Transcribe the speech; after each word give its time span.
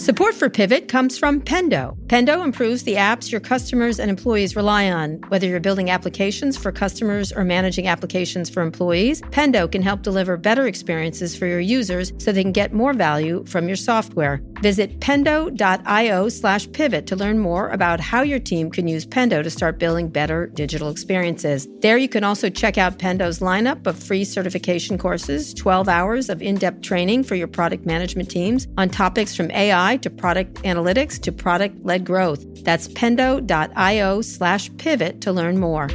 Support 0.00 0.32
for 0.32 0.48
Pivot 0.48 0.88
comes 0.88 1.18
from 1.18 1.42
Pendo. 1.42 1.94
Pendo 2.06 2.42
improves 2.42 2.84
the 2.84 2.94
apps 2.94 3.30
your 3.30 3.42
customers 3.42 4.00
and 4.00 4.08
employees 4.08 4.56
rely 4.56 4.90
on. 4.90 5.20
Whether 5.28 5.46
you're 5.46 5.60
building 5.60 5.90
applications 5.90 6.56
for 6.56 6.72
customers 6.72 7.32
or 7.32 7.44
managing 7.44 7.86
applications 7.86 8.48
for 8.48 8.62
employees, 8.62 9.20
Pendo 9.20 9.70
can 9.70 9.82
help 9.82 10.00
deliver 10.00 10.38
better 10.38 10.66
experiences 10.66 11.36
for 11.36 11.44
your 11.44 11.60
users 11.60 12.14
so 12.16 12.32
they 12.32 12.42
can 12.42 12.50
get 12.50 12.72
more 12.72 12.94
value 12.94 13.44
from 13.46 13.68
your 13.68 13.76
software. 13.76 14.40
Visit 14.60 15.00
pendo.io 15.00 16.28
slash 16.28 16.70
pivot 16.72 17.06
to 17.06 17.16
learn 17.16 17.38
more 17.38 17.70
about 17.70 17.98
how 17.98 18.22
your 18.22 18.38
team 18.38 18.70
can 18.70 18.86
use 18.86 19.06
Pendo 19.06 19.42
to 19.42 19.50
start 19.50 19.78
building 19.78 20.08
better 20.08 20.48
digital 20.48 20.90
experiences. 20.90 21.66
There 21.80 21.96
you 21.96 22.08
can 22.08 22.24
also 22.24 22.50
check 22.50 22.76
out 22.76 22.98
Pendo's 22.98 23.38
lineup 23.38 23.86
of 23.86 23.98
free 23.98 24.24
certification 24.24 24.98
courses, 24.98 25.54
12 25.54 25.88
hours 25.88 26.28
of 26.28 26.42
in-depth 26.42 26.82
training 26.82 27.24
for 27.24 27.34
your 27.34 27.48
product 27.48 27.86
management 27.86 28.30
teams 28.30 28.68
on 28.76 28.90
topics 28.90 29.34
from 29.34 29.50
AI 29.50 29.96
to 29.98 30.10
product 30.10 30.54
analytics 30.56 31.20
to 31.22 31.32
product 31.32 31.82
led 31.84 32.04
growth. 32.04 32.44
That's 32.62 32.88
pendo.io 32.88 34.20
slash 34.20 34.70
pivot 34.76 35.20
to 35.22 35.32
learn 35.32 35.58
more. 35.58 35.88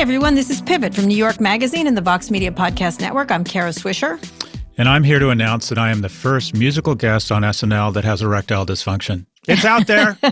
Hi, 0.00 0.02
everyone. 0.02 0.34
This 0.34 0.48
is 0.48 0.62
Pivot 0.62 0.94
from 0.94 1.04
New 1.04 1.16
York 1.16 1.42
Magazine 1.42 1.86
and 1.86 1.94
the 1.94 2.00
Vox 2.00 2.30
Media 2.30 2.50
Podcast 2.50 3.02
Network. 3.02 3.30
I'm 3.30 3.44
Kara 3.44 3.68
Swisher. 3.68 4.18
And 4.78 4.88
I'm 4.88 5.04
here 5.04 5.18
to 5.18 5.28
announce 5.28 5.68
that 5.68 5.76
I 5.76 5.90
am 5.90 6.00
the 6.00 6.08
first 6.08 6.54
musical 6.56 6.94
guest 6.94 7.30
on 7.30 7.42
SNL 7.42 7.92
that 7.92 8.04
has 8.04 8.22
erectile 8.22 8.64
dysfunction. 8.64 9.26
It's 9.46 9.66
out 9.66 9.86
there. 9.86 10.16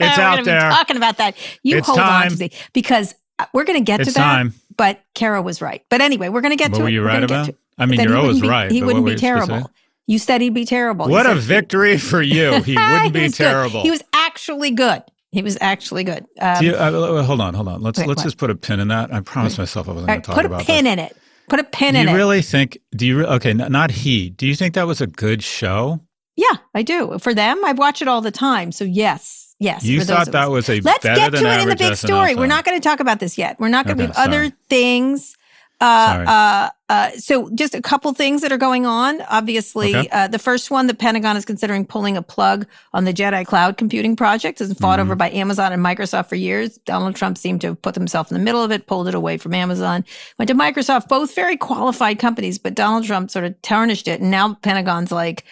It's 0.00 0.18
out 0.18 0.44
there. 0.44 0.68
talking 0.70 0.96
about 0.96 1.18
that. 1.18 1.36
You 1.62 1.78
it's 1.78 1.86
hold 1.86 2.00
time. 2.00 2.24
on 2.24 2.30
to 2.30 2.36
the 2.36 2.52
because 2.72 3.14
uh, 3.38 3.46
we're 3.54 3.62
going 3.62 3.78
to 3.78 3.84
get 3.84 4.00
It's 4.00 4.08
to 4.08 4.14
that. 4.14 4.24
time. 4.24 4.54
But 4.76 4.98
Kara 5.14 5.40
was 5.40 5.62
right. 5.62 5.84
But 5.88 6.00
anyway, 6.00 6.28
we're 6.28 6.40
going 6.40 6.50
to 6.50 6.56
get 6.56 6.72
What 6.72 6.78
to 6.78 6.82
were 6.82 6.88
it. 6.88 6.92
you 6.94 7.02
We're 7.02 7.06
right 7.06 7.22
about? 7.22 7.46
to. 7.46 7.54
I 7.78 7.86
mean, 7.86 8.00
you're 8.00 8.16
always 8.16 8.40
be- 8.40 8.48
right. 8.48 8.72
He 8.72 8.82
wouldn't 8.82 9.04
be 9.04 9.12
were 9.12 9.12
you 9.12 9.18
supposed 9.18 9.46
to 9.46 9.52
terrible. 9.52 9.70
You 10.08 10.18
said 10.18 10.40
he'd 10.40 10.54
be 10.54 10.64
terrible. 10.64 11.08
What 11.08 11.26
a 11.26 11.36
victory 11.36 11.96
for 12.10 12.20
you. 12.20 12.60
He 12.62 12.74
wouldn't 12.76 13.12
be 13.12 13.20
good. 13.28 13.34
terrible. 13.34 13.82
He 13.82 13.92
was 13.92 14.02
actually 14.12 14.72
good. 14.72 15.04
He 15.32 15.42
was 15.42 15.56
actually 15.62 16.04
good. 16.04 16.26
Um, 16.40 16.62
you, 16.62 16.74
uh, 16.74 17.22
hold 17.22 17.40
on, 17.40 17.54
hold 17.54 17.66
on. 17.66 17.80
Let's 17.80 17.98
Wait, 17.98 18.06
let's 18.06 18.18
what? 18.18 18.24
just 18.24 18.36
put 18.36 18.50
a 18.50 18.54
pin 18.54 18.80
in 18.80 18.88
that. 18.88 19.12
I 19.12 19.20
promised 19.20 19.58
myself 19.58 19.88
I 19.88 19.92
wasn't 19.92 20.10
all 20.10 20.14
going 20.14 20.22
to 20.22 20.26
talk 20.26 20.44
about. 20.44 20.58
put 20.58 20.62
a 20.62 20.66
pin 20.66 20.84
this. 20.84 20.92
in 20.92 20.98
it. 20.98 21.16
Put 21.48 21.58
a 21.58 21.64
pin 21.64 21.94
do 21.94 22.00
in 22.00 22.08
you 22.08 22.14
really 22.14 22.42
think? 22.42 22.78
Do 22.94 23.06
you 23.06 23.18
re- 23.20 23.24
okay? 23.24 23.50
n- 23.50 23.66
Not 23.72 23.90
he. 23.90 24.28
Do 24.30 24.46
you 24.46 24.54
think 24.54 24.74
that 24.74 24.86
was 24.86 25.00
a 25.00 25.06
good 25.06 25.42
show? 25.42 26.00
Yeah, 26.36 26.56
I 26.74 26.82
do. 26.82 27.18
For 27.18 27.34
them, 27.34 27.64
I 27.64 27.72
watch 27.72 28.02
it 28.02 28.08
all 28.08 28.20
the 28.20 28.30
time. 28.30 28.72
So 28.72 28.84
yes, 28.84 29.54
yes. 29.58 29.84
You 29.84 30.02
thought 30.04 30.32
that 30.32 30.50
was 30.50 30.68
a 30.68 30.80
Let's 30.80 31.02
get 31.02 31.32
to 31.32 31.36
it 31.38 31.62
in 31.62 31.68
the 31.68 31.76
big 31.76 31.96
story. 31.96 32.34
We're 32.34 32.46
not 32.46 32.64
going 32.64 32.78
to 32.78 32.86
talk 32.86 33.00
about 33.00 33.18
this 33.18 33.36
yet. 33.38 33.58
We're 33.58 33.68
not 33.68 33.86
going 33.86 33.98
to. 33.98 34.04
Okay, 34.04 34.12
we 34.12 34.16
have 34.16 34.28
other 34.28 34.50
things. 34.68 35.34
Uh, 35.82 36.24
uh, 36.28 36.70
uh, 36.88 37.10
so 37.12 37.50
just 37.54 37.74
a 37.74 37.82
couple 37.82 38.12
things 38.14 38.42
that 38.42 38.52
are 38.52 38.56
going 38.58 38.86
on. 38.86 39.20
Obviously, 39.22 39.94
Okay. 39.96 40.08
uh, 40.12 40.28
the 40.28 40.38
first 40.38 40.70
one, 40.70 40.86
the 40.86 40.94
Pentagon 40.94 41.36
is 41.36 41.44
considering 41.44 41.84
pulling 41.84 42.16
a 42.16 42.22
plug 42.22 42.66
on 42.92 43.04
the 43.04 43.12
Jedi 43.12 43.44
Cloud 43.44 43.76
Computing 43.76 44.14
project. 44.14 44.60
It's 44.60 44.68
been 44.68 44.76
fought 44.76 44.98
Mm-hmm. 44.98 45.08
over 45.08 45.14
by 45.16 45.30
Amazon 45.30 45.72
and 45.72 45.82
Microsoft 45.84 46.28
for 46.28 46.36
years. 46.36 46.78
Donald 46.84 47.16
Trump 47.16 47.36
seemed 47.36 47.60
to 47.62 47.68
have 47.68 47.82
put 47.82 47.94
himself 47.96 48.30
in 48.30 48.38
the 48.38 48.44
middle 48.44 48.62
of 48.62 48.70
it, 48.70 48.86
pulled 48.86 49.08
it 49.08 49.14
away 49.14 49.38
from 49.38 49.54
Amazon, 49.54 50.04
went 50.38 50.48
to 50.48 50.54
Microsoft. 50.54 51.08
Both 51.08 51.34
very 51.34 51.56
qualified 51.56 52.18
companies, 52.18 52.58
but 52.58 52.74
Donald 52.74 53.04
Trump 53.04 53.30
sort 53.30 53.44
of 53.44 53.60
tarnished 53.62 54.06
it, 54.06 54.20
and 54.20 54.30
now 54.30 54.54
Pentagon's 54.62 55.10
like, 55.10 55.44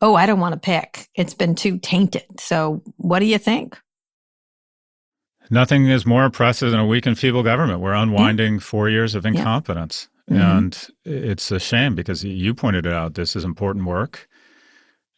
"Oh, 0.00 0.14
I 0.16 0.26
don't 0.26 0.40
want 0.40 0.54
to 0.54 0.58
pick. 0.60 1.08
It's 1.14 1.34
been 1.34 1.54
too 1.54 1.78
tainted." 1.78 2.24
So, 2.40 2.82
what 2.96 3.20
do 3.20 3.26
you 3.26 3.38
think? 3.38 3.78
Nothing 5.50 5.88
is 5.88 6.04
more 6.06 6.24
oppressive 6.24 6.70
than 6.70 6.80
a 6.80 6.86
weak 6.86 7.06
and 7.06 7.18
feeble 7.18 7.42
government. 7.42 7.80
We're 7.80 7.94
unwinding 7.94 8.58
four 8.60 8.88
years 8.88 9.14
of 9.14 9.24
incompetence. 9.26 10.08
Mhm. 10.30 10.40
And 10.40 10.86
it's 11.04 11.52
a 11.52 11.60
shame 11.60 11.94
because 11.94 12.24
you 12.24 12.52
pointed 12.54 12.84
it 12.86 12.92
out. 12.92 13.14
This 13.14 13.36
is 13.36 13.44
important 13.44 13.84
work. 13.86 14.28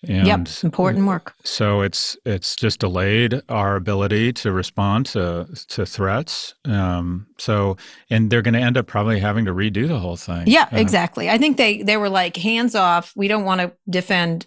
And 0.06 0.26
yep, 0.28 0.46
important 0.62 1.06
work. 1.08 1.34
So 1.42 1.80
it's 1.80 2.16
it's 2.24 2.54
just 2.54 2.78
delayed 2.78 3.40
our 3.48 3.74
ability 3.74 4.32
to 4.34 4.52
respond 4.52 5.06
to 5.06 5.48
to 5.70 5.84
threats. 5.84 6.54
Um, 6.64 7.26
so 7.36 7.76
and 8.08 8.30
they're 8.30 8.42
going 8.42 8.54
to 8.54 8.60
end 8.60 8.76
up 8.76 8.86
probably 8.86 9.18
having 9.18 9.44
to 9.46 9.52
redo 9.52 9.88
the 9.88 9.98
whole 9.98 10.16
thing. 10.16 10.44
Yeah, 10.46 10.68
Uh, 10.72 10.76
exactly. 10.76 11.28
I 11.28 11.36
think 11.36 11.56
they 11.56 11.82
they 11.82 11.96
were 11.96 12.10
like 12.10 12.36
hands 12.36 12.76
off. 12.76 13.12
We 13.16 13.26
don't 13.26 13.44
want 13.44 13.60
to 13.60 13.72
defend 13.90 14.46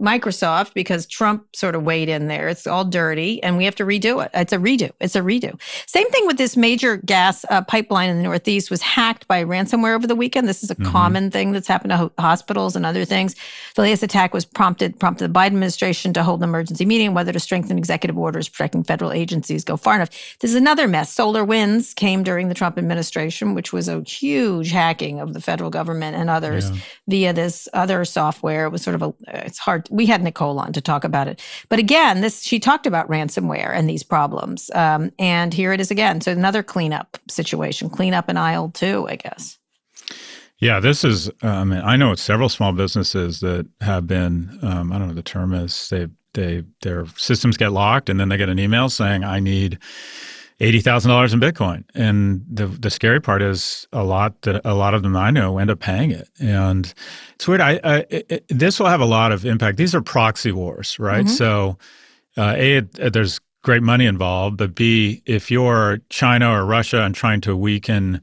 Microsoft 0.00 0.72
because 0.74 1.06
Trump 1.06 1.54
sort 1.54 1.74
of 1.74 1.82
weighed 1.82 2.08
in 2.08 2.26
there. 2.28 2.48
It's 2.48 2.66
all 2.66 2.84
dirty 2.84 3.42
and 3.42 3.56
we 3.56 3.64
have 3.66 3.74
to 3.76 3.84
redo 3.84 4.24
it. 4.24 4.30
It's 4.34 4.52
a 4.52 4.56
redo. 4.58 4.90
It's 5.00 5.14
a 5.14 5.20
redo. 5.20 5.60
Same 5.86 6.08
thing 6.10 6.26
with 6.26 6.38
this 6.38 6.56
major 6.56 6.96
gas 6.96 7.44
uh, 7.50 7.60
pipeline 7.62 8.08
in 8.08 8.16
the 8.16 8.22
Northeast 8.22 8.70
was 8.70 8.80
hacked 8.80 9.28
by 9.28 9.44
ransomware 9.44 9.94
over 9.94 10.06
the 10.06 10.14
weekend. 10.16 10.48
This 10.48 10.62
is 10.64 10.70
a 10.70 10.76
Mhm. 10.76 10.90
common 10.90 11.30
thing 11.30 11.52
that's 11.52 11.68
happened 11.68 11.90
to 11.90 11.96
ho- 11.98 12.12
hospitals 12.18 12.74
and 12.74 12.86
other 12.86 13.04
things. 13.04 13.36
The 13.74 13.82
latest 13.82 14.02
attack 14.02 14.32
was 14.32 14.44
prompted 14.44 14.98
prompted 14.98 15.28
the 15.28 15.38
Biden 15.38 15.46
administration 15.46 16.12
to 16.14 16.22
hold 16.22 16.40
an 16.42 16.48
emergency 16.48 16.86
meeting 16.86 17.12
whether 17.14 17.32
to 17.32 17.40
strengthen 17.40 17.76
executive 17.76 18.16
orders 18.16 18.48
protecting 18.48 18.84
federal 18.84 19.12
agencies 19.12 19.62
go 19.64 19.76
far 19.76 19.94
enough. 19.96 20.08
This 20.40 20.50
is 20.50 20.56
another 20.56 20.88
mess. 20.88 21.14
SolarWinds 21.14 21.94
came 21.94 22.22
during 22.22 22.48
the 22.48 22.54
Trump 22.54 22.78
administration, 22.78 23.54
which 23.54 23.72
was 23.72 23.88
a 23.88 24.00
huge 24.02 24.70
hacking 24.70 25.20
of 25.20 25.34
the 25.34 25.40
federal 25.40 25.68
government 25.70 26.16
and 26.16 26.30
others 26.30 26.70
Yeah. 26.70 26.76
via 27.08 27.32
this 27.34 27.68
other 27.74 28.04
software. 28.04 28.66
It 28.66 28.70
was 28.70 28.82
sort 28.82 28.94
of 28.94 29.02
a, 29.02 29.12
it's 29.46 29.58
hard. 29.58 29.81
We 29.90 30.06
had 30.06 30.22
Nicole 30.22 30.58
on 30.58 30.72
to 30.72 30.80
talk 30.80 31.04
about 31.04 31.28
it. 31.28 31.40
But 31.68 31.78
again, 31.78 32.20
this, 32.20 32.42
she 32.42 32.58
talked 32.58 32.86
about 32.86 33.08
ransomware 33.08 33.74
and 33.74 33.88
these 33.88 34.02
problems. 34.02 34.70
Um, 34.74 35.10
and 35.18 35.52
here 35.52 35.72
it 35.72 35.80
is 35.80 35.90
again. 35.90 36.20
So 36.20 36.32
another 36.32 36.62
cleanup 36.62 37.18
situation, 37.28 37.90
cleanup 37.90 38.28
in 38.28 38.36
aisle 38.36 38.70
two, 38.70 39.06
I 39.08 39.16
guess. 39.16 39.58
Yeah, 40.58 40.78
this 40.78 41.02
is. 41.02 41.28
I 41.42 41.64
mean, 41.64 41.80
I 41.80 41.96
know 41.96 42.12
it's 42.12 42.22
several 42.22 42.48
small 42.48 42.72
businesses 42.72 43.40
that 43.40 43.66
have 43.80 44.06
been. 44.06 44.60
Um, 44.62 44.92
I 44.92 44.98
don't 44.98 45.08
know 45.08 45.14
the 45.14 45.22
term 45.22 45.52
is. 45.54 45.88
They 45.88 46.06
they 46.34 46.62
their 46.82 47.06
systems 47.16 47.56
get 47.56 47.72
locked, 47.72 48.08
and 48.08 48.20
then 48.20 48.28
they 48.28 48.36
get 48.36 48.48
an 48.48 48.60
email 48.60 48.88
saying, 48.88 49.24
"I 49.24 49.40
need 49.40 49.80
eighty 50.62 50.80
thousand 50.80 51.10
dollars 51.10 51.34
in 51.34 51.40
Bitcoin." 51.40 51.84
And 51.94 52.42
the 52.50 52.66
the 52.66 52.90
scary 52.90 53.20
part 53.20 53.42
is 53.42 53.86
a 53.92 54.02
lot 54.04 54.40
that 54.42 54.60
a 54.64 54.74
lot 54.74 54.94
of 54.94 55.02
them 55.02 55.16
I 55.16 55.30
know 55.30 55.58
end 55.58 55.70
up 55.70 55.80
paying 55.80 56.10
it, 56.10 56.28
and 56.40 56.92
it's 57.34 57.46
weird. 57.46 57.60
I, 57.60 57.80
I 57.84 58.04
it, 58.10 58.44
this 58.48 58.78
will 58.80 58.86
have 58.88 59.00
a 59.02 59.10
lot 59.18 59.32
of 59.32 59.44
impact. 59.44 59.76
These 59.76 59.94
are 59.94 60.00
proxy 60.02 60.52
wars, 60.52 60.98
right? 60.98 61.26
Mhm. 61.26 61.28
So, 61.30 61.78
uh, 62.38 62.54
a 62.56 62.76
it- 62.78 63.12
there's 63.12 63.40
great 63.62 63.82
money 63.82 64.06
involved, 64.06 64.56
but 64.56 64.74
b 64.74 65.22
if 65.26 65.50
you're 65.50 65.98
China 66.08 66.50
or 66.50 66.64
Russia 66.66 67.02
and 67.02 67.14
trying 67.14 67.40
to 67.42 67.56
weaken 67.56 68.20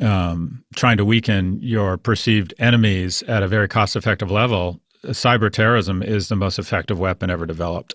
um, 0.00 0.64
trying 0.74 0.96
to 0.96 1.04
weaken 1.04 1.58
your 1.60 1.98
perceived 1.98 2.54
enemies 2.58 3.22
at 3.24 3.42
a 3.42 3.48
very 3.48 3.68
cost 3.68 3.94
effective 3.94 4.30
level, 4.30 4.80
cyber 5.06 5.50
terrorism 5.52 6.02
is 6.02 6.28
the 6.28 6.36
most 6.36 6.58
effective 6.58 6.98
weapon 6.98 7.28
ever 7.28 7.44
developed. 7.44 7.94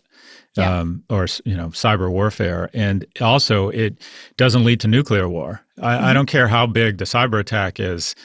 Yeah. 0.58 0.80
Um, 0.80 1.04
or 1.10 1.28
you 1.46 1.56
know 1.56 1.68
cyber 1.70 2.10
warfare, 2.10 2.70
and 2.74 3.06
also 3.22 3.70
it 3.70 4.02
doesn't 4.38 4.64
lead 4.66 4.80
to 4.82 4.88
nuclear 4.88 5.28
war. 5.30 5.62
I, 5.82 6.12
I 6.12 6.14
don't 6.14 6.26
care 6.28 6.48
how 6.48 6.66
big 6.68 6.98
the 6.98 7.06
cyber 7.06 7.40
attack 7.40 7.80
is; 7.80 8.16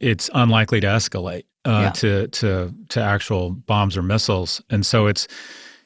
it's 0.00 0.30
unlikely 0.34 0.80
to 0.80 0.86
escalate 0.86 1.44
uh, 1.64 1.70
Yeah. 1.82 1.90
to 1.90 2.28
to 2.28 2.72
to 2.90 3.00
actual 3.02 3.50
bombs 3.50 3.96
or 3.96 4.02
missiles, 4.02 4.62
and 4.70 4.84
so 4.86 5.06
it's 5.06 5.26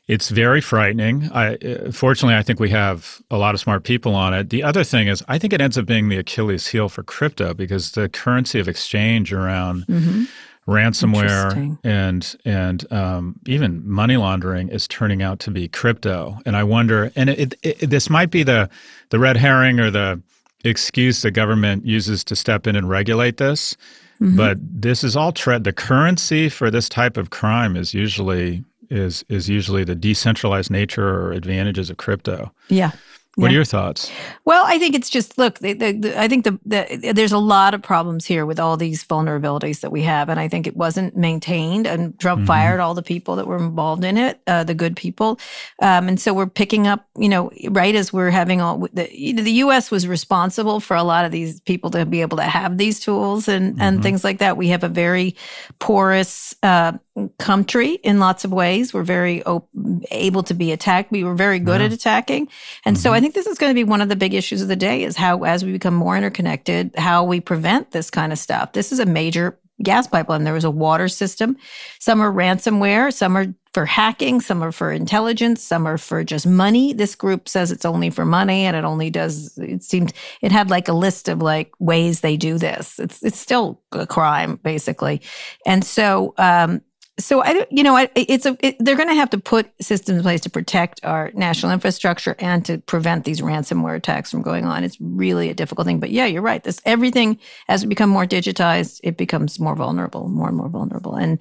it's 0.08 0.28
very 0.28 0.60
frightening. 0.60 1.28
I 1.32 1.54
uh, 1.56 1.90
fortunately, 1.92 2.36
I 2.36 2.42
think 2.42 2.60
we 2.60 2.70
have 2.70 3.20
a 3.30 3.36
lot 3.38 3.54
of 3.54 3.60
smart 3.60 3.82
people 3.84 4.14
on 4.14 4.34
it. 4.34 4.50
The 4.50 4.62
other 4.62 4.84
thing 4.84 5.08
is, 5.08 5.22
I 5.26 5.38
think 5.38 5.52
it 5.52 5.60
ends 5.60 5.76
up 5.76 5.86
being 5.86 6.08
the 6.08 6.18
Achilles 6.18 6.68
heel 6.68 6.88
for 6.88 7.02
crypto 7.02 7.54
because 7.54 7.92
the 7.92 8.08
currency 8.08 8.60
of 8.60 8.68
exchange 8.68 9.32
around 9.32 9.84
Mm-hmm. 9.86 10.24
Ransomware 10.66 11.78
and 11.84 12.36
and 12.44 12.92
um, 12.92 13.38
even 13.46 13.88
money 13.88 14.16
laundering 14.16 14.68
is 14.68 14.88
turning 14.88 15.22
out 15.22 15.38
to 15.40 15.50
be 15.50 15.68
crypto. 15.68 16.38
And 16.44 16.56
I 16.56 16.64
wonder, 16.64 17.12
and 17.14 17.30
it, 17.30 17.54
it, 17.62 17.82
it, 17.82 17.90
this 17.90 18.10
might 18.10 18.30
be 18.30 18.42
the 18.42 18.68
the 19.10 19.18
red 19.18 19.36
herring 19.36 19.78
or 19.78 19.90
the 19.90 20.20
excuse 20.64 21.22
the 21.22 21.30
government 21.30 21.86
uses 21.86 22.24
to 22.24 22.36
step 22.36 22.66
in 22.66 22.74
and 22.76 22.88
regulate 22.88 23.36
this. 23.36 23.76
Mm-hmm. 24.20 24.36
But 24.36 24.58
this 24.60 25.04
is 25.04 25.16
all 25.16 25.32
tre- 25.32 25.58
the 25.58 25.72
currency 25.72 26.48
for 26.48 26.70
this 26.70 26.88
type 26.88 27.16
of 27.16 27.30
crime 27.30 27.76
is 27.76 27.94
usually 27.94 28.64
is 28.90 29.24
is 29.28 29.48
usually 29.48 29.84
the 29.84 29.94
decentralized 29.94 30.70
nature 30.70 31.08
or 31.08 31.32
advantages 31.32 31.90
of 31.90 31.96
crypto. 31.96 32.52
Yeah. 32.68 32.92
What 33.36 33.50
yeah. 33.50 33.50
are 33.50 33.54
your 33.56 33.64
thoughts? 33.66 34.10
Well, 34.46 34.64
I 34.66 34.78
think 34.78 34.94
it's 34.94 35.10
just 35.10 35.36
look. 35.36 35.58
The, 35.58 35.74
the, 35.74 35.92
the, 35.92 36.18
I 36.18 36.26
think 36.26 36.46
the, 36.46 37.12
there's 37.14 37.32
a 37.32 37.38
lot 37.38 37.74
of 37.74 37.82
problems 37.82 38.24
here 38.24 38.46
with 38.46 38.58
all 38.58 38.78
these 38.78 39.04
vulnerabilities 39.04 39.80
that 39.80 39.92
we 39.92 40.00
have, 40.04 40.30
and 40.30 40.40
I 40.40 40.48
think 40.48 40.66
it 40.66 40.74
wasn't 40.74 41.18
maintained. 41.18 41.86
And 41.86 42.18
Trump 42.18 42.40
mm-hmm. 42.40 42.46
fired 42.46 42.80
all 42.80 42.94
the 42.94 43.02
people 43.02 43.36
that 43.36 43.46
were 43.46 43.58
involved 43.58 44.04
in 44.04 44.16
it, 44.16 44.40
uh, 44.46 44.64
the 44.64 44.72
good 44.72 44.96
people, 44.96 45.38
um, 45.82 46.08
and 46.08 46.18
so 46.18 46.32
we're 46.32 46.46
picking 46.46 46.86
up. 46.86 47.06
You 47.14 47.28
know, 47.28 47.50
right 47.68 47.94
as 47.94 48.10
we're 48.10 48.30
having 48.30 48.62
all 48.62 48.88
the 48.94 49.06
the 49.34 49.52
U.S. 49.52 49.90
was 49.90 50.08
responsible 50.08 50.80
for 50.80 50.96
a 50.96 51.02
lot 51.02 51.26
of 51.26 51.30
these 51.30 51.60
people 51.60 51.90
to 51.90 52.06
be 52.06 52.22
able 52.22 52.38
to 52.38 52.42
have 52.42 52.78
these 52.78 53.00
tools 53.00 53.48
and 53.48 53.74
mm-hmm. 53.74 53.82
and 53.82 54.02
things 54.02 54.24
like 54.24 54.38
that. 54.38 54.56
We 54.56 54.68
have 54.68 54.82
a 54.82 54.88
very 54.88 55.36
porous 55.78 56.54
uh, 56.62 56.92
country 57.38 57.94
in 57.94 58.18
lots 58.18 58.44
of 58.44 58.52
ways. 58.52 58.92
We're 58.92 59.02
very 59.02 59.42
op- 59.44 59.68
able 60.10 60.42
to 60.44 60.54
be 60.54 60.72
attacked. 60.72 61.10
We 61.10 61.24
were 61.24 61.34
very 61.34 61.58
good 61.58 61.80
yeah. 61.80 61.86
at 61.86 61.92
attacking. 61.92 62.48
And 62.84 62.96
mm-hmm. 62.96 63.02
so 63.02 63.12
I 63.12 63.20
think 63.20 63.34
this 63.34 63.46
is 63.46 63.58
going 63.58 63.70
to 63.70 63.74
be 63.74 63.84
one 63.84 64.00
of 64.00 64.08
the 64.08 64.16
big 64.16 64.34
issues 64.34 64.62
of 64.62 64.68
the 64.68 64.76
day 64.76 65.02
is 65.02 65.16
how, 65.16 65.42
as 65.44 65.64
we 65.64 65.72
become 65.72 65.94
more 65.94 66.16
interconnected, 66.16 66.94
how 66.96 67.24
we 67.24 67.40
prevent 67.40 67.92
this 67.92 68.10
kind 68.10 68.32
of 68.32 68.38
stuff. 68.38 68.72
This 68.72 68.92
is 68.92 68.98
a 68.98 69.06
major 69.06 69.58
gas 69.82 70.06
pipeline. 70.06 70.44
There 70.44 70.54
was 70.54 70.64
a 70.64 70.70
water 70.70 71.08
system. 71.08 71.56
Some 71.98 72.20
are 72.20 72.32
ransomware. 72.32 73.12
Some 73.12 73.36
are 73.36 73.46
for 73.74 73.84
hacking. 73.84 74.40
Some 74.40 74.64
are 74.64 74.72
for 74.72 74.90
intelligence. 74.90 75.62
Some 75.62 75.86
are 75.86 75.98
for 75.98 76.24
just 76.24 76.46
money. 76.46 76.94
This 76.94 77.14
group 77.14 77.46
says 77.46 77.70
it's 77.70 77.84
only 77.84 78.08
for 78.08 78.24
money 78.24 78.64
and 78.64 78.74
it 78.74 78.84
only 78.84 79.10
does, 79.10 79.56
it 79.58 79.82
seemed, 79.82 80.14
it 80.40 80.50
had 80.50 80.70
like 80.70 80.88
a 80.88 80.94
list 80.94 81.28
of 81.28 81.42
like 81.42 81.72
ways 81.78 82.20
they 82.20 82.38
do 82.38 82.56
this. 82.56 82.98
It's, 82.98 83.22
it's 83.22 83.38
still 83.38 83.82
a 83.92 84.06
crime 84.06 84.58
basically. 84.62 85.20
And 85.66 85.84
so, 85.84 86.32
um, 86.38 86.80
so 87.18 87.42
I, 87.42 87.66
you 87.70 87.82
know, 87.82 87.96
it's 88.14 88.44
a 88.44 88.56
it, 88.60 88.76
they're 88.78 88.96
going 88.96 89.08
to 89.08 89.14
have 89.14 89.30
to 89.30 89.38
put 89.38 89.70
systems 89.80 90.18
in 90.18 90.22
place 90.22 90.42
to 90.42 90.50
protect 90.50 91.02
our 91.02 91.30
national 91.34 91.72
infrastructure 91.72 92.36
and 92.38 92.64
to 92.66 92.78
prevent 92.78 93.24
these 93.24 93.40
ransomware 93.40 93.96
attacks 93.96 94.30
from 94.30 94.42
going 94.42 94.66
on. 94.66 94.84
It's 94.84 95.00
really 95.00 95.48
a 95.48 95.54
difficult 95.54 95.86
thing, 95.86 95.98
but 95.98 96.10
yeah, 96.10 96.26
you're 96.26 96.42
right. 96.42 96.62
This 96.62 96.80
everything 96.84 97.38
as 97.68 97.82
we 97.82 97.88
become 97.88 98.10
more 98.10 98.26
digitized, 98.26 99.00
it 99.02 99.16
becomes 99.16 99.58
more 99.58 99.74
vulnerable, 99.74 100.28
more 100.28 100.48
and 100.48 100.56
more 100.56 100.68
vulnerable. 100.68 101.14
And 101.14 101.38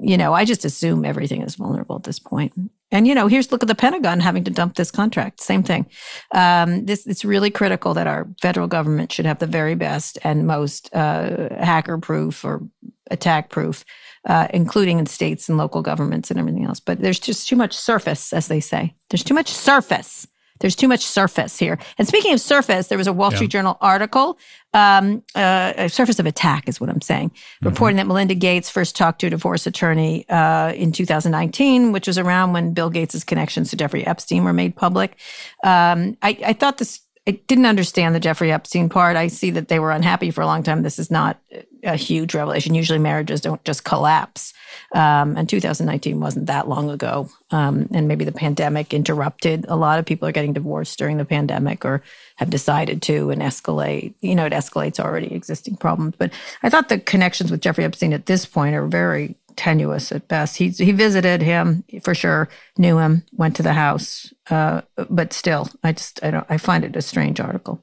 you 0.00 0.16
know, 0.16 0.32
I 0.32 0.44
just 0.44 0.64
assume 0.64 1.04
everything 1.04 1.42
is 1.42 1.56
vulnerable 1.56 1.96
at 1.96 2.04
this 2.04 2.20
point. 2.20 2.52
And 2.92 3.08
you 3.08 3.14
know, 3.14 3.26
here's 3.26 3.50
look 3.50 3.64
at 3.64 3.68
the 3.68 3.74
Pentagon 3.74 4.20
having 4.20 4.44
to 4.44 4.50
dump 4.52 4.76
this 4.76 4.92
contract. 4.92 5.40
Same 5.40 5.64
thing. 5.64 5.86
Um, 6.34 6.86
this 6.86 7.04
it's 7.04 7.24
really 7.24 7.50
critical 7.50 7.94
that 7.94 8.06
our 8.06 8.28
federal 8.40 8.68
government 8.68 9.10
should 9.10 9.26
have 9.26 9.40
the 9.40 9.46
very 9.48 9.74
best 9.74 10.20
and 10.22 10.46
most 10.46 10.94
uh, 10.94 11.48
hacker-proof 11.56 12.44
or 12.44 12.62
attack-proof 13.10 13.84
uh, 14.26 14.48
including 14.52 14.98
in 14.98 15.06
states 15.06 15.48
and 15.48 15.56
local 15.56 15.82
governments 15.82 16.30
and 16.30 16.38
everything 16.38 16.64
else. 16.64 16.80
But 16.80 17.00
there's 17.00 17.20
just 17.20 17.48
too 17.48 17.56
much 17.56 17.76
surface, 17.76 18.32
as 18.32 18.48
they 18.48 18.60
say. 18.60 18.94
There's 19.10 19.24
too 19.24 19.34
much 19.34 19.50
surface. 19.50 20.26
There's 20.60 20.76
too 20.76 20.88
much 20.88 21.04
surface 21.04 21.58
here. 21.58 21.78
And 21.98 22.08
speaking 22.08 22.32
of 22.32 22.40
surface, 22.40 22.88
there 22.88 22.98
was 22.98 23.06
a 23.06 23.12
Wall 23.12 23.30
Street. 23.30 23.50
Journal 23.50 23.76
article, 23.80 24.38
um, 24.72 25.22
uh, 25.34 25.74
a 25.76 25.88
surface 25.88 26.18
of 26.18 26.26
attack 26.26 26.68
is 26.68 26.80
what 26.80 26.88
I'm 26.90 27.00
saying, 27.00 27.30
mm-hmm. 27.30 27.68
reporting 27.68 27.96
that 27.98 28.06
Melinda 28.06 28.34
Gates 28.34 28.70
first 28.70 28.96
talked 28.96 29.20
to 29.20 29.26
a 29.26 29.30
divorce 29.30 29.66
attorney 29.66 30.26
uh, 30.28 30.72
in 30.72 30.92
2019, 30.92 31.92
which 31.92 32.06
was 32.06 32.18
around 32.18 32.52
when 32.52 32.72
Bill 32.72 32.90
Gates' 32.90 33.22
connections 33.22 33.70
to 33.70 33.76
Jeffrey 33.76 34.06
Epstein 34.06 34.44
were 34.44 34.52
made 34.52 34.74
public. 34.74 35.18
Um, 35.62 36.16
I, 36.22 36.38
I 36.44 36.52
thought 36.54 36.78
this 36.78 37.02
I 37.28 37.32
didn't 37.48 37.66
understand 37.66 38.14
the 38.14 38.20
Jeffrey 38.20 38.52
Epstein 38.52 38.88
part. 38.88 39.16
I 39.16 39.26
see 39.26 39.50
that 39.50 39.66
they 39.66 39.80
were 39.80 39.90
unhappy 39.90 40.30
for 40.30 40.42
a 40.42 40.46
long 40.46 40.62
time. 40.62 40.82
This 40.82 40.98
is 40.98 41.10
not 41.10 41.40
a 41.86 41.96
huge 41.96 42.34
revelation. 42.34 42.74
Usually 42.74 42.98
marriages 42.98 43.40
don't 43.40 43.62
just 43.64 43.84
collapse. 43.84 44.52
Um, 44.92 45.36
and 45.36 45.48
2019 45.48 46.20
wasn't 46.20 46.46
that 46.46 46.68
long 46.68 46.90
ago. 46.90 47.28
Um, 47.50 47.88
and 47.92 48.08
maybe 48.08 48.24
the 48.24 48.32
pandemic 48.32 48.92
interrupted. 48.92 49.66
A 49.68 49.76
lot 49.76 49.98
of 49.98 50.04
people 50.04 50.28
are 50.28 50.32
getting 50.32 50.52
divorced 50.52 50.98
during 50.98 51.16
the 51.16 51.24
pandemic 51.24 51.84
or 51.84 52.02
have 52.36 52.50
decided 52.50 53.02
to 53.02 53.30
and 53.30 53.40
escalate. 53.40 54.14
You 54.20 54.34
know, 54.34 54.46
it 54.46 54.52
escalates 54.52 55.00
already 55.00 55.32
existing 55.32 55.76
problems. 55.76 56.14
But 56.18 56.32
I 56.62 56.68
thought 56.68 56.88
the 56.88 56.98
connections 56.98 57.50
with 57.50 57.62
Jeffrey 57.62 57.84
Epstein 57.84 58.12
at 58.12 58.26
this 58.26 58.44
point 58.44 58.74
are 58.74 58.86
very 58.86 59.36
tenuous 59.56 60.12
at 60.12 60.28
best. 60.28 60.56
He 60.56 60.68
he 60.68 60.92
visited 60.92 61.42
him 61.42 61.82
for 62.02 62.14
sure, 62.14 62.48
knew 62.76 62.98
him, 62.98 63.24
went 63.32 63.56
to 63.56 63.62
the 63.62 63.72
house, 63.72 64.32
uh, 64.50 64.82
but 65.10 65.32
still, 65.32 65.68
I 65.82 65.92
just 65.92 66.22
I 66.22 66.30
don't 66.30 66.46
I 66.48 66.58
find 66.58 66.84
it 66.84 66.96
a 66.96 67.02
strange 67.02 67.40
article. 67.40 67.82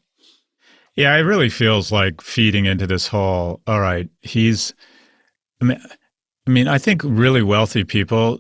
Yeah, 0.96 1.16
it 1.16 1.22
really 1.22 1.50
feels 1.50 1.92
like 1.92 2.22
feeding 2.22 2.66
into 2.66 2.86
this 2.86 3.08
whole. 3.08 3.62
All 3.68 3.80
right, 3.80 4.08
he's. 4.22 4.74
I 5.62 5.66
mean, 5.66 5.80
I 6.48 6.52
mean, 6.52 6.68
I 6.68 6.78
think 6.78 7.02
really 7.04 7.42
wealthy 7.42 7.84
people 7.84 8.38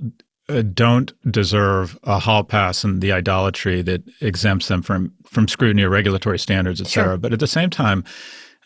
uh, 0.50 0.62
don't 0.62 1.14
deserve 1.32 1.98
a 2.04 2.20
hall 2.20 2.44
pass 2.44 2.84
and 2.84 3.02
the 3.02 3.12
idolatry 3.12 3.82
that 3.84 4.04
exempts 4.22 4.68
them 4.68 4.82
from 4.82 5.14
from 5.26 5.48
scrutiny 5.48 5.84
or 5.84 5.90
regulatory 5.90 6.38
standards, 6.38 6.82
et 6.82 6.88
cetera. 6.88 7.14
Sure. 7.14 7.18
But 7.18 7.34
at 7.34 7.40
the 7.40 7.48
same 7.48 7.70
time, 7.70 8.04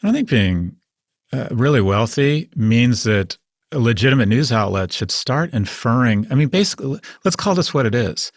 I 0.01 0.07
don't 0.07 0.13
think 0.13 0.29
being 0.29 0.75
uh, 1.31 1.47
really 1.51 1.81
wealthy 1.81 2.49
means 2.55 3.03
that 3.03 3.37
a 3.71 3.79
legitimate 3.79 4.27
news 4.27 4.51
outlet 4.51 4.91
should 4.91 5.11
start 5.11 5.53
inferring. 5.53 6.27
I 6.31 6.35
mean, 6.35 6.49
basically, 6.49 6.99
let's 7.23 7.35
call 7.35 7.55
this 7.55 7.73
what 7.73 7.85
it 7.85 7.95
is. 7.95 8.31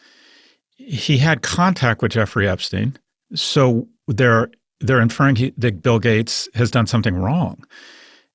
He 0.76 1.18
had 1.18 1.42
contact 1.42 2.02
with 2.02 2.12
Jeffrey 2.12 2.48
Epstein, 2.48 2.98
so 3.34 3.88
they're 4.06 4.50
they're 4.80 5.00
inferring 5.00 5.36
he, 5.36 5.52
that 5.58 5.82
Bill 5.82 5.98
Gates 5.98 6.48
has 6.54 6.70
done 6.70 6.86
something 6.86 7.14
wrong. 7.14 7.64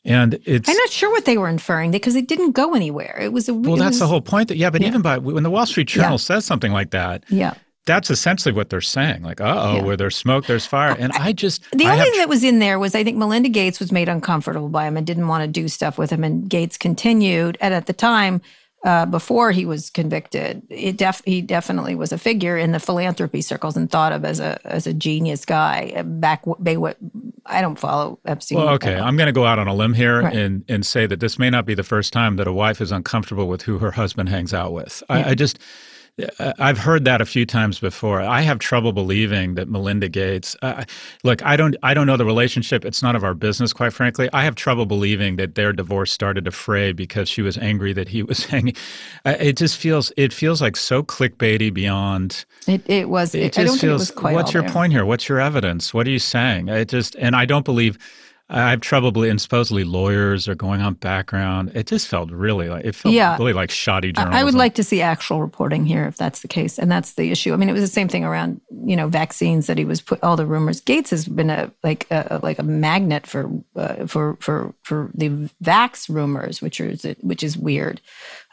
And 0.04 0.40
it's 0.46 0.70
I'm 0.70 0.76
not 0.78 0.90
sure 0.90 1.10
what 1.10 1.26
they 1.26 1.38
were 1.38 1.50
inferring 1.50 1.90
because 1.90 2.16
it 2.16 2.28
didn't 2.28 2.52
go 2.52 2.76
anywhere. 2.76 3.18
It 3.20 3.34
was 3.34 3.50
a 3.50 3.56
well. 3.56 3.76
That's 3.76 3.94
was, 3.94 4.00
the 4.02 4.08
whole 4.08 4.22
point. 4.22 4.50
That 4.50 4.58
yeah, 4.58 4.70
but 4.70 4.82
yeah. 4.82 4.88
even 4.88 5.02
by 5.02 5.18
when 5.18 5.42
the 5.42 5.50
Wall 5.50 5.66
Street 5.66 5.88
Journal 5.88 6.12
yeah. 6.12 6.18
says 6.18 6.46
something 6.46 6.72
like 6.72 6.92
that, 6.92 7.24
yeah, 7.28 7.56
that's 7.88 8.12
essentially 8.12 8.54
what 8.54 8.70
they're 8.70 8.82
saying. 8.82 9.24
Like, 9.24 9.42
uh 9.42 9.56
oh, 9.58 9.76
yeah. 9.78 9.82
where 9.82 9.98
there's 9.98 10.16
smoke, 10.16 10.46
there's 10.46 10.68
fire. 10.68 10.96
And 11.00 11.12
I 11.14 11.32
just 11.34 11.64
the 11.72 11.88
I 11.88 11.94
only 11.94 12.04
thing 12.04 12.20
that 12.20 12.30
was 12.30 12.44
in 12.44 12.60
there 12.60 12.78
was 12.78 12.94
I 12.94 13.04
think 13.04 13.18
Melinda 13.18 13.50
Gates 13.50 13.80
was 13.80 13.92
made 13.92 14.08
uncomfortable 14.08 14.70
by 14.70 14.86
him 14.86 14.96
and 14.96 15.08
didn't 15.08 15.28
want 15.28 15.42
to 15.42 15.48
do 15.48 15.68
stuff 15.68 15.98
with 15.98 16.12
him. 16.12 16.24
And 16.24 16.48
Gates 16.48 16.78
continued, 16.78 17.58
and 17.60 17.74
at 17.74 17.88
the 17.88 17.94
time. 17.94 18.42
Uh, 18.86 19.04
before 19.04 19.52
he 19.52 19.66
was 19.66 19.90
convicted, 19.90 20.62
it 20.70 20.96
def- 20.96 21.24
he 21.26 21.42
definitely 21.42 21.96
was 21.96 22.12
a 22.12 22.20
figure 22.20 22.56
in 22.56 22.72
the 22.72 22.80
philanthropy 22.80 23.42
circles 23.42 23.76
and 23.76 23.90
thought 23.90 24.14
of 24.14 24.24
as 24.24 24.40
a 24.40 24.60
as 24.64 24.86
a 24.86 24.94
genius 24.94 25.44
guy. 25.44 26.00
Back, 26.04 26.44
I 26.46 27.62
don't 27.62 27.80
follow 27.80 28.20
Epstein. 28.26 28.60
Well, 28.60 28.70
okay, 28.76 28.96
I'm 28.96 29.18
going 29.18 29.26
to 29.26 29.34
go 29.34 29.44
out 29.44 29.58
on 29.58 29.68
a 29.68 29.74
limb 29.74 29.96
here 29.96 30.22
right. 30.22 30.36
and 30.36 30.64
and 30.70 30.86
say 30.86 31.08
that 31.08 31.20
this 31.20 31.40
may 31.40 31.50
not 31.50 31.66
be 31.66 31.74
the 31.74 31.84
first 31.84 32.14
time 32.14 32.36
that 32.36 32.46
a 32.46 32.54
wife 32.54 32.80
is 32.80 32.92
uncomfortable 32.92 33.48
with 33.48 33.64
who 33.64 33.80
her 33.80 33.90
husband 33.90 34.30
hangs 34.30 34.54
out 34.54 34.72
with. 34.72 35.02
Yeah. 35.10 35.16
I, 35.16 35.30
I 35.32 35.34
just 35.34 35.58
I've 36.40 36.78
heard 36.78 37.04
that 37.06 37.20
a 37.20 37.26
few 37.26 37.46
times 37.46 37.80
before. 37.80 38.22
I 38.22 38.40
have 38.42 38.60
trouble 38.60 38.94
believing 38.94 39.56
that 39.56 39.68
Melinda 39.68 40.08
Gates. 40.08 40.56
Uh, 40.62 40.86
look, 41.26 41.46
I 41.46 41.58
don't. 41.58 41.76
I 41.84 41.94
don't 41.94 42.08
know 42.08 42.16
the 42.16 42.24
relationship. 42.24 42.86
It's 42.86 43.04
none 43.04 43.18
of 43.18 43.24
our 43.26 43.34
business, 43.34 43.74
quite 43.74 43.92
frankly. 43.92 44.30
I 44.32 44.46
have 44.46 44.56
trouble 44.56 44.86
believing 44.86 45.36
that 45.36 45.56
their 45.56 45.74
divorce 45.74 46.14
started 46.14 46.46
to 46.46 46.52
fray 46.52 46.94
because 46.94 47.28
she 47.28 47.42
was 47.42 47.58
angry 47.58 47.92
that 47.92 48.08
he 48.08 48.24
was 48.24 48.46
hanging. 48.46 48.76
Uh, 49.26 49.36
it 49.40 49.58
just 49.58 49.78
feels. 49.78 50.14
It 50.16 50.32
feels 50.32 50.62
like 50.62 50.78
so 50.78 51.04
clickbaity 51.04 51.74
beyond. 51.74 52.46
It. 52.66 52.90
It 52.90 53.10
was. 53.10 53.36
It, 53.36 53.44
it 53.44 53.54
just 53.54 53.82
feels. 53.82 54.10
Quite 54.12 54.36
what's 54.36 54.54
your 54.54 54.64
there. 54.64 54.72
point 54.72 54.94
here? 54.94 55.06
What's 55.06 55.28
your 55.28 55.42
evidence? 55.42 55.94
What 55.94 56.08
are 56.08 56.12
you 56.12 56.20
saying? 56.20 56.70
It 56.70 56.88
just. 56.88 57.16
And 57.16 57.36
I 57.36 57.44
don't 57.44 57.66
believe 57.66 57.98
I 58.48 58.70
have 58.70 58.82
trouble 58.82 59.24
and 59.24 59.42
supposedly 59.42 59.84
lawyers 59.84 60.48
are 60.48 60.54
going 60.54 60.82
on 60.82 60.94
background. 60.94 61.72
It 61.74 61.88
just 61.88 62.08
felt 62.08 62.30
really 62.30 62.70
like 62.70 62.86
it 62.86 62.94
felt 62.94 63.16
yeah. 63.16 63.36
really 63.38 63.54
like 63.54 63.72
shoddy 63.72 64.12
journalism. 64.12 64.40
I 64.40 64.44
would 64.44 64.54
like 64.54 64.76
to 64.76 64.84
see 64.84 65.02
actual 65.02 65.42
reporting 65.42 65.84
here 65.84 66.06
if 66.06 66.18
that's 66.18 66.42
the 66.42 66.48
case, 66.48 66.78
and 66.78 66.92
that's 66.92 67.14
the 67.14 67.32
issue. 67.32 67.54
I 67.54 67.56
mean, 67.56 67.70
it 67.70 67.74
was 67.74 67.82
the 67.82 67.88
same 67.88 68.08
thing 68.08 68.24
around 68.24 68.62
you 68.86 68.96
know 68.96 69.08
vaccines 69.08 69.66
that 69.66 69.80
he 69.80 69.86
was 69.86 70.00
put 70.00 70.22
all 70.24 70.36
the 70.36 70.46
rumors. 70.46 70.80
Gates 70.80 71.10
has 71.10 71.28
been 71.28 71.50
a 71.50 71.72
like 71.84 72.06
a, 72.12 72.40
like 72.44 72.60
a 72.60 72.64
magnet 72.64 73.26
for 73.26 73.50
uh, 73.76 74.06
for 74.06 74.38
for 74.40 74.76
for 74.84 75.10
the 75.16 75.50
vax 75.64 76.08
rumors, 76.08 76.62
which 76.62 76.80
is 76.80 77.04
which 77.22 77.42
is 77.42 77.58
weird. 77.58 78.00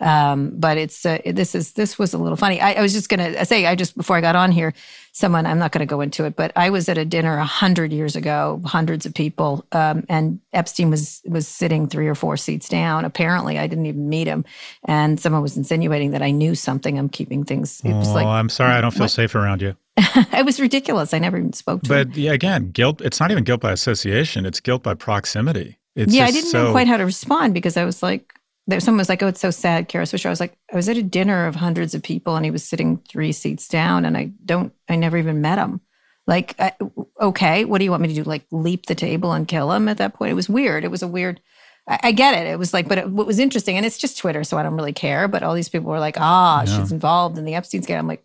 Um, 0.03 0.51
but 0.59 0.77
it's 0.77 1.07
uh, 1.07 1.19
this 1.25 1.55
is 1.55 1.73
this 1.73 1.99
was 1.99 2.13
a 2.13 2.19
little 2.19 2.37
funny. 2.37 2.61
I, 2.61 2.73
I 2.73 2.83
was 2.83 2.93
just 2.93 3.09
gonna 3.09 3.45
say 3.45 3.67
I 3.67 3.75
just 3.75 3.97
before 3.97 4.17
I 4.17 4.21
got 4.21 4.37
on 4.37 4.53
here 4.53 4.75
someone 5.13 5.45
i'm 5.45 5.59
not 5.59 5.73
going 5.73 5.87
to 5.87 5.87
go 5.87 6.01
into 6.01 6.25
it 6.25 6.35
but 6.35 6.51
i 6.57 6.71
was 6.71 6.89
at 6.89 6.97
a 6.97 7.05
dinner 7.05 7.37
a 7.37 7.45
hundred 7.45 7.93
years 7.93 8.17
ago 8.17 8.61
hundreds 8.65 9.05
of 9.05 9.13
people 9.13 9.65
um, 9.73 10.05
and 10.09 10.41
epstein 10.55 10.91
was 10.91 11.21
was 11.27 11.47
sitting 11.47 11.87
three 11.87 12.09
or 12.09 12.15
four 12.15 12.37
seats 12.37 12.69
down. 12.69 13.05
Apparently 13.05 13.59
i 13.59 13.67
didn't 13.67 13.87
even 13.87 14.09
meet 14.09 14.27
him. 14.27 14.45
And 14.87 15.21
someone 15.21 15.43
was 15.43 15.57
insinuating 15.57 16.13
that 16.13 16.23
i 16.23 16.31
knew 16.31 16.55
something. 16.55 16.99
I'm 16.99 17.09
keeping 17.09 17.45
things 17.45 17.81
it 17.85 17.93
was 17.93 18.09
oh, 18.09 18.15
like 18.15 18.27
i'm 18.27 18.49
sorry. 18.49 18.73
I 18.73 18.81
don't 18.81 18.91
feel 18.91 19.03
what? 19.03 19.11
safe 19.11 19.35
around 19.35 19.63
you. 19.63 19.77
It 20.33 20.47
was 20.47 20.59
ridiculous. 20.59 21.13
I 21.13 21.19
never 21.19 21.37
even 21.37 21.53
spoke 21.53 21.83
to 21.83 21.89
but 21.89 22.01
him. 22.01 22.09
but 22.09 22.17
yeah, 22.19 22.33
again 22.33 22.71
guilt 22.71 23.03
it's 23.03 23.21
not 23.21 23.31
even 23.31 23.45
guilt 23.45 23.61
by 23.61 23.73
association. 23.73 24.47
It's 24.47 24.61
guilt 24.61 24.83
by 24.83 24.95
proximity. 24.95 25.79
It's 25.95 26.15
yeah 26.15 26.25
i 26.25 26.31
didn't 26.31 26.51
so... 26.51 26.65
know 26.65 26.73
quite 26.73 26.89
how 26.89 26.97
to 26.97 27.05
respond 27.05 27.53
because 27.53 27.77
i 27.77 27.85
was 27.85 28.03
like 28.03 28.33
there, 28.67 28.81
someone 28.81 28.99
was 28.99 29.09
like, 29.09 29.23
"Oh, 29.23 29.29
it's 29.29 29.41
so 29.41 29.51
sad, 29.51 29.89
Kara 29.89 30.05
Swisher." 30.05 30.27
I 30.27 30.31
was 30.31 30.41
like, 30.41 30.57
I 30.73 30.77
was 30.77 30.89
at 30.89 30.97
a 30.97 31.03
dinner 31.03 31.47
of 31.47 31.57
hundreds 31.57 31.95
of 31.95 32.03
people, 32.03 32.37
and 32.37 32.45
he 32.45 32.51
was 32.51 32.65
sitting 32.65 32.99
three 33.09 33.33
seats 33.33 33.69
down, 33.69 34.05
and 34.05 34.17
I 34.17 34.31
don't, 34.45 34.73
I 34.89 34.97
never 34.97 35.17
even 35.17 35.41
met 35.41 35.59
him. 35.59 35.81
Like, 36.27 36.55
I, 36.61 36.73
okay, 37.21 37.65
what 37.65 37.79
do 37.79 37.85
you 37.85 37.91
want 37.91 38.03
me 38.03 38.09
to 38.09 38.15
do? 38.15 38.23
Like, 38.23 38.45
leap 38.53 38.87
the 38.87 38.95
table 38.95 39.33
and 39.33 39.49
kill 39.49 39.73
him? 39.73 39.89
At 39.89 39.99
that 39.99 40.15
point, 40.15 40.31
it 40.31 40.35
was 40.35 40.49
weird. 40.49 40.85
It 40.85 40.91
was 40.91 41.03
a 41.03 41.09
weird. 41.09 41.41
I, 41.89 41.99
I 42.05 42.13
get 42.13 42.35
it. 42.35 42.47
It 42.47 42.59
was 42.59 42.73
like, 42.73 42.89
but 42.89 42.99
it, 42.99 43.11
what 43.11 43.27
was 43.27 43.41
interesting, 43.41 43.77
and 43.77 43.85
it's 43.85 43.99
just 43.99 44.19
Twitter, 44.19 44.45
so 44.45 44.57
I 44.57 44.63
don't 44.63 44.77
really 44.77 44.93
care. 44.93 45.27
But 45.27 45.43
all 45.43 45.55
these 45.55 45.69
people 45.69 45.91
were 45.91 45.99
like, 45.99 46.17
"Ah, 46.19 46.63
yeah. 46.65 46.79
she's 46.79 46.93
involved 46.93 47.39
in 47.39 47.45
the 47.45 47.55
Epstein 47.55 47.83
scandal." 47.83 48.01
I'm 48.03 48.09
like, 48.09 48.25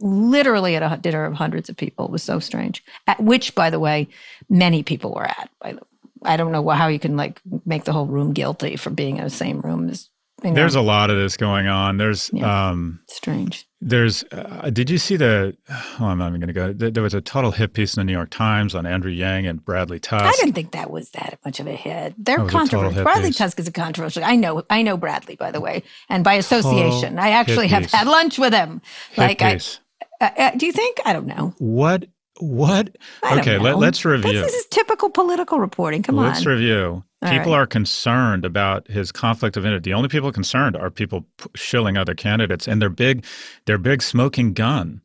literally 0.00 0.76
at 0.76 0.82
a 0.82 0.96
dinner 0.96 1.24
of 1.26 1.34
hundreds 1.34 1.68
of 1.68 1.76
people. 1.76 2.06
It 2.06 2.10
was 2.10 2.22
so 2.22 2.38
strange. 2.38 2.82
At 3.06 3.22
which, 3.22 3.54
by 3.54 3.70
the 3.70 3.80
way, 3.80 4.08
many 4.48 4.82
people 4.82 5.12
were 5.12 5.26
at. 5.26 5.50
By 5.60 5.72
the 5.74 5.82
I 6.24 6.36
don't 6.36 6.52
know 6.52 6.68
how 6.70 6.88
you 6.88 6.98
can 6.98 7.16
like 7.16 7.40
make 7.64 7.84
the 7.84 7.92
whole 7.92 8.06
room 8.06 8.32
guilty 8.32 8.76
for 8.76 8.90
being 8.90 9.18
in 9.18 9.24
the 9.24 9.30
same 9.30 9.60
room 9.60 9.88
as. 9.88 10.10
You 10.42 10.50
know. 10.50 10.56
There's 10.56 10.74
a 10.74 10.82
lot 10.82 11.08
of 11.08 11.16
this 11.16 11.38
going 11.38 11.68
on. 11.68 11.96
There's 11.96 12.28
yeah. 12.32 12.68
um 12.68 13.00
strange. 13.08 13.66
There's 13.80 14.24
uh, 14.24 14.68
did 14.70 14.90
you 14.90 14.98
see 14.98 15.16
the 15.16 15.56
oh, 15.70 16.06
I'm 16.06 16.18
not 16.18 16.28
even 16.28 16.40
going 16.40 16.48
to 16.48 16.52
go. 16.52 16.90
There 16.90 17.02
was 17.02 17.14
a 17.14 17.20
total 17.20 17.52
hit 17.52 17.72
piece 17.72 17.96
in 17.96 18.00
the 18.00 18.04
New 18.04 18.12
York 18.12 18.30
Times 18.30 18.74
on 18.74 18.84
Andrew 18.84 19.10
Yang 19.10 19.46
and 19.46 19.64
Bradley 19.64 20.00
Tusk. 20.00 20.24
I 20.24 20.32
didn't 20.32 20.54
think 20.54 20.72
that 20.72 20.90
was 20.90 21.10
that 21.10 21.38
much 21.44 21.60
of 21.60 21.66
a 21.66 21.72
hit. 21.72 22.14
They're 22.18 22.44
controversial. 22.46 23.04
Bradley 23.04 23.28
piece. 23.30 23.38
Tusk 23.38 23.58
is 23.58 23.68
a 23.68 23.72
controversial. 23.72 24.24
I 24.24 24.36
know 24.36 24.64
I 24.68 24.82
know 24.82 24.96
Bradley 24.96 25.36
by 25.36 25.50
the 25.50 25.60
way, 25.60 25.82
and 26.10 26.24
by 26.24 26.34
association. 26.34 27.14
Total 27.14 27.24
I 27.24 27.30
actually 27.30 27.68
have 27.68 27.84
piece. 27.84 27.92
had 27.92 28.06
lunch 28.06 28.38
with 28.38 28.52
him. 28.52 28.82
Hit 29.12 29.18
like 29.18 29.38
piece. 29.38 29.80
I 30.20 30.26
uh, 30.26 30.30
uh, 30.36 30.50
do 30.56 30.66
you 30.66 30.72
think? 30.72 30.98
I 31.04 31.12
don't 31.12 31.26
know. 31.26 31.54
What 31.58 32.06
what? 32.40 32.96
Okay, 33.32 33.58
let, 33.58 33.76
us 33.76 34.04
review. 34.04 34.32
This, 34.32 34.52
this, 34.52 34.54
is 34.54 34.66
typical 34.66 35.10
political 35.10 35.58
reporting. 35.58 36.02
Come 36.02 36.16
let's 36.16 36.26
on. 36.26 36.34
Let's 36.34 36.46
review. 36.46 37.04
All 37.22 37.30
people 37.30 37.52
right. 37.52 37.60
are 37.60 37.66
concerned 37.66 38.44
about 38.44 38.88
his 38.88 39.12
conflict 39.12 39.56
of 39.56 39.64
interest. 39.64 39.84
The 39.84 39.94
only 39.94 40.08
people 40.08 40.32
concerned 40.32 40.76
are 40.76 40.90
people 40.90 41.26
shilling 41.54 41.96
other 41.96 42.14
candidates, 42.14 42.66
and 42.66 42.82
their 42.82 42.90
big, 42.90 43.24
their 43.66 43.78
big 43.78 44.02
smoking 44.02 44.52
gun 44.52 45.00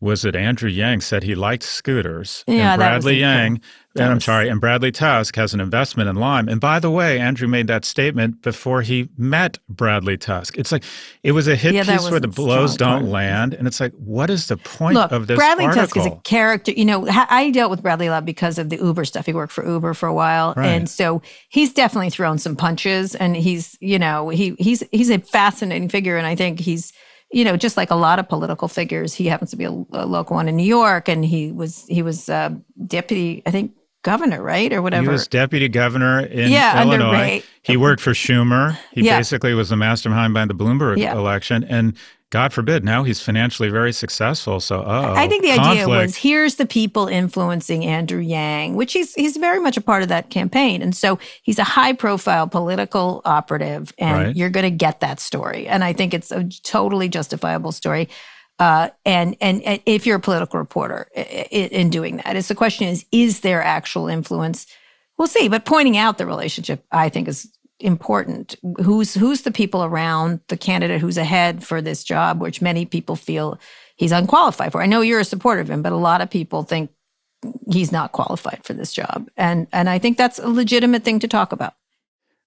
was 0.00 0.22
that 0.22 0.34
Andrew 0.34 0.70
Yang 0.70 1.02
said 1.02 1.22
he 1.22 1.34
liked 1.34 1.62
scooters. 1.62 2.42
Yeah, 2.46 2.72
and 2.72 2.78
Bradley 2.78 3.18
Yang, 3.18 3.60
and. 3.96 4.04
I'm 4.04 4.20
sorry, 4.20 4.48
and 4.48 4.58
Bradley 4.58 4.92
Tusk 4.92 5.36
has 5.36 5.52
an 5.52 5.60
investment 5.60 6.08
in 6.08 6.16
Lime. 6.16 6.48
And 6.48 6.58
by 6.58 6.78
the 6.78 6.90
way, 6.90 7.18
Andrew 7.18 7.46
made 7.46 7.66
that 7.66 7.84
statement 7.84 8.40
before 8.40 8.80
he 8.80 9.10
met 9.18 9.58
Bradley 9.68 10.16
Tusk. 10.16 10.56
It's 10.56 10.72
like 10.72 10.84
it 11.22 11.32
was 11.32 11.48
a 11.48 11.54
hit 11.56 11.74
yeah, 11.74 11.84
piece 11.84 12.10
where 12.10 12.18
the 12.18 12.28
blows 12.28 12.78
don't 12.78 13.10
land, 13.10 13.52
and 13.52 13.66
it's 13.66 13.78
like, 13.78 13.92
what 13.94 14.30
is 14.30 14.46
the 14.48 14.56
point 14.56 14.94
Look, 14.94 15.12
of 15.12 15.26
this? 15.26 15.36
Bradley 15.36 15.66
article? 15.66 15.82
Tusk 15.82 15.96
is 15.98 16.06
a 16.06 16.16
character. 16.24 16.72
You 16.72 16.86
know, 16.86 17.06
I 17.08 17.50
dealt 17.50 17.70
with 17.70 17.82
Bradley 17.82 18.06
a 18.06 18.10
lot 18.10 18.24
because 18.24 18.58
of 18.58 18.70
the 18.70 18.76
Uber 18.76 19.04
stuff. 19.04 19.26
He 19.26 19.34
worked 19.34 19.52
for 19.52 19.66
Uber 19.66 19.92
for 19.92 20.06
a 20.06 20.14
while, 20.14 20.54
right. 20.56 20.66
and 20.66 20.88
so 20.88 21.20
he's 21.50 21.74
definitely 21.74 22.10
thrown 22.10 22.38
some 22.38 22.56
punches. 22.56 23.14
And 23.14 23.36
he's, 23.36 23.76
you 23.80 23.98
know, 23.98 24.30
he 24.30 24.54
he's 24.58 24.82
he's 24.92 25.10
a 25.10 25.18
fascinating 25.18 25.90
figure, 25.90 26.16
and 26.16 26.26
I 26.26 26.36
think 26.36 26.58
he's 26.58 26.92
you 27.32 27.44
know, 27.44 27.56
just 27.56 27.76
like 27.76 27.90
a 27.90 27.96
lot 27.96 28.18
of 28.18 28.28
political 28.28 28.68
figures, 28.68 29.14
he 29.14 29.26
happens 29.26 29.50
to 29.50 29.56
be 29.56 29.64
a, 29.64 29.70
a 29.70 30.06
local 30.06 30.36
one 30.36 30.48
in 30.48 30.56
New 30.56 30.64
York, 30.64 31.08
and 31.08 31.24
he 31.24 31.52
was 31.52 31.86
he 31.86 32.02
was 32.02 32.28
uh, 32.28 32.50
deputy, 32.86 33.42
I 33.46 33.50
think, 33.50 33.72
governor, 34.02 34.42
right, 34.42 34.72
or 34.72 34.82
whatever. 34.82 35.04
He 35.04 35.08
was 35.08 35.28
deputy 35.28 35.68
governor 35.68 36.20
in 36.20 36.50
yeah, 36.50 36.82
Illinois. 36.82 37.42
He 37.62 37.76
worked 37.76 38.02
for 38.02 38.12
Schumer. 38.12 38.76
He 38.92 39.02
yeah. 39.02 39.18
basically 39.18 39.54
was 39.54 39.68
the 39.68 39.76
mastermind 39.76 40.32
behind 40.32 40.50
the 40.50 40.54
Bloomberg 40.54 40.98
yeah. 40.98 41.14
election, 41.14 41.64
and 41.64 41.96
God 42.30 42.52
forbid, 42.52 42.84
now 42.84 43.02
he's 43.02 43.20
financially 43.20 43.70
very 43.70 43.92
successful. 43.92 44.60
So, 44.60 44.84
oh, 44.86 45.14
I 45.14 45.26
think 45.26 45.42
the 45.42 45.56
conflict. 45.56 45.80
idea 45.82 45.88
was 45.88 46.16
here's 46.16 46.54
the 46.54 46.66
people 46.66 47.08
influencing 47.08 47.84
Andrew 47.84 48.20
Yang, 48.20 48.76
which 48.76 48.92
he's 48.92 49.14
he's 49.14 49.36
very 49.36 49.58
much 49.58 49.76
a 49.76 49.80
part 49.80 50.04
of 50.04 50.08
that 50.10 50.30
campaign, 50.30 50.80
and 50.80 50.94
so 50.94 51.18
he's 51.42 51.58
a 51.58 51.64
high 51.64 51.92
profile 51.92 52.46
political 52.46 53.20
operative, 53.24 53.92
and 53.98 54.26
right. 54.26 54.36
you're 54.36 54.48
going 54.48 54.64
to 54.64 54.70
get 54.70 55.00
that 55.00 55.18
story. 55.18 55.66
And 55.66 55.82
I 55.82 55.92
think 55.92 56.14
it's 56.14 56.30
a 56.30 56.48
totally 56.62 57.08
justifiable 57.08 57.72
story. 57.72 58.08
Uh, 58.60 58.90
and, 59.06 59.36
and, 59.40 59.62
and 59.62 59.80
if 59.86 60.06
you're 60.06 60.18
a 60.18 60.20
political 60.20 60.58
reporter 60.58 61.08
in, 61.14 61.68
in 61.68 61.90
doing 61.90 62.18
that, 62.18 62.36
it's 62.36 62.48
the 62.48 62.54
question 62.54 62.86
is 62.86 63.06
is 63.10 63.40
there 63.40 63.62
actual 63.62 64.06
influence? 64.06 64.66
We'll 65.18 65.28
see, 65.28 65.48
but 65.48 65.64
pointing 65.64 65.96
out 65.96 66.18
the 66.18 66.26
relationship, 66.26 66.84
I 66.92 67.08
think, 67.08 67.26
is 67.26 67.50
important. 67.80 68.56
Who's 68.82 69.14
who's 69.14 69.42
the 69.42 69.50
people 69.50 69.84
around 69.84 70.40
the 70.48 70.56
candidate 70.56 71.00
who's 71.00 71.18
ahead 71.18 71.64
for 71.64 71.80
this 71.82 72.04
job 72.04 72.40
which 72.40 72.62
many 72.62 72.84
people 72.84 73.16
feel 73.16 73.58
he's 73.96 74.12
unqualified 74.12 74.72
for? 74.72 74.82
I 74.82 74.86
know 74.86 75.00
you're 75.00 75.20
a 75.20 75.24
supporter 75.24 75.60
of 75.60 75.70
him 75.70 75.82
but 75.82 75.92
a 75.92 75.96
lot 75.96 76.20
of 76.20 76.30
people 76.30 76.62
think 76.62 76.90
he's 77.70 77.92
not 77.92 78.12
qualified 78.12 78.60
for 78.64 78.74
this 78.74 78.92
job. 78.92 79.28
And 79.36 79.66
and 79.72 79.88
i 79.88 79.98
think 79.98 80.16
that's 80.18 80.38
a 80.38 80.48
legitimate 80.48 81.04
thing 81.04 81.18
to 81.20 81.28
talk 81.28 81.52
about. 81.52 81.74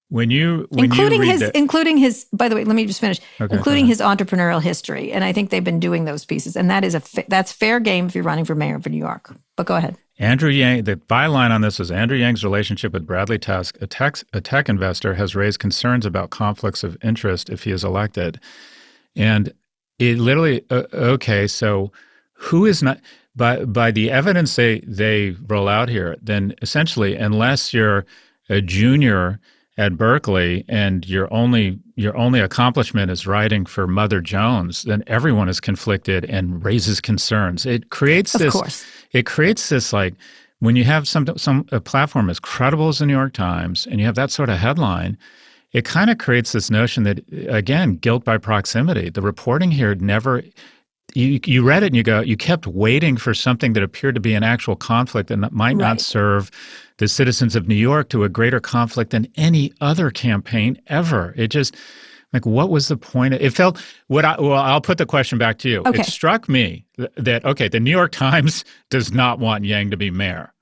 When 0.09 0.29
you 0.29 0.67
when 0.69 0.85
including 0.85 1.23
you 1.23 1.31
his 1.31 1.39
the- 1.39 1.57
including 1.57 1.97
his 1.97 2.25
by 2.31 2.49
the 2.49 2.55
way 2.55 2.63
let 2.63 2.75
me 2.75 2.85
just 2.85 3.01
finish. 3.01 3.19
Okay, 3.41 3.55
including 3.55 3.85
his 3.85 3.99
entrepreneurial 3.99 4.61
history. 4.61 5.11
And 5.11 5.23
i 5.23 5.33
think 5.33 5.49
they've 5.49 5.63
been 5.63 5.79
doing 5.79 6.05
those 6.05 6.25
pieces. 6.25 6.55
And 6.55 6.69
that 6.69 6.83
is 6.83 6.95
a 6.95 6.99
fa- 6.99 7.25
that's 7.27 7.51
fair 7.51 7.79
game 7.79 8.05
if 8.05 8.15
you're 8.15 8.23
running 8.23 8.45
for 8.45 8.55
mayor 8.55 8.75
of 8.75 8.85
new 8.87 8.97
york. 8.97 9.35
But 9.57 9.65
go 9.65 9.75
ahead 9.75 9.97
Andrew 10.19 10.49
Yang, 10.51 10.83
the 10.83 10.95
byline 10.95 11.49
on 11.49 11.61
this 11.61 11.79
is 11.79 11.89
Andrew 11.89 12.17
Yang's 12.17 12.43
relationship 12.43 12.93
with 12.93 13.05
Bradley 13.05 13.39
Tusk, 13.39 13.77
a 13.81 13.87
tech, 13.87 14.17
a 14.31 14.39
tech 14.39 14.69
investor, 14.69 15.15
has 15.15 15.35
raised 15.35 15.59
concerns 15.59 16.05
about 16.05 16.29
conflicts 16.29 16.83
of 16.83 16.97
interest 17.03 17.49
if 17.49 17.63
he 17.63 17.71
is 17.71 17.83
elected. 17.83 18.39
And 19.15 19.51
it 19.97 20.19
literally, 20.19 20.63
uh, 20.69 20.83
okay, 20.93 21.47
so 21.47 21.91
who 22.33 22.65
is 22.65 22.83
not, 22.83 22.99
by, 23.35 23.65
by 23.65 23.89
the 23.89 24.11
evidence 24.11 24.55
they, 24.55 24.79
they 24.81 25.31
roll 25.47 25.67
out 25.67 25.89
here, 25.89 26.15
then 26.21 26.53
essentially, 26.61 27.15
unless 27.15 27.73
you're 27.73 28.05
a 28.49 28.61
junior 28.61 29.39
at 29.77 29.97
Berkeley 29.97 30.63
and 30.67 31.07
your 31.07 31.33
only 31.33 31.79
your 31.95 32.15
only 32.17 32.39
accomplishment 32.39 33.11
is 33.11 33.27
writing 33.27 33.65
for 33.65 33.87
Mother 33.87 34.19
Jones, 34.19 34.83
then 34.83 35.03
everyone 35.07 35.47
is 35.47 35.59
conflicted 35.59 36.25
and 36.25 36.63
raises 36.63 36.99
concerns. 36.99 37.65
It 37.65 37.89
creates 37.89 38.33
of 38.35 38.41
this 38.41 38.53
course. 38.53 38.85
It 39.13 39.25
creates 39.25 39.69
this 39.69 39.93
like 39.93 40.15
when 40.59 40.75
you 40.75 40.83
have 40.83 41.07
some 41.07 41.27
some 41.37 41.65
a 41.71 41.79
platform 41.79 42.29
as 42.29 42.39
credible 42.39 42.87
as 42.87 42.99
the 42.99 43.05
New 43.05 43.13
York 43.13 43.33
Times 43.33 43.85
and 43.85 43.99
you 43.99 44.05
have 44.05 44.15
that 44.15 44.31
sort 44.31 44.49
of 44.49 44.57
headline, 44.57 45.17
it 45.71 45.85
kind 45.85 46.09
of 46.09 46.17
creates 46.17 46.51
this 46.51 46.69
notion 46.69 47.03
that 47.03 47.19
again, 47.47 47.95
guilt 47.97 48.23
by 48.23 48.37
proximity. 48.37 49.09
The 49.09 49.21
reporting 49.21 49.71
here 49.71 49.95
never 49.95 50.43
you 51.15 51.39
you 51.45 51.63
read 51.63 51.83
it 51.83 51.87
and 51.87 51.95
you 51.95 52.03
go 52.03 52.21
you 52.21 52.37
kept 52.37 52.65
waiting 52.65 53.17
for 53.17 53.33
something 53.33 53.73
that 53.73 53.83
appeared 53.83 54.15
to 54.15 54.21
be 54.21 54.33
an 54.33 54.43
actual 54.43 54.75
conflict 54.75 55.29
and 55.29 55.43
that 55.43 55.51
might 55.51 55.75
right. 55.75 55.77
not 55.77 56.01
serve 56.01 56.49
the 56.97 57.07
citizens 57.07 57.55
of 57.55 57.67
New 57.67 57.75
York 57.75 58.09
to 58.09 58.23
a 58.23 58.29
greater 58.29 58.59
conflict 58.59 59.11
than 59.11 59.27
any 59.35 59.73
other 59.81 60.09
campaign 60.11 60.79
ever. 60.87 61.33
It 61.35 61.47
just 61.47 61.75
like 62.33 62.45
what 62.45 62.69
was 62.69 62.87
the 62.87 62.97
point? 62.97 63.35
It 63.35 63.51
felt 63.51 63.81
what 64.07 64.25
I 64.25 64.39
well, 64.39 64.53
I'll 64.53 64.81
put 64.81 64.97
the 64.97 65.05
question 65.05 65.37
back 65.37 65.59
to 65.59 65.69
you. 65.69 65.83
Okay. 65.85 66.01
It 66.01 66.05
struck 66.05 66.49
me 66.49 66.85
that 67.15 67.45
okay, 67.45 67.67
the 67.67 67.79
New 67.79 67.91
York 67.91 68.11
Times 68.11 68.65
does 68.89 69.11
not 69.13 69.39
want 69.39 69.65
Yang 69.65 69.91
to 69.91 69.97
be 69.97 70.11
mayor. 70.11 70.52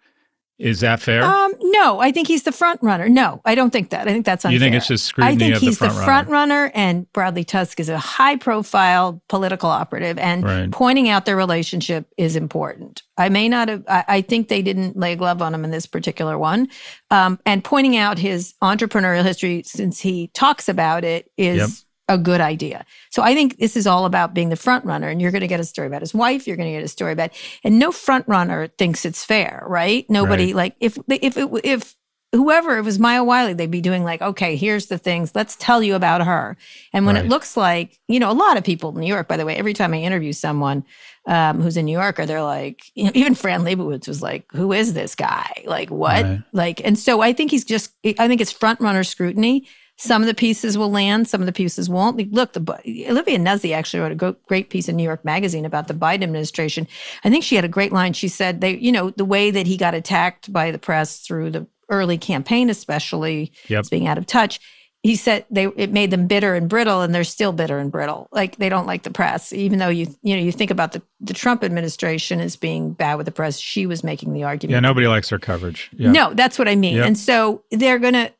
Is 0.61 0.81
that 0.81 1.01
fair? 1.01 1.23
Um, 1.23 1.53
no, 1.59 1.99
I 1.99 2.11
think 2.11 2.27
he's 2.27 2.43
the 2.43 2.51
front 2.51 2.83
runner. 2.83 3.09
No, 3.09 3.41
I 3.45 3.55
don't 3.55 3.71
think 3.71 3.89
that. 3.89 4.07
I 4.07 4.11
think 4.11 4.25
that's 4.27 4.45
unfair. 4.45 4.53
You 4.53 4.59
think 4.59 4.75
it's 4.75 4.85
just 4.85 5.05
scrutiny 5.05 5.33
I 5.33 5.37
think 5.37 5.57
he's 5.57 5.79
the 5.79 5.87
front, 5.87 5.97
the 5.97 6.03
front 6.03 6.29
runner. 6.29 6.71
and 6.75 7.11
Bradley 7.13 7.43
Tusk 7.43 7.79
is 7.79 7.89
a 7.89 7.97
high 7.97 8.35
profile 8.35 9.23
political 9.27 9.71
operative, 9.71 10.19
and 10.19 10.43
right. 10.43 10.71
pointing 10.71 11.09
out 11.09 11.25
their 11.25 11.35
relationship 11.35 12.07
is 12.15 12.35
important. 12.35 13.01
I 13.17 13.29
may 13.29 13.49
not 13.49 13.69
have. 13.69 13.83
I, 13.87 14.05
I, 14.07 14.21
think 14.21 14.49
they 14.49 14.61
didn't 14.61 14.95
lay 14.95 15.13
a 15.13 15.15
glove 15.15 15.41
on 15.41 15.55
him 15.55 15.65
in 15.65 15.71
this 15.71 15.87
particular 15.87 16.37
one, 16.37 16.67
um, 17.09 17.39
and 17.43 17.63
pointing 17.63 17.97
out 17.97 18.19
his 18.19 18.53
entrepreneurial 18.61 19.23
history 19.23 19.63
since 19.63 19.99
he 19.99 20.27
talks 20.27 20.69
about 20.69 21.03
it 21.03 21.31
is. 21.37 21.57
Yep 21.57 21.69
a 22.13 22.17
good 22.17 22.41
idea. 22.41 22.85
So 23.09 23.21
I 23.23 23.33
think 23.33 23.57
this 23.57 23.77
is 23.77 23.87
all 23.87 24.05
about 24.05 24.33
being 24.33 24.49
the 24.49 24.55
front 24.55 24.85
runner 24.85 25.07
and 25.07 25.21
you're 25.21 25.31
going 25.31 25.41
to 25.41 25.47
get 25.47 25.59
a 25.59 25.65
story 25.65 25.87
about 25.87 26.01
his 26.01 26.13
wife, 26.13 26.47
you're 26.47 26.57
going 26.57 26.71
to 26.71 26.77
get 26.77 26.83
a 26.83 26.89
story 26.89 27.13
about 27.13 27.31
and 27.63 27.79
no 27.79 27.91
front 27.91 28.27
runner 28.27 28.67
thinks 28.67 29.05
it's 29.05 29.23
fair, 29.23 29.63
right? 29.67 30.09
Nobody 30.09 30.47
right. 30.47 30.55
like 30.55 30.75
if 30.79 30.97
if 31.07 31.37
it, 31.37 31.49
if 31.63 31.95
whoever 32.33 32.77
it 32.77 32.83
was 32.83 32.97
Maya 32.97 33.23
Wiley, 33.23 33.53
they'd 33.53 33.69
be 33.69 33.81
doing 33.81 34.03
like, 34.03 34.21
okay, 34.21 34.55
here's 34.55 34.87
the 34.87 34.97
things, 34.97 35.33
let's 35.35 35.55
tell 35.57 35.83
you 35.83 35.95
about 35.95 36.25
her. 36.25 36.55
And 36.93 37.05
when 37.05 37.15
right. 37.15 37.25
it 37.25 37.29
looks 37.29 37.57
like, 37.57 37.99
you 38.07 38.19
know, 38.19 38.31
a 38.31 38.33
lot 38.33 38.57
of 38.57 38.63
people 38.63 38.89
in 38.91 39.01
New 39.01 39.07
York, 39.07 39.27
by 39.27 39.37
the 39.37 39.45
way, 39.45 39.55
every 39.57 39.73
time 39.73 39.93
I 39.93 39.97
interview 39.97 40.31
someone 40.31 40.85
um, 41.27 41.61
who's 41.61 41.75
in 41.75 41.85
New 41.85 41.97
York, 41.97 42.15
they're 42.17 42.41
like, 42.41 42.83
you 42.95 43.05
know, 43.05 43.11
even 43.15 43.35
Fran 43.35 43.61
Lebowitz 43.61 44.07
was 44.07 44.21
like, 44.21 44.45
who 44.53 44.71
is 44.71 44.93
this 44.93 45.13
guy? 45.13 45.63
Like, 45.65 45.91
what? 45.91 46.23
Right. 46.23 46.41
Like, 46.53 46.81
and 46.85 46.97
so 46.97 47.21
I 47.21 47.33
think 47.33 47.51
he's 47.51 47.65
just, 47.65 47.91
I 48.05 48.27
think 48.27 48.39
it's 48.39 48.51
front 48.51 48.79
runner 48.79 49.03
scrutiny. 49.03 49.67
Some 50.01 50.23
of 50.23 50.27
the 50.27 50.33
pieces 50.33 50.79
will 50.79 50.89
land, 50.89 51.27
some 51.27 51.41
of 51.41 51.45
the 51.45 51.53
pieces 51.53 51.87
won't. 51.87 52.33
Look, 52.33 52.53
the, 52.53 53.05
Olivia 53.07 53.37
Nuzzi 53.37 53.71
actually 53.71 53.99
wrote 53.99 54.11
a 54.11 54.35
great 54.47 54.71
piece 54.71 54.89
in 54.89 54.95
New 54.95 55.03
York 55.03 55.23
Magazine 55.23 55.63
about 55.63 55.87
the 55.87 55.93
Biden 55.93 56.23
administration. 56.23 56.87
I 57.23 57.29
think 57.29 57.43
she 57.43 57.55
had 57.55 57.65
a 57.65 57.69
great 57.69 57.91
line. 57.91 58.13
She 58.13 58.27
said 58.27 58.61
they, 58.61 58.77
you 58.77 58.91
know, 58.91 59.11
the 59.11 59.25
way 59.25 59.51
that 59.51 59.67
he 59.67 59.77
got 59.77 59.93
attacked 59.93 60.51
by 60.51 60.71
the 60.71 60.79
press 60.79 61.19
through 61.19 61.51
the 61.51 61.67
early 61.87 62.17
campaign, 62.17 62.71
especially 62.71 63.51
yep. 63.67 63.87
being 63.91 64.07
out 64.07 64.17
of 64.17 64.25
touch. 64.25 64.59
He 65.03 65.15
said 65.15 65.45
they 65.51 65.67
it 65.67 65.91
made 65.91 66.09
them 66.09 66.25
bitter 66.25 66.55
and 66.55 66.67
brittle, 66.67 67.01
and 67.01 67.13
they're 67.13 67.23
still 67.23 67.53
bitter 67.53 67.77
and 67.77 67.91
brittle. 67.91 68.27
Like 68.31 68.57
they 68.57 68.69
don't 68.69 68.87
like 68.87 69.03
the 69.03 69.11
press, 69.11 69.53
even 69.53 69.77
though 69.77 69.89
you 69.89 70.07
you 70.23 70.35
know 70.35 70.41
you 70.41 70.51
think 70.51 70.71
about 70.71 70.93
the 70.93 71.03
the 71.19 71.33
Trump 71.33 71.63
administration 71.63 72.39
as 72.39 72.55
being 72.55 72.93
bad 72.93 73.15
with 73.15 73.27
the 73.27 73.31
press. 73.31 73.59
She 73.59 73.85
was 73.85 74.03
making 74.03 74.33
the 74.33 74.43
argument. 74.43 74.73
Yeah, 74.73 74.79
nobody 74.79 75.07
likes 75.07 75.29
her 75.29 75.37
coverage. 75.37 75.91
Yeah. 75.93 76.11
No, 76.11 76.33
that's 76.33 76.57
what 76.57 76.67
I 76.67 76.75
mean. 76.75 76.95
Yep. 76.95 77.05
And 77.05 77.17
so 77.17 77.63
they're 77.69 77.99
gonna 77.99 78.31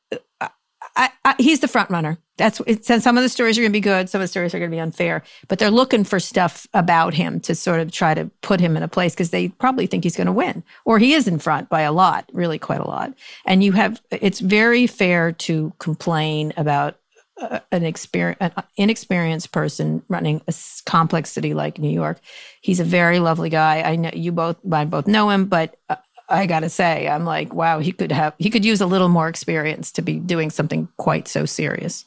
I, 0.95 1.09
I, 1.23 1.35
he's 1.37 1.59
the 1.59 1.67
front 1.67 1.89
runner. 1.89 2.17
That's 2.37 2.59
it 2.65 2.85
some 2.85 3.17
of 3.17 3.23
the 3.23 3.29
stories 3.29 3.57
are 3.57 3.61
going 3.61 3.71
to 3.71 3.73
be 3.73 3.79
good, 3.81 4.09
some 4.09 4.19
of 4.19 4.23
the 4.23 4.27
stories 4.27 4.55
are 4.55 4.59
going 4.59 4.71
to 4.71 4.75
be 4.75 4.79
unfair, 4.79 5.21
but 5.47 5.59
they're 5.59 5.69
looking 5.69 6.03
for 6.03 6.19
stuff 6.19 6.65
about 6.73 7.13
him 7.13 7.39
to 7.41 7.53
sort 7.53 7.79
of 7.79 7.91
try 7.91 8.13
to 8.13 8.31
put 8.41 8.59
him 8.59 8.75
in 8.75 8.83
a 8.83 8.87
place 8.87 9.13
because 9.13 9.29
they 9.29 9.49
probably 9.49 9.85
think 9.85 10.03
he's 10.03 10.15
going 10.15 10.27
to 10.27 10.33
win, 10.33 10.63
or 10.85 10.97
he 10.97 11.13
is 11.13 11.27
in 11.27 11.39
front 11.39 11.69
by 11.69 11.81
a 11.81 11.91
lot, 11.91 12.27
really 12.33 12.57
quite 12.57 12.81
a 12.81 12.87
lot. 12.87 13.13
And 13.45 13.63
you 13.63 13.73
have 13.73 14.01
it's 14.09 14.39
very 14.39 14.87
fair 14.87 15.31
to 15.33 15.71
complain 15.79 16.51
about 16.57 16.97
uh, 17.39 17.59
an 17.71 17.83
an 17.83 18.51
inexperienced 18.75 19.51
person 19.51 20.03
running 20.09 20.41
a 20.47 20.53
complex 20.85 21.31
city 21.31 21.53
like 21.53 21.77
New 21.77 21.91
York. 21.91 22.19
He's 22.61 22.79
a 22.79 22.85
very 22.85 23.19
lovely 23.19 23.49
guy. 23.49 23.81
I 23.81 23.95
know 23.95 24.11
you 24.13 24.31
both, 24.31 24.57
I 24.71 24.85
both 24.85 25.07
know 25.07 25.29
him, 25.29 25.45
but. 25.45 25.77
Uh, 25.89 25.97
I 26.31 26.45
gotta 26.45 26.69
say, 26.69 27.07
I'm 27.07 27.25
like, 27.25 27.53
wow, 27.53 27.79
he 27.79 27.91
could 27.91 28.11
have 28.11 28.33
he 28.37 28.49
could 28.49 28.65
use 28.65 28.81
a 28.81 28.85
little 28.85 29.09
more 29.09 29.27
experience 29.27 29.91
to 29.93 30.01
be 30.01 30.19
doing 30.19 30.49
something 30.49 30.87
quite 30.97 31.27
so 31.27 31.45
serious. 31.45 32.05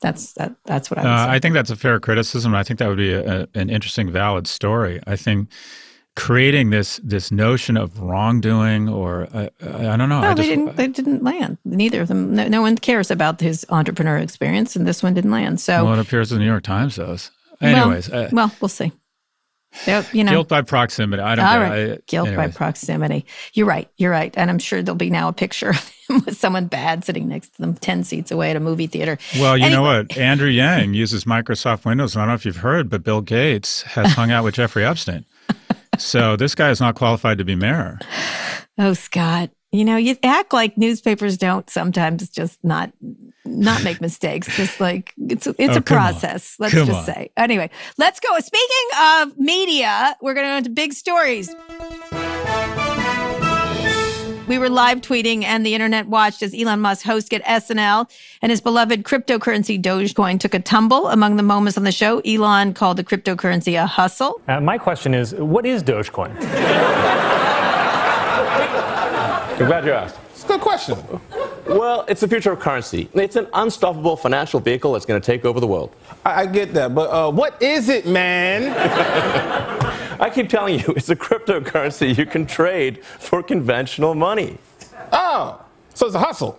That's 0.00 0.34
that. 0.34 0.54
That's 0.64 0.90
what 0.90 0.98
I. 0.98 1.02
Uh, 1.02 1.32
I 1.32 1.38
think 1.38 1.54
that's 1.54 1.70
a 1.70 1.76
fair 1.76 1.98
criticism. 1.98 2.54
I 2.54 2.62
think 2.62 2.78
that 2.78 2.88
would 2.88 2.98
be 2.98 3.12
a, 3.12 3.42
a, 3.42 3.48
an 3.54 3.70
interesting, 3.70 4.10
valid 4.10 4.46
story. 4.46 5.00
I 5.06 5.16
think 5.16 5.48
creating 6.16 6.70
this 6.70 7.00
this 7.02 7.32
notion 7.32 7.76
of 7.76 7.98
wrongdoing 8.00 8.88
or 8.88 9.28
uh, 9.32 9.48
I 9.62 9.96
don't 9.96 10.08
know. 10.08 10.20
No, 10.20 10.30
I 10.30 10.34
they 10.34 10.42
didn't. 10.42 10.76
They 10.76 10.88
didn't 10.88 11.22
land. 11.24 11.58
Neither 11.64 12.02
of 12.02 12.08
them. 12.08 12.34
No, 12.34 12.48
no, 12.48 12.62
one 12.62 12.76
cares 12.76 13.10
about 13.10 13.40
his 13.40 13.64
entrepreneur 13.70 14.18
experience, 14.18 14.76
and 14.76 14.86
this 14.86 15.02
one 15.02 15.14
didn't 15.14 15.30
land. 15.30 15.60
So 15.60 15.84
well, 15.84 15.94
it 15.94 16.00
appears 16.00 16.30
in 16.32 16.38
the 16.38 16.44
New 16.44 16.50
York 16.50 16.64
Times 16.64 16.96
does. 16.96 17.30
Anyways, 17.60 18.10
well, 18.10 18.24
uh, 18.24 18.28
well 18.32 18.52
we'll 18.60 18.68
see. 18.68 18.92
You 20.12 20.24
know, 20.24 20.30
guilt 20.32 20.48
by 20.48 20.62
proximity. 20.62 21.22
I 21.22 21.34
don't 21.34 21.44
All 21.44 21.54
know. 21.54 21.60
Right. 21.60 21.92
I, 21.92 21.98
guilt 22.06 22.28
anyways. 22.28 22.52
by 22.52 22.56
proximity. 22.56 23.26
You're 23.52 23.66
right. 23.66 23.88
You're 23.96 24.10
right. 24.10 24.32
And 24.36 24.50
I'm 24.50 24.58
sure 24.58 24.82
there'll 24.82 24.96
be 24.96 25.10
now 25.10 25.28
a 25.28 25.32
picture 25.32 25.70
of 25.70 25.92
him 26.08 26.22
with 26.24 26.36
someone 26.36 26.66
bad 26.66 27.04
sitting 27.04 27.28
next 27.28 27.54
to 27.56 27.62
them 27.62 27.74
10 27.74 28.04
seats 28.04 28.30
away 28.30 28.50
at 28.50 28.56
a 28.56 28.60
movie 28.60 28.86
theater. 28.86 29.18
Well, 29.38 29.56
you 29.56 29.64
anyway. 29.66 29.76
know 29.76 29.82
what? 29.82 30.16
Andrew 30.16 30.48
Yang 30.48 30.94
uses 31.04 31.24
Microsoft 31.24 31.84
Windows. 31.84 32.16
I 32.16 32.20
don't 32.20 32.28
know 32.28 32.34
if 32.34 32.46
you've 32.46 32.56
heard, 32.56 32.88
but 32.88 33.02
Bill 33.02 33.20
Gates 33.20 33.82
has 33.82 34.12
hung 34.12 34.30
out 34.30 34.44
with 34.44 34.54
Jeffrey 34.54 34.84
Epstein. 34.84 35.24
So 35.96 36.34
this 36.34 36.56
guy 36.56 36.70
is 36.70 36.80
not 36.80 36.96
qualified 36.96 37.38
to 37.38 37.44
be 37.44 37.54
mayor. 37.54 38.00
Oh, 38.78 38.94
Scott. 38.94 39.50
You 39.74 39.84
know, 39.84 39.96
you 39.96 40.16
act 40.22 40.52
like 40.52 40.78
newspapers 40.78 41.36
don't 41.36 41.68
sometimes 41.68 42.30
just 42.30 42.62
not 42.62 42.92
not 43.44 43.82
make 43.82 44.00
mistakes. 44.08 44.46
Just 44.56 44.78
like 44.78 45.12
it's 45.18 45.48
it's 45.48 45.74
oh, 45.74 45.78
a 45.78 45.80
process. 45.80 46.54
On. 46.60 46.64
Let's 46.64 46.74
come 46.74 46.86
just 46.86 46.98
on. 47.00 47.04
say. 47.06 47.30
Anyway, 47.36 47.68
let's 47.98 48.20
go. 48.20 48.38
Speaking 48.38 48.88
of 49.00 49.36
media, 49.36 50.14
we're 50.22 50.34
going 50.34 50.44
to 50.44 50.50
go 50.52 50.56
into 50.58 50.70
big 50.70 50.92
stories. 50.92 51.52
We 54.46 54.58
were 54.58 54.68
live 54.68 55.00
tweeting 55.00 55.42
and 55.42 55.66
the 55.66 55.74
internet 55.74 56.06
watched 56.06 56.44
as 56.44 56.54
Elon 56.54 56.80
Musk 56.80 57.04
host 57.04 57.32
hosted 57.32 57.42
SNL 57.42 58.08
and 58.42 58.50
his 58.50 58.60
beloved 58.60 59.02
cryptocurrency 59.02 59.82
Dogecoin 59.82 60.38
took 60.38 60.54
a 60.54 60.60
tumble. 60.60 61.08
Among 61.08 61.34
the 61.34 61.42
moments 61.42 61.76
on 61.76 61.82
the 61.82 61.90
show, 61.90 62.20
Elon 62.20 62.74
called 62.74 62.98
the 62.98 63.04
cryptocurrency 63.04 63.82
a 63.82 63.86
hustle. 63.88 64.40
Uh, 64.46 64.60
my 64.60 64.78
question 64.78 65.14
is, 65.14 65.34
what 65.34 65.66
is 65.66 65.82
Dogecoin? 65.82 67.30
I'm 69.54 69.66
glad 69.66 69.84
you 69.84 69.92
asked. 69.92 70.16
It's 70.32 70.42
a 70.42 70.48
good 70.48 70.60
question. 70.60 70.98
Well, 71.68 72.04
it's 72.08 72.20
the 72.20 72.26
future 72.26 72.50
of 72.50 72.58
currency. 72.58 73.08
It's 73.14 73.36
an 73.36 73.46
unstoppable 73.54 74.16
financial 74.16 74.58
vehicle 74.58 74.92
that's 74.92 75.06
going 75.06 75.20
to 75.20 75.24
take 75.24 75.44
over 75.44 75.60
the 75.60 75.66
world. 75.66 75.94
I, 76.24 76.42
I 76.42 76.46
get 76.46 76.74
that, 76.74 76.92
but 76.92 77.08
uh, 77.08 77.30
what 77.30 77.62
is 77.62 77.88
it, 77.88 78.04
man? 78.04 78.74
I 80.20 80.28
keep 80.28 80.48
telling 80.48 80.80
you, 80.80 80.86
it's 80.96 81.08
a 81.08 81.14
cryptocurrency 81.14 82.16
you 82.18 82.26
can 82.26 82.46
trade 82.46 83.04
for 83.04 83.44
conventional 83.44 84.16
money. 84.16 84.58
Oh, 85.12 85.64
so 85.94 86.06
it's 86.06 86.16
a 86.16 86.18
hustle. 86.20 86.58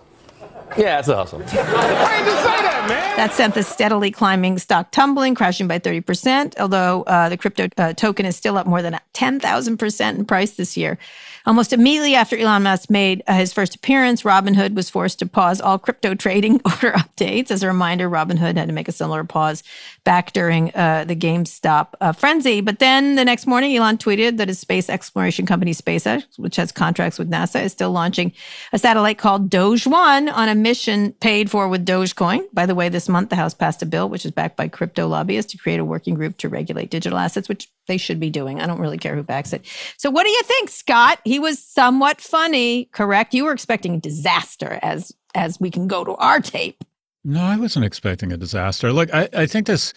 Yeah, 0.76 0.98
it's 0.98 1.08
a 1.08 1.16
hustle. 1.16 1.40
Why 1.40 2.18
did 2.18 2.26
you 2.26 2.36
say 2.36 2.62
that, 2.62 2.86
man? 2.88 3.16
That 3.16 3.32
sent 3.32 3.54
the 3.54 3.62
steadily 3.62 4.10
climbing 4.10 4.58
stock 4.58 4.90
tumbling, 4.90 5.34
crashing 5.34 5.66
by 5.68 5.78
30%, 5.78 6.58
although 6.58 7.02
uh, 7.04 7.28
the 7.28 7.36
crypto 7.36 7.68
uh, 7.78 7.92
token 7.94 8.26
is 8.26 8.36
still 8.36 8.58
up 8.58 8.66
more 8.66 8.82
than 8.82 8.98
10,000% 9.14 10.14
in 10.14 10.24
price 10.24 10.52
this 10.52 10.76
year. 10.76 10.98
Almost 11.46 11.72
immediately 11.72 12.16
after 12.16 12.36
Elon 12.36 12.64
Musk 12.64 12.90
made 12.90 13.22
uh, 13.28 13.34
his 13.34 13.52
first 13.52 13.76
appearance, 13.76 14.22
Robinhood 14.22 14.74
was 14.74 14.90
forced 14.90 15.20
to 15.20 15.26
pause 15.26 15.60
all 15.60 15.78
crypto 15.78 16.12
trading 16.16 16.54
order 16.64 16.90
updates. 16.90 17.52
As 17.52 17.62
a 17.62 17.68
reminder, 17.68 18.10
Robinhood 18.10 18.56
had 18.56 18.66
to 18.66 18.72
make 18.72 18.88
a 18.88 18.92
similar 18.92 19.22
pause 19.22 19.62
back 20.02 20.32
during 20.32 20.74
uh, 20.74 21.04
the 21.04 21.14
GameStop 21.14 21.94
uh, 22.00 22.10
frenzy. 22.10 22.60
But 22.60 22.80
then 22.80 23.14
the 23.14 23.24
next 23.24 23.46
morning, 23.46 23.76
Elon 23.76 23.96
tweeted 23.96 24.38
that 24.38 24.48
his 24.48 24.58
space 24.58 24.90
exploration 24.90 25.46
company 25.46 25.72
SpaceX, 25.72 26.24
which 26.36 26.56
has 26.56 26.72
contracts 26.72 27.16
with 27.16 27.30
NASA, 27.30 27.62
is 27.62 27.70
still 27.70 27.92
launching 27.92 28.32
a 28.72 28.78
satellite 28.78 29.18
called 29.18 29.48
Doge 29.48 29.86
One 29.86 30.28
on 30.28 30.48
a 30.48 30.55
mission 30.56 31.12
paid 31.12 31.50
for 31.50 31.68
with 31.68 31.86
Dogecoin. 31.86 32.42
By 32.52 32.66
the 32.66 32.74
way, 32.74 32.88
this 32.88 33.08
month 33.08 33.30
the 33.30 33.36
House 33.36 33.54
passed 33.54 33.82
a 33.82 33.86
bill 33.86 34.08
which 34.08 34.24
is 34.24 34.30
backed 34.30 34.56
by 34.56 34.68
crypto 34.68 35.06
lobbyists 35.06 35.52
to 35.52 35.58
create 35.58 35.80
a 35.80 35.84
working 35.84 36.14
group 36.14 36.38
to 36.38 36.48
regulate 36.48 36.90
digital 36.90 37.18
assets, 37.18 37.48
which 37.48 37.68
they 37.86 37.96
should 37.96 38.20
be 38.20 38.30
doing. 38.30 38.60
I 38.60 38.66
don't 38.66 38.80
really 38.80 38.98
care 38.98 39.14
who 39.14 39.22
backs 39.22 39.52
it. 39.52 39.64
So, 39.96 40.10
what 40.10 40.24
do 40.24 40.30
you 40.30 40.42
think, 40.42 40.70
Scott? 40.70 41.20
He 41.24 41.38
was 41.38 41.62
somewhat 41.62 42.20
funny, 42.20 42.86
correct? 42.86 43.34
You 43.34 43.44
were 43.44 43.52
expecting 43.52 44.00
disaster 44.00 44.78
as 44.82 45.12
as 45.34 45.60
we 45.60 45.70
can 45.70 45.86
go 45.86 46.04
to 46.04 46.14
our 46.16 46.40
tape. 46.40 46.82
No, 47.24 47.42
I 47.42 47.56
wasn't 47.56 47.84
expecting 47.84 48.32
a 48.32 48.36
disaster. 48.36 48.92
Look, 48.92 49.12
I, 49.12 49.28
I 49.32 49.46
think 49.46 49.66
this, 49.66 49.92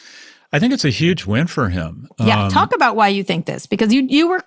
I 0.51 0.57
think 0.57 0.73
it's 0.73 0.83
a 0.83 0.89
huge 0.89 1.25
win 1.25 1.45
for 1.45 1.69
him. 1.69 2.07
Yeah, 2.19 2.45
um, 2.45 2.51
talk 2.51 2.73
about 2.73 2.95
why 2.95 3.09
you 3.09 3.23
think 3.23 3.45
this 3.45 3.65
because 3.65 3.93
you 3.93 4.01
you 4.09 4.27
were 4.27 4.43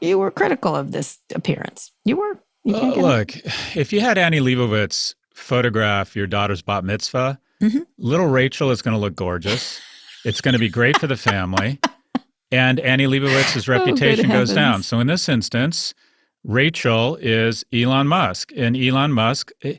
you 0.00 0.18
were 0.18 0.30
critical 0.30 0.76
of 0.76 0.92
this 0.92 1.18
appearance. 1.34 1.92
You 2.04 2.16
were. 2.16 2.40
You 2.62 2.76
uh, 2.76 2.94
look, 2.96 3.34
if 3.74 3.92
you 3.92 4.00
had 4.00 4.18
Annie 4.18 4.40
Leibovitz 4.40 5.14
photograph 5.40 6.14
your 6.14 6.26
daughter's 6.26 6.62
bat 6.62 6.84
mitzvah, 6.84 7.40
mm-hmm. 7.62 7.80
little 7.98 8.26
Rachel 8.26 8.70
is 8.70 8.82
going 8.82 8.94
to 8.94 9.00
look 9.00 9.16
gorgeous. 9.16 9.80
It's 10.24 10.40
going 10.40 10.52
to 10.52 10.58
be 10.58 10.68
great 10.68 10.98
for 10.98 11.06
the 11.06 11.16
family 11.16 11.78
and 12.50 12.80
Annie 12.80 13.06
Leibovitz's 13.06 13.68
oh, 13.68 13.72
reputation 13.72 14.30
oh, 14.30 14.34
goes 14.34 14.52
down. 14.52 14.82
So 14.82 15.00
in 15.00 15.06
this 15.06 15.28
instance, 15.28 15.94
Rachel 16.44 17.16
is 17.16 17.64
Elon 17.72 18.08
Musk, 18.08 18.52
and 18.56 18.76
Elon 18.76 19.12
Musk. 19.12 19.52
Eh, 19.62 19.76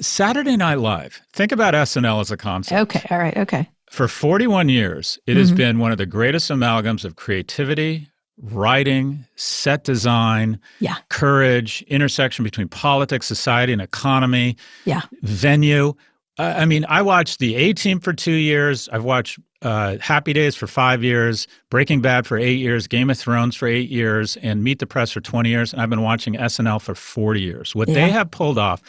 Saturday 0.00 0.56
Night 0.56 0.78
Live. 0.78 1.22
Think 1.32 1.52
about 1.52 1.74
SNL 1.74 2.20
as 2.20 2.30
a 2.30 2.36
concept. 2.36 2.80
Okay, 2.80 3.06
all 3.10 3.18
right, 3.18 3.36
okay. 3.36 3.68
For 3.90 4.08
41 4.08 4.68
years, 4.68 5.18
it 5.26 5.32
mm-hmm. 5.32 5.40
has 5.40 5.52
been 5.52 5.78
one 5.78 5.90
of 5.90 5.98
the 5.98 6.06
greatest 6.06 6.50
amalgams 6.50 7.04
of 7.04 7.16
creativity, 7.16 8.09
writing, 8.42 9.24
set 9.36 9.84
design, 9.84 10.58
yeah. 10.78 10.96
courage, 11.08 11.82
intersection 11.88 12.42
between 12.42 12.68
politics, 12.68 13.26
society, 13.26 13.72
and 13.72 13.82
economy, 13.82 14.56
yeah. 14.84 15.02
venue. 15.22 15.94
I 16.38 16.64
mean, 16.64 16.86
I 16.88 17.02
watched 17.02 17.38
the 17.38 17.54
A 17.54 17.74
Team 17.74 18.00
for 18.00 18.12
two 18.12 18.32
years. 18.32 18.88
I've 18.88 19.04
watched 19.04 19.38
uh, 19.62 19.98
Happy 19.98 20.32
Days 20.32 20.56
for 20.56 20.66
five 20.66 21.04
years, 21.04 21.46
Breaking 21.68 22.00
Bad 22.00 22.26
for 22.26 22.38
eight 22.38 22.58
years, 22.58 22.86
Game 22.86 23.10
of 23.10 23.18
Thrones 23.18 23.54
for 23.56 23.68
eight 23.68 23.90
years, 23.90 24.36
and 24.38 24.64
Meet 24.64 24.78
the 24.78 24.86
Press 24.86 25.10
for 25.10 25.20
20 25.20 25.50
years. 25.50 25.72
And 25.72 25.82
I've 25.82 25.90
been 25.90 26.02
watching 26.02 26.34
SNL 26.34 26.80
for 26.80 26.94
40 26.94 27.40
years. 27.40 27.74
What 27.74 27.88
yeah. 27.88 27.94
they 27.94 28.10
have 28.10 28.30
pulled 28.30 28.56
off, 28.56 28.80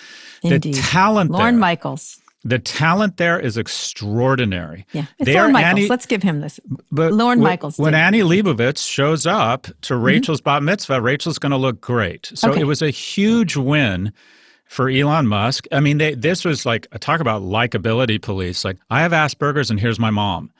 Indeed. 0.43 0.75
the 0.75 0.81
talent 0.81 1.31
Lorne 1.31 1.55
there, 1.55 1.59
Michaels. 1.59 2.20
The 2.43 2.57
talent 2.57 3.17
there 3.17 3.39
is 3.39 3.57
extraordinary. 3.57 4.85
Yeah, 4.93 5.05
it's 5.19 5.29
Lorne 5.29 5.51
Michaels. 5.51 5.79
Annie, 5.79 5.87
Let's 5.87 6.05
give 6.07 6.23
him 6.23 6.41
this. 6.41 6.59
But 6.91 7.13
Lorne 7.13 7.37
w- 7.37 7.43
Michaels. 7.43 7.77
When 7.77 7.93
Annie 7.93 8.21
Leibovitz 8.21 8.87
shows 8.87 9.27
up 9.27 9.63
to 9.63 9.93
mm-hmm. 9.93 10.03
Rachel's 10.03 10.41
bat 10.41 10.63
mitzvah, 10.63 11.01
Rachel's 11.01 11.37
going 11.37 11.51
to 11.51 11.57
look 11.57 11.81
great. 11.81 12.31
So 12.33 12.51
okay. 12.51 12.61
it 12.61 12.63
was 12.63 12.81
a 12.81 12.89
huge 12.89 13.55
win 13.55 14.11
for 14.65 14.89
Elon 14.89 15.27
Musk. 15.27 15.67
I 15.71 15.81
mean, 15.81 15.99
they, 15.99 16.15
this 16.15 16.43
was 16.43 16.65
like 16.65 16.87
talk 16.99 17.19
about 17.19 17.43
likability 17.43 18.19
police. 18.19 18.65
Like, 18.65 18.77
I 18.89 19.01
have 19.01 19.11
Asperger's, 19.11 19.69
and 19.69 19.79
here's 19.79 19.99
my 19.99 20.09
mom. 20.09 20.51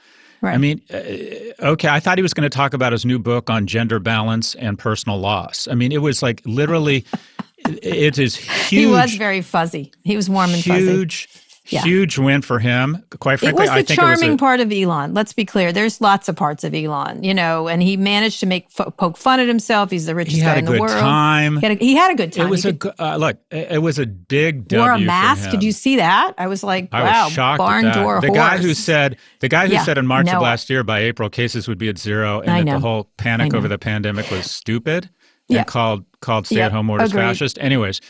Right. 0.42 0.54
I 0.54 0.58
mean, 0.58 0.82
uh, 0.94 1.68
okay, 1.72 1.88
I 1.88 2.00
thought 2.00 2.18
he 2.18 2.22
was 2.24 2.34
going 2.34 2.50
to 2.50 2.56
talk 2.56 2.74
about 2.74 2.92
his 2.92 3.06
new 3.06 3.20
book 3.20 3.50
on 3.50 3.68
gender 3.68 4.00
balance 4.00 4.54
and 4.56 4.78
personal 4.78 5.20
loss. 5.20 5.68
I 5.70 5.76
mean, 5.76 5.92
it 5.92 6.02
was 6.02 6.22
like 6.22 6.42
literally, 6.46 7.06
it 7.58 8.20
is 8.20 8.36
huge. 8.36 8.70
He 8.70 8.86
was 8.86 9.16
very 9.16 9.42
fuzzy. 9.42 9.92
He 10.04 10.16
was 10.16 10.30
warm 10.30 10.52
and 10.52 10.60
huge, 10.60 10.68
fuzzy. 10.68 10.92
Huge 10.92 11.30
yeah. 11.72 11.84
Huge 11.84 12.18
win 12.18 12.42
for 12.42 12.60
him. 12.60 13.04
Quite 13.20 13.40
frankly, 13.40 13.64
it 13.64 13.68
was 13.68 13.70
the 13.70 13.76
I 13.76 13.84
think 13.84 14.00
charming 14.00 14.30
it 14.30 14.32
was 14.32 14.36
a, 14.36 14.38
part 14.38 14.60
of 14.60 14.72
Elon. 14.72 15.14
Let's 15.14 15.32
be 15.32 15.46
clear. 15.46 15.72
There's 15.72 16.02
lots 16.02 16.28
of 16.28 16.36
parts 16.36 16.64
of 16.64 16.74
Elon, 16.74 17.24
you 17.24 17.34
know, 17.34 17.68
and 17.68 17.82
he 17.82 17.96
managed 17.96 18.42
to 18.42 18.46
make 18.46 18.70
poke 18.76 19.16
fun 19.16 19.40
at 19.40 19.48
himself. 19.48 19.90
He's 19.90 20.06
the 20.06 20.16
richest 20.16 20.42
guy 20.42 20.58
in 20.58 20.66
the 20.66 20.80
world. 20.80 20.92
Time. 20.92 21.58
He 21.58 21.66
had 21.66 21.78
a, 21.78 21.80
he 21.80 21.96
had 21.96 22.12
a 22.12 22.16
good 22.16 22.34
time. 22.34 22.48
It 22.48 22.50
was 22.50 22.64
he 22.64 22.70
a 22.70 22.74
could, 22.74 22.94
uh, 23.00 23.16
look. 23.16 23.38
It 23.52 23.82
was 23.82 24.00
a 24.00 24.06
big 24.06 24.68
W. 24.68 24.82
Wore 24.82 24.92
a 24.94 25.00
mask. 25.00 25.50
Did 25.50 25.64
you 25.64 25.72
see 25.72 25.96
that? 25.96 26.34
I 26.38 26.48
was 26.48 26.64
like, 26.64 26.90
I 26.92 27.04
wow, 27.04 27.24
was 27.26 27.34
shocked 27.34 27.60
barn 27.60 27.86
door 27.86 28.20
The 28.20 28.28
horse. 28.28 28.38
guy 28.38 28.58
who 28.58 28.74
said 28.74 29.18
the 29.40 29.48
guy 29.48 29.68
who 29.68 29.74
yeah, 29.74 29.84
said 29.84 29.98
in 29.98 30.06
March 30.06 30.26
no. 30.26 30.34
of 30.34 30.42
last 30.42 30.70
year 30.70 30.84
by 30.84 31.00
April 31.00 31.30
cases 31.30 31.68
would 31.68 31.78
be 31.78 31.88
at 31.88 31.98
zero, 31.98 32.42
and 32.42 32.68
that 32.68 32.74
the 32.74 32.80
whole 32.80 33.10
panic 33.18 33.54
over 33.54 33.68
the 33.68 33.80
pandemic 33.80 34.30
was 34.30 34.52
stupid, 34.52 35.06
and 35.50 35.56
yeah. 35.58 35.64
called 35.64 36.06
called 36.20 36.48
stay 36.48 36.62
at 36.62 36.72
home 36.72 36.90
orders 36.90 37.12
Agreed. 37.12 37.22
fascist. 37.22 37.58
Anyways, 37.60 38.02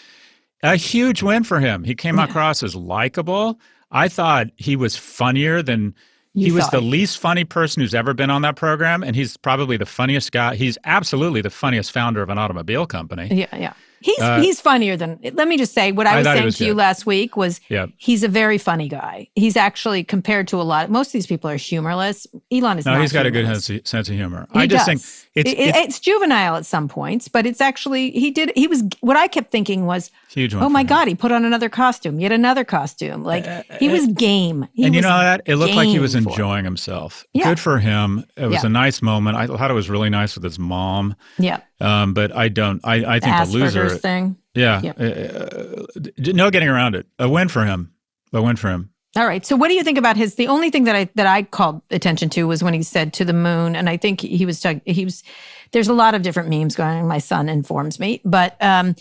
a 0.63 0.75
huge 0.75 1.23
win 1.23 1.43
for 1.43 1.59
him. 1.59 1.83
He 1.83 1.95
came 1.95 2.17
yeah. 2.17 2.25
across 2.25 2.63
as 2.63 2.75
likable. 2.75 3.59
I 3.91 4.07
thought 4.07 4.47
he 4.55 4.75
was 4.75 4.95
funnier 4.95 5.61
than 5.61 5.95
you 6.33 6.45
he 6.45 6.51
was 6.53 6.69
the 6.69 6.79
least 6.79 7.19
funny 7.19 7.43
person 7.43 7.81
who's 7.81 7.93
ever 7.93 8.13
been 8.13 8.29
on 8.29 8.41
that 8.43 8.55
program, 8.55 9.03
and 9.03 9.15
he's 9.17 9.35
probably 9.35 9.75
the 9.75 9.85
funniest 9.85 10.31
guy. 10.31 10.55
He's 10.55 10.77
absolutely 10.85 11.41
the 11.41 11.49
funniest 11.49 11.91
founder 11.91 12.21
of 12.21 12.29
an 12.29 12.37
automobile 12.37 12.85
company. 12.85 13.27
Yeah, 13.31 13.53
yeah. 13.57 13.73
He's 13.99 14.17
Uh, 14.19 14.39
he's 14.39 14.59
funnier 14.61 14.95
than. 14.97 15.19
Let 15.33 15.47
me 15.47 15.57
just 15.57 15.73
say 15.73 15.91
what 15.91 16.07
I 16.07 16.13
I 16.13 16.17
was 16.17 16.25
saying 16.25 16.45
was 16.45 16.57
to 16.57 16.65
you 16.65 16.73
last 16.73 17.05
week 17.05 17.35
was 17.37 17.59
Yeah. 17.69 17.85
he's 17.97 18.23
a 18.23 18.27
very 18.29 18.57
funny 18.57 18.87
guy. 18.87 19.27
He's 19.35 19.55
actually 19.55 20.03
compared 20.03 20.47
to 20.47 20.61
a 20.61 20.63
lot. 20.63 20.89
Most 20.89 21.09
of 21.09 21.13
these 21.13 21.27
people 21.27 21.49
are 21.51 21.55
humorless. 21.57 22.25
Elon 22.51 22.79
is 22.79 22.85
No, 22.85 22.93
not. 22.93 23.01
he's 23.01 23.11
got 23.13 23.25
a 23.27 23.31
good 23.31 23.45
sense 23.45 23.87
sense 23.87 24.09
of 24.09 24.15
humor. 24.15 24.47
He 24.53 24.59
I 24.61 24.67
just 24.67 24.87
does. 24.87 25.03
think 25.03 25.27
it's, 25.33 25.49
It- 25.49 25.57
it- 25.59 25.67
it's 25.69 25.77
it's 25.77 25.99
juvenile 25.99 26.55
at 26.57 26.65
some 26.65 26.87
points, 26.89 27.27
but 27.29 27.45
it's 27.45 27.61
actually 27.61 28.11
he 28.11 28.31
did. 28.31 28.51
He 28.55 28.67
was 28.67 28.83
what 28.99 29.15
I 29.15 29.27
kept 29.27 29.49
thinking 29.51 29.85
was, 29.85 30.11
huge 30.29 30.53
oh 30.53 30.67
my 30.67 30.81
him. 30.81 30.87
god, 30.87 31.07
he 31.07 31.15
put 31.15 31.31
on 31.31 31.45
another 31.45 31.69
costume, 31.69 32.19
yet 32.19 32.31
another 32.33 32.63
costume. 32.65 33.23
Like 33.23 33.45
he 33.79 33.87
was 33.87 34.07
game. 34.07 34.67
He 34.73 34.83
and 34.83 34.93
you 34.93 35.01
know 35.01 35.07
that 35.07 35.41
it 35.45 35.55
looked 35.55 35.75
like 35.75 35.87
he 35.87 35.99
was 35.99 36.13
game 36.13 36.23
for 36.23 36.29
it. 36.29 36.33
enjoying 36.33 36.65
himself. 36.65 37.25
Yeah. 37.33 37.45
Good 37.45 37.59
for 37.61 37.79
him. 37.79 38.25
It 38.35 38.47
was 38.47 38.63
Yeah. 38.63 38.67
a 38.67 38.69
nice 38.69 39.01
moment. 39.01 39.37
I 39.37 39.47
thought 39.47 39.71
it 39.71 39.75
was 39.75 39.89
really 39.89 40.09
nice 40.09 40.35
with 40.35 40.43
his 40.43 40.59
mom. 40.59 41.15
Yeah, 41.39 41.61
Um, 41.79 42.13
but 42.13 42.35
I 42.35 42.49
don't. 42.49 42.81
I, 42.83 42.95
I 43.15 43.19
think 43.19 43.35
the 43.37 43.43
Asperger's 43.43 43.53
loser. 43.75 43.89
thing. 43.89 44.35
Yeah. 44.53 44.81
Yeah. 44.83 44.91
Uh, 44.91 45.83
no 46.33 46.51
getting 46.51 46.67
around 46.67 46.95
it. 46.95 47.07
A 47.19 47.29
win 47.29 47.47
for 47.47 47.63
him. 47.63 47.93
A 48.33 48.41
win 48.41 48.57
for 48.57 48.69
him. 48.69 48.89
All 49.17 49.27
right. 49.27 49.45
So, 49.45 49.55
what 49.57 49.67
do 49.67 49.73
you 49.73 49.83
think 49.83 49.97
about 49.97 50.15
his? 50.15 50.35
The 50.35 50.47
only 50.47 50.69
thing 50.69 50.85
that 50.85 50.95
I 50.95 51.09
that 51.15 51.27
I 51.27 51.43
called 51.43 51.81
attention 51.91 52.29
to 52.29 52.47
was 52.47 52.63
when 52.63 52.73
he 52.73 52.81
said 52.83 53.13
to 53.15 53.25
the 53.25 53.33
moon, 53.33 53.75
and 53.75 53.89
I 53.89 53.97
think 53.97 54.21
he 54.21 54.45
was. 54.45 54.63
He 54.85 55.03
was. 55.05 55.23
There's 55.71 55.89
a 55.89 55.93
lot 55.93 56.15
of 56.15 56.21
different 56.21 56.49
memes 56.49 56.75
going. 56.75 56.99
on. 56.99 57.07
My 57.07 57.17
son 57.17 57.49
informs 57.49 57.99
me, 57.99 58.21
but 58.23 58.55
um, 58.61 58.95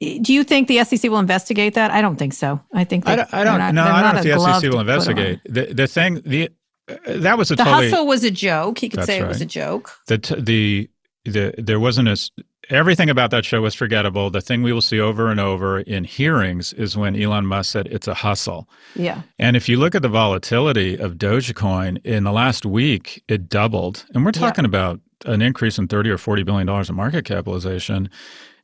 do 0.00 0.34
you 0.34 0.44
think 0.44 0.68
the 0.68 0.84
SEC 0.84 1.10
will 1.10 1.18
investigate 1.18 1.74
that? 1.74 1.90
I 1.90 2.02
don't 2.02 2.16
think 2.16 2.34
so. 2.34 2.60
I 2.74 2.84
think 2.84 3.08
I 3.08 3.16
don't. 3.16 3.32
I 3.34 3.44
don't. 3.44 3.58
not- 3.58 3.74
no, 3.74 3.82
I 3.84 4.02
don't 4.02 4.16
if 4.16 4.24
the 4.24 4.38
SEC 4.38 4.38
will 4.38 4.60
to 4.60 4.68
put 4.70 4.74
on. 4.74 4.80
investigate. 4.80 5.40
The 5.44 5.72
the 5.72 5.86
thing. 5.86 6.20
The 6.26 6.50
uh, 6.86 6.96
that 7.06 7.38
was 7.38 7.50
a 7.50 7.56
The 7.56 7.64
totally 7.64 7.88
hustle 7.90 8.06
was 8.06 8.22
a 8.24 8.30
joke. 8.30 8.78
He 8.78 8.90
could 8.90 9.04
say 9.04 9.18
it 9.20 9.26
was 9.26 9.40
a 9.40 9.46
joke. 9.46 9.90
the 10.08 10.18
t- 10.18 10.40
the 10.40 10.90
the 11.24 11.54
there 11.56 11.80
wasn't 11.80 12.08
a 12.08 12.30
everything 12.70 13.10
about 13.10 13.30
that 13.30 13.44
show 13.44 13.60
was 13.62 13.74
forgettable. 13.74 14.30
The 14.30 14.40
thing 14.40 14.62
we 14.62 14.72
will 14.72 14.80
see 14.82 15.00
over 15.00 15.30
and 15.30 15.40
over 15.40 15.80
in 15.80 16.04
hearings 16.04 16.72
is 16.72 16.96
when 16.96 17.20
Elon 17.20 17.46
Musk 17.46 17.72
said 17.72 17.86
it's 17.88 18.08
a 18.08 18.14
hustle. 18.14 18.68
Yeah. 18.94 19.22
And 19.38 19.56
if 19.56 19.68
you 19.68 19.78
look 19.78 19.94
at 19.94 20.02
the 20.02 20.08
volatility 20.08 20.96
of 20.96 21.14
Dogecoin 21.14 22.04
in 22.04 22.24
the 22.24 22.32
last 22.32 22.64
week, 22.66 23.22
it 23.28 23.48
doubled. 23.48 24.04
And 24.14 24.24
we're 24.24 24.32
Yeah. 24.34 24.40
talking 24.40 24.64
about 24.64 25.00
an 25.24 25.42
increase 25.42 25.78
in 25.78 25.88
30 25.88 26.10
or 26.10 26.18
40 26.18 26.42
billion 26.42 26.66
dollars 26.66 26.88
in 26.90 26.96
market 26.96 27.24
capitalization. 27.24 28.08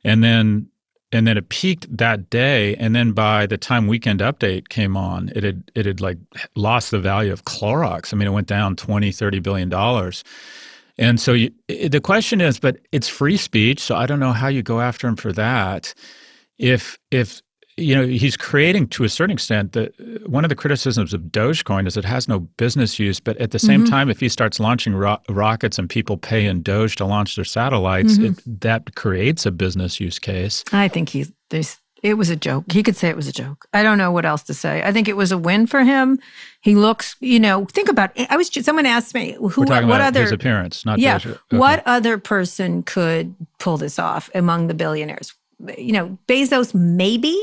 And 0.03 0.23
then 0.23 0.67
and 1.13 1.27
then 1.27 1.37
it 1.37 1.49
peaked 1.49 1.97
that 1.97 2.29
day 2.29 2.73
and 2.77 2.95
then 2.95 3.11
by 3.11 3.45
the 3.45 3.57
time 3.57 3.87
weekend 3.87 4.21
update 4.21 4.69
came 4.69 4.95
on, 4.95 5.29
it 5.35 5.43
had 5.43 5.69
it 5.75 5.85
had 5.85 5.99
like 5.99 6.17
lost 6.55 6.91
the 6.91 6.99
value 6.99 7.33
of 7.33 7.43
Clorox. 7.43 8.13
I 8.13 8.17
mean, 8.17 8.27
it 8.27 8.31
went 8.31 8.47
down 8.47 8.75
20, 8.77 9.11
30 9.11 9.39
billion 9.39 9.67
dollars. 9.69 10.23
And 11.01 11.19
so 11.19 11.33
you, 11.33 11.51
the 11.67 11.99
question 11.99 12.41
is, 12.41 12.59
but 12.59 12.77
it's 12.91 13.07
free 13.07 13.35
speech, 13.35 13.79
so 13.79 13.95
I 13.95 14.05
don't 14.05 14.19
know 14.19 14.33
how 14.33 14.47
you 14.47 14.61
go 14.61 14.81
after 14.81 15.07
him 15.07 15.15
for 15.15 15.33
that. 15.33 15.95
If 16.59 16.99
if 17.09 17.41
you 17.75 17.95
know 17.95 18.05
he's 18.05 18.37
creating 18.37 18.87
to 18.89 19.03
a 19.03 19.09
certain 19.09 19.33
extent 19.33 19.71
that 19.71 19.93
one 20.29 20.45
of 20.45 20.49
the 20.49 20.55
criticisms 20.55 21.11
of 21.11 21.21
Dogecoin 21.21 21.87
is 21.87 21.97
it 21.97 22.05
has 22.05 22.27
no 22.27 22.41
business 22.41 22.99
use, 22.99 23.19
but 23.19 23.35
at 23.37 23.49
the 23.49 23.57
same 23.57 23.81
mm-hmm. 23.81 23.89
time, 23.89 24.09
if 24.11 24.19
he 24.19 24.29
starts 24.29 24.59
launching 24.59 24.93
ro- 24.93 25.17
rockets 25.27 25.79
and 25.79 25.89
people 25.89 26.17
pay 26.17 26.45
in 26.45 26.61
Doge 26.61 26.95
to 26.97 27.05
launch 27.05 27.35
their 27.35 27.45
satellites, 27.45 28.19
mm-hmm. 28.19 28.33
it, 28.33 28.61
that 28.61 28.93
creates 28.93 29.47
a 29.47 29.51
business 29.51 29.99
use 29.99 30.19
case. 30.19 30.63
I 30.71 30.87
think 30.87 31.09
he's 31.09 31.31
there's 31.49 31.79
it 32.03 32.15
was 32.15 32.29
a 32.29 32.35
joke. 32.35 32.71
He 32.71 32.81
could 32.83 32.95
say 32.95 33.09
it 33.09 33.15
was 33.15 33.27
a 33.27 33.31
joke. 33.31 33.67
I 33.73 33.83
don't 33.83 33.97
know 33.97 34.11
what 34.11 34.25
else 34.25 34.43
to 34.43 34.53
say. 34.53 34.81
I 34.83 34.91
think 34.91 35.07
it 35.07 35.15
was 35.15 35.31
a 35.31 35.37
win 35.37 35.67
for 35.67 35.83
him. 35.83 36.19
He 36.61 36.75
looks, 36.75 37.15
you 37.19 37.39
know, 37.39 37.65
think 37.65 37.89
about 37.89 38.11
it. 38.15 38.27
I 38.31 38.37
was 38.37 38.49
just, 38.49 38.65
someone 38.65 38.85
asked 38.85 39.13
me 39.13 39.33
who 39.33 39.43
We're 39.61 39.65
talking 39.65 39.87
what 39.87 39.95
about 40.01 40.01
other 40.07 40.23
his 40.23 40.31
appearance, 40.31 40.85
not 40.85 40.99
yeah. 40.99 41.17
Okay. 41.17 41.37
what 41.49 41.83
other 41.85 42.17
person 42.17 42.83
could 42.83 43.35
pull 43.59 43.77
this 43.77 43.99
off 43.99 44.29
among 44.33 44.67
the 44.67 44.73
billionaires? 44.73 45.33
You 45.77 45.93
know, 45.93 46.17
Bezos 46.27 46.73
maybe. 46.73 47.37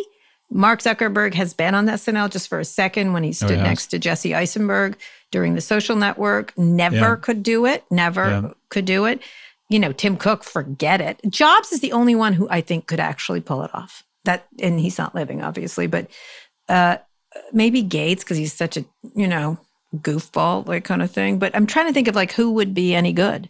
Mark 0.51 0.81
Zuckerberg 0.81 1.35
has 1.35 1.53
been 1.53 1.75
on 1.75 1.87
SNL 1.87 2.31
just 2.31 2.49
for 2.49 2.59
a 2.59 2.65
second 2.65 3.13
when 3.13 3.23
he 3.23 3.29
oh, 3.31 3.33
stood 3.33 3.51
Oh, 3.53 3.57
has? 3.57 3.65
next 3.65 3.87
to 3.89 3.99
Jesse 3.99 4.35
Eisenberg 4.35 4.97
during 5.31 5.55
the 5.55 5.61
social 5.61 5.95
network. 5.95 6.57
Never 6.57 6.97
Yeah. 6.97 7.17
could 7.21 7.43
do 7.43 7.67
it. 7.67 7.85
Never 7.91 8.29
Yeah. 8.29 8.51
could 8.71 8.87
do 8.87 9.05
it. 9.05 9.21
You 9.69 9.79
know, 9.79 9.93
Tim 9.93 10.17
Cook, 10.17 10.43
forget 10.45 11.03
it. 11.03 11.21
Jobs 11.29 11.71
is 11.71 11.81
the 11.81 11.93
only 11.93 12.15
one 12.15 12.33
who 12.33 12.49
I 12.51 12.63
think 12.63 12.87
could 12.87 12.99
actually 13.01 13.43
pull 13.43 13.63
it 13.63 13.71
off. 13.75 14.03
That 14.29 14.47
and 14.61 14.79
he's 14.79 14.99
not 14.99 15.15
living, 15.15 15.43
obviously, 15.43 15.87
but 15.87 16.11
uh 16.69 16.99
maybe 17.53 17.81
Gates 17.81 18.23
because 18.23 18.37
he's 18.37 18.53
such 18.53 18.77
a 18.77 18.85
you 19.17 19.27
know 19.27 19.59
goofball 19.97 20.67
like 20.67 20.85
kind 20.85 21.03
of 21.03 21.11
thing. 21.11 21.39
But 21.39 21.57
I'm 21.57 21.67
trying 21.67 21.87
to 21.87 21.95
think 21.95 22.09
of 22.09 22.15
like 22.15 22.33
who 22.33 22.53
would 22.53 22.75
be 22.75 22.95
any 22.95 23.15
good. 23.15 23.49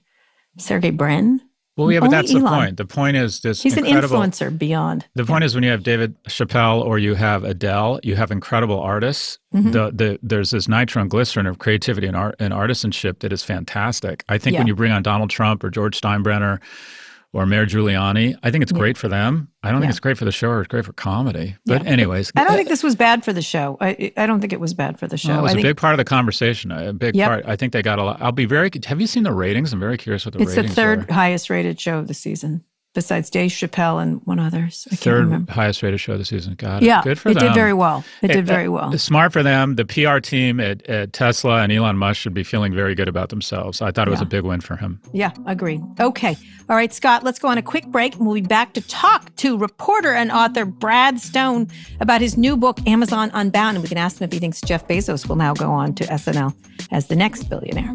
Sergey 0.57 0.91
Brin. 0.91 1.41
Well, 1.77 1.93
yeah, 1.93 2.01
but 2.01 2.07
Only 2.07 2.17
that's 2.17 2.33
the 2.33 2.41
point. 2.41 2.77
The 2.77 2.85
point 2.85 3.17
is 3.17 3.41
this 3.41 3.63
He's 3.63 3.77
an 3.77 3.85
influencer 3.85 4.57
beyond. 4.57 5.07
The 5.15 5.25
point 5.25 5.45
is 5.45 5.55
when 5.55 5.63
you 5.63 5.71
have 5.71 5.85
David 5.85 6.21
Chappelle 6.25 6.85
or 6.85 6.99
you 6.99 7.15
have 7.15 7.45
Adele, 7.45 8.01
you 8.03 8.17
have 8.17 8.33
incredible 8.33 8.81
artists. 8.81 9.39
Mm-hmm. 9.55 9.71
The, 9.71 9.93
the, 9.93 10.19
there's 10.21 10.51
this 10.51 10.67
nitroglycerin 10.67 11.47
of 11.47 11.61
creativity 11.61 12.09
and 12.09 12.17
art 12.17 12.35
and 12.41 12.53
artisanship 12.53 13.21
that 13.21 13.33
is 13.33 13.45
fantastic. 13.45 14.25
I 14.29 14.39
think 14.39 14.59
when 14.59 14.67
you 14.67 14.75
bring 14.75 14.91
on 14.91 15.05
Donald 15.05 15.31
Trump 15.31 15.63
or 15.63 15.71
George 15.71 16.01
Steinbrenner 16.01 16.61
or 17.35 17.45
Mayor 17.47 17.67
Giuliani, 17.67 18.37
I 18.43 18.51
think 18.51 18.63
it's 18.63 18.73
great 18.73 18.97
for 18.97 19.07
them. 19.09 19.49
I 19.63 19.71
don't 19.71 19.81
think 19.81 19.91
it's 19.91 20.01
great 20.01 20.17
for 20.17 20.25
the 20.25 20.33
show 20.33 20.49
or 20.49 20.61
it's 20.61 20.69
great 20.69 20.85
for 20.85 20.93
comedy. 20.95 21.57
But 21.67 21.85
anyways, 21.87 22.33
I 22.37 22.45
don't 22.45 22.55
think 22.57 22.69
this 22.69 22.83
was 22.83 22.97
bad 22.97 23.25
for 23.25 23.33
the 23.33 23.43
show. 23.43 23.77
I 23.81 24.13
I 24.17 24.27
don't 24.27 24.41
think 24.41 24.53
it 24.53 24.61
was 24.61 24.73
bad 24.73 24.99
for 24.99 25.07
the 25.07 25.19
show. 25.19 25.39
it 25.39 25.43
was 25.43 25.51
I 25.51 25.53
a 25.53 25.55
think 25.57 25.65
big 25.67 25.77
part 25.77 25.93
of 25.95 25.99
the 25.99 26.05
conversation. 26.05 26.73
A 26.73 26.93
big 26.93 27.15
Yep. 27.15 27.29
part. 27.29 27.45
I 27.47 27.57
think 27.57 27.73
they 27.73 27.83
got 27.83 27.99
a 27.99 28.05
lot. 28.05 28.23
I'll 28.23 28.33
be 28.33 28.47
very. 28.47 28.71
Have 28.87 29.01
you 29.01 29.07
seen 29.07 29.25
the 29.25 29.33
ratings? 29.33 29.73
I'm 29.73 29.81
very 29.81 29.99
curious 29.99 30.25
what 30.25 30.33
the 30.33 30.39
ratings 30.39 30.57
are. 30.57 30.61
it's 30.63 30.69
the 30.71 30.75
third 30.75 31.09
were. 31.09 31.15
highest 31.15 31.51
rated 31.51 31.79
show 31.81 31.99
of 31.99 32.09
the 32.09 32.15
season, 32.15 32.65
besides 32.99 33.31
Dave 33.31 33.51
Chappelle 33.53 34.03
and 34.03 34.21
one 34.27 34.41
others. 34.41 34.87
I 34.91 34.97
can't 34.97 35.01
Third 35.01 35.49
highest 35.49 35.83
rated 35.85 36.01
show 36.01 36.15
of 36.15 36.19
the 36.19 36.25
season. 36.25 36.55
Got 36.55 36.83
it. 36.83 36.87
Yeah, 36.87 37.01
good 37.03 37.19
for 37.19 37.29
it 37.29 37.35
them. 37.35 37.45
It 37.45 37.49
did 37.51 37.55
very 37.55 37.73
well. 37.73 38.05
It 38.23 38.31
Hey, 38.31 38.37
did 38.39 38.45
uh, 38.49 38.53
very 38.53 38.69
well. 38.69 38.97
Smart 38.99 39.33
for 39.33 39.43
them. 39.45 39.77
The 39.77 39.85
PR 39.85 40.19
team 40.19 40.59
at, 40.59 40.85
at 40.89 41.13
Tesla 41.13 41.63
and 41.63 41.71
Elon 41.71 41.97
Musk 41.97 42.21
should 42.21 42.35
be 42.35 42.43
feeling 42.43 42.75
very 42.75 42.95
good 42.97 43.07
about 43.09 43.29
themselves. 43.29 43.81
I 43.81 43.93
thought 43.93 44.09
it 44.09 44.11
was 44.11 44.21
Yeah. 44.21 44.27
a 44.27 44.29
big 44.29 44.43
win 44.43 44.61
for 44.61 44.75
him. 44.77 45.01
Yeah, 45.13 45.31
agree. 45.47 45.81
Okay. 46.01 46.37
All 46.69 46.77
right, 46.77 46.93
Scott, 46.93 47.23
let's 47.25 47.39
go 47.39 47.49
on 47.49 47.57
a 47.57 47.63
quick 47.63 47.87
break 47.87 48.17
and 48.17 48.27
we'll 48.27 48.35
be 48.35 48.41
back 48.43 48.73
to 48.75 48.81
talk 48.81 49.35
to 49.37 49.57
reporter 49.57 50.13
and 50.13 50.31
author 50.33 50.65
Brad 50.65 51.21
Stone 51.21 51.69
about 52.01 52.21
his 52.21 52.37
new 52.37 52.57
book, 52.57 52.79
Amazon 52.87 53.31
Unbound. 53.33 53.77
And 53.77 53.83
we 53.83 53.89
can 53.89 53.97
ask 53.99 54.21
him 54.21 54.25
if 54.25 54.33
he 54.33 54.39
thinks 54.39 54.61
Jeff 54.61 54.87
Bezos 54.89 55.29
will 55.29 55.37
now 55.37 55.55
go 55.55 55.71
on 55.71 55.95
to 55.95 56.05
SNL 56.05 56.55
as 56.91 57.07
the 57.07 57.17
next 57.17 57.45
billionaire. 57.45 57.95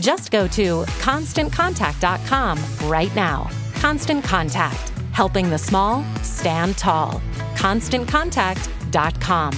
Just 0.00 0.30
go 0.30 0.46
to 0.48 0.82
constantcontact.com 1.00 2.58
right 2.88 3.14
now. 3.14 3.50
Constant 3.74 4.24
Contact, 4.24 4.92
helping 5.12 5.50
the 5.50 5.58
small 5.58 6.04
stand 6.22 6.78
tall. 6.78 7.20
ConstantContact.com. 7.54 9.52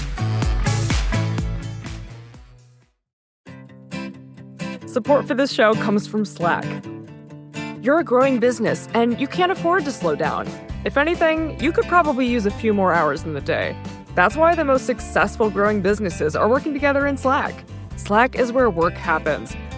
Support 4.86 5.28
for 5.28 5.34
this 5.34 5.52
show 5.52 5.74
comes 5.74 6.06
from 6.08 6.24
Slack. 6.24 6.64
You're 7.80 8.00
a 8.00 8.04
growing 8.04 8.40
business 8.40 8.88
and 8.92 9.20
you 9.20 9.28
can't 9.28 9.52
afford 9.52 9.84
to 9.84 9.92
slow 9.92 10.16
down. 10.16 10.48
If 10.84 10.96
anything, 10.96 11.60
you 11.60 11.70
could 11.72 11.84
probably 11.84 12.26
use 12.26 12.44
a 12.44 12.50
few 12.50 12.74
more 12.74 12.92
hours 12.92 13.22
in 13.22 13.34
the 13.34 13.40
day. 13.40 13.76
That's 14.14 14.36
why 14.36 14.54
the 14.54 14.64
most 14.64 14.86
successful 14.86 15.48
growing 15.48 15.80
businesses 15.80 16.34
are 16.34 16.48
working 16.48 16.72
together 16.72 17.06
in 17.06 17.16
Slack. 17.16 17.64
Slack 17.96 18.34
is 18.34 18.50
where 18.50 18.68
work 18.68 18.94
happens, 18.94 19.54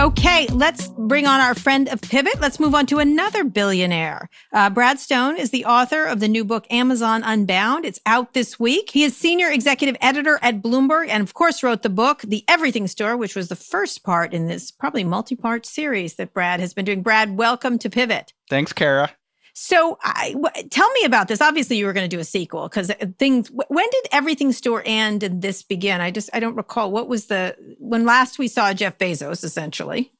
Okay, 0.00 0.46
let's 0.46 0.88
bring 0.88 1.26
on 1.26 1.40
our 1.40 1.54
friend 1.54 1.86
of 1.90 2.00
Pivot. 2.00 2.40
Let's 2.40 2.58
move 2.58 2.74
on 2.74 2.86
to 2.86 3.00
another 3.00 3.44
billionaire. 3.44 4.30
Uh, 4.50 4.70
Brad 4.70 4.98
Stone 4.98 5.36
is 5.36 5.50
the 5.50 5.66
author 5.66 6.06
of 6.06 6.20
the 6.20 6.28
new 6.28 6.42
book, 6.42 6.66
Amazon 6.70 7.22
Unbound. 7.22 7.84
It's 7.84 8.00
out 8.06 8.32
this 8.32 8.58
week. 8.58 8.88
He 8.88 9.04
is 9.04 9.14
senior 9.14 9.50
executive 9.50 9.98
editor 10.00 10.38
at 10.40 10.62
Bloomberg 10.62 11.08
and, 11.10 11.22
of 11.22 11.34
course, 11.34 11.62
wrote 11.62 11.82
the 11.82 11.90
book, 11.90 12.22
The 12.22 12.44
Everything 12.48 12.86
Store, 12.86 13.14
which 13.14 13.36
was 13.36 13.48
the 13.48 13.56
first 13.56 14.02
part 14.02 14.32
in 14.32 14.46
this 14.46 14.70
probably 14.70 15.04
multi 15.04 15.36
part 15.36 15.66
series 15.66 16.14
that 16.14 16.32
Brad 16.32 16.60
has 16.60 16.72
been 16.72 16.86
doing. 16.86 17.02
Brad, 17.02 17.36
welcome 17.36 17.78
to 17.78 17.90
Pivot. 17.90 18.32
Thanks, 18.48 18.72
Kara. 18.72 19.10
So, 19.52 19.98
I, 20.02 20.32
w- 20.32 20.68
tell 20.68 20.90
me 20.92 21.04
about 21.04 21.28
this. 21.28 21.40
Obviously, 21.40 21.76
you 21.76 21.86
were 21.86 21.92
going 21.92 22.08
to 22.08 22.16
do 22.16 22.20
a 22.20 22.24
sequel 22.24 22.68
because 22.68 22.90
things. 23.18 23.48
W- 23.48 23.66
when 23.68 23.88
did 23.90 24.08
Everything 24.12 24.52
Store 24.52 24.82
end 24.84 25.22
and 25.22 25.42
this 25.42 25.62
begin? 25.62 26.00
I 26.00 26.10
just 26.10 26.30
I 26.32 26.40
don't 26.40 26.56
recall. 26.56 26.90
What 26.90 27.08
was 27.08 27.26
the 27.26 27.56
when 27.78 28.04
last 28.04 28.38
we 28.38 28.48
saw 28.48 28.72
Jeff 28.72 28.98
Bezos? 28.98 29.44
Essentially. 29.44 30.12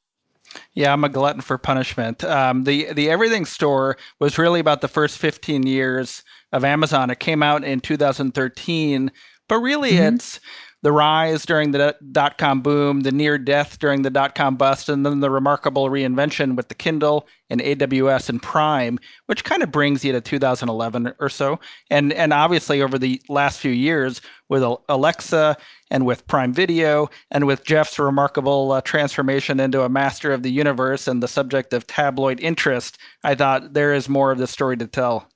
Yeah, 0.73 0.93
I'm 0.93 1.03
a 1.03 1.09
glutton 1.09 1.41
for 1.41 1.57
punishment. 1.57 2.23
Um, 2.23 2.63
the 2.63 2.91
the 2.93 3.09
Everything 3.09 3.45
Store 3.45 3.97
was 4.19 4.37
really 4.37 4.59
about 4.59 4.81
the 4.81 4.87
first 4.87 5.17
15 5.17 5.65
years 5.65 6.23
of 6.51 6.63
Amazon. 6.63 7.09
It 7.09 7.19
came 7.19 7.43
out 7.43 7.63
in 7.63 7.79
2013, 7.79 9.11
but 9.47 9.59
really 9.59 9.93
mm-hmm. 9.93 10.15
it's 10.15 10.39
the 10.83 10.91
rise 10.91 11.45
during 11.45 11.71
the 11.71 11.95
dot 12.11 12.37
com 12.37 12.61
boom, 12.61 13.01
the 13.01 13.11
near 13.11 13.37
death 13.37 13.79
during 13.79 14.01
the 14.01 14.09
dot 14.09 14.35
com 14.35 14.55
bust, 14.55 14.89
and 14.89 15.05
then 15.05 15.19
the 15.19 15.29
remarkable 15.29 15.89
reinvention 15.89 16.55
with 16.55 16.69
the 16.69 16.75
Kindle 16.75 17.27
and 17.49 17.61
AWS 17.61 18.29
and 18.29 18.41
Prime, 18.41 18.99
which 19.27 19.43
kind 19.43 19.61
of 19.61 19.71
brings 19.71 20.03
you 20.03 20.11
to 20.11 20.21
2011 20.21 21.13
or 21.19 21.29
so. 21.29 21.59
And 21.89 22.11
and 22.13 22.33
obviously 22.33 22.81
over 22.81 22.97
the 22.97 23.21
last 23.29 23.59
few 23.59 23.71
years 23.71 24.21
with 24.49 24.63
Alexa 24.89 25.57
and 25.89 26.05
with 26.05 26.27
Prime 26.27 26.53
Video 26.53 27.09
and 27.29 27.45
with 27.45 27.63
Jeff's 27.63 27.99
remarkable 27.99 28.71
uh, 28.71 28.81
transformation 28.81 29.59
into 29.59 29.83
a 29.83 29.89
master 29.89 30.31
of 30.31 30.43
the 30.43 30.51
universe 30.51 31.07
and 31.07 31.21
the 31.21 31.27
subject 31.27 31.73
of 31.73 31.87
tabloid 31.87 32.39
interest, 32.39 32.97
I 33.23 33.35
thought 33.35 33.73
there 33.73 33.93
is 33.93 34.09
more 34.09 34.31
of 34.31 34.37
the 34.37 34.47
story 34.47 34.77
to 34.77 34.87
tell. 34.87 35.30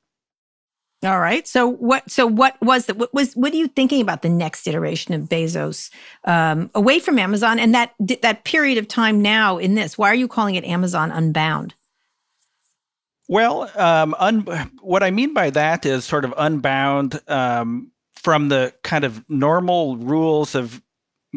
All 1.05 1.19
right. 1.19 1.47
So 1.47 1.67
what? 1.67 2.09
So 2.09 2.25
what 2.25 2.59
was 2.61 2.87
that? 2.87 2.97
What 2.97 3.13
was? 3.13 3.33
What 3.35 3.53
are 3.53 3.57
you 3.57 3.67
thinking 3.67 4.01
about 4.01 4.21
the 4.21 4.29
next 4.29 4.67
iteration 4.67 5.13
of 5.13 5.29
Bezos 5.29 5.91
um, 6.23 6.71
away 6.73 6.99
from 6.99 7.19
Amazon 7.19 7.59
and 7.59 7.75
that 7.75 7.93
that 8.21 8.43
period 8.43 8.77
of 8.77 8.87
time 8.87 9.21
now 9.21 9.57
in 9.57 9.75
this? 9.75 9.97
Why 9.97 10.09
are 10.09 10.15
you 10.15 10.27
calling 10.27 10.55
it 10.55 10.65
Amazon 10.65 11.11
Unbound? 11.11 11.75
Well, 13.27 13.71
um, 13.75 14.15
un- 14.19 14.41
what 14.81 15.03
I 15.03 15.11
mean 15.11 15.33
by 15.33 15.49
that 15.51 15.85
is 15.85 16.05
sort 16.05 16.25
of 16.25 16.33
unbound 16.37 17.19
um, 17.27 17.91
from 18.13 18.49
the 18.49 18.73
kind 18.83 19.03
of 19.03 19.27
normal 19.29 19.97
rules 19.97 20.55
of 20.55 20.81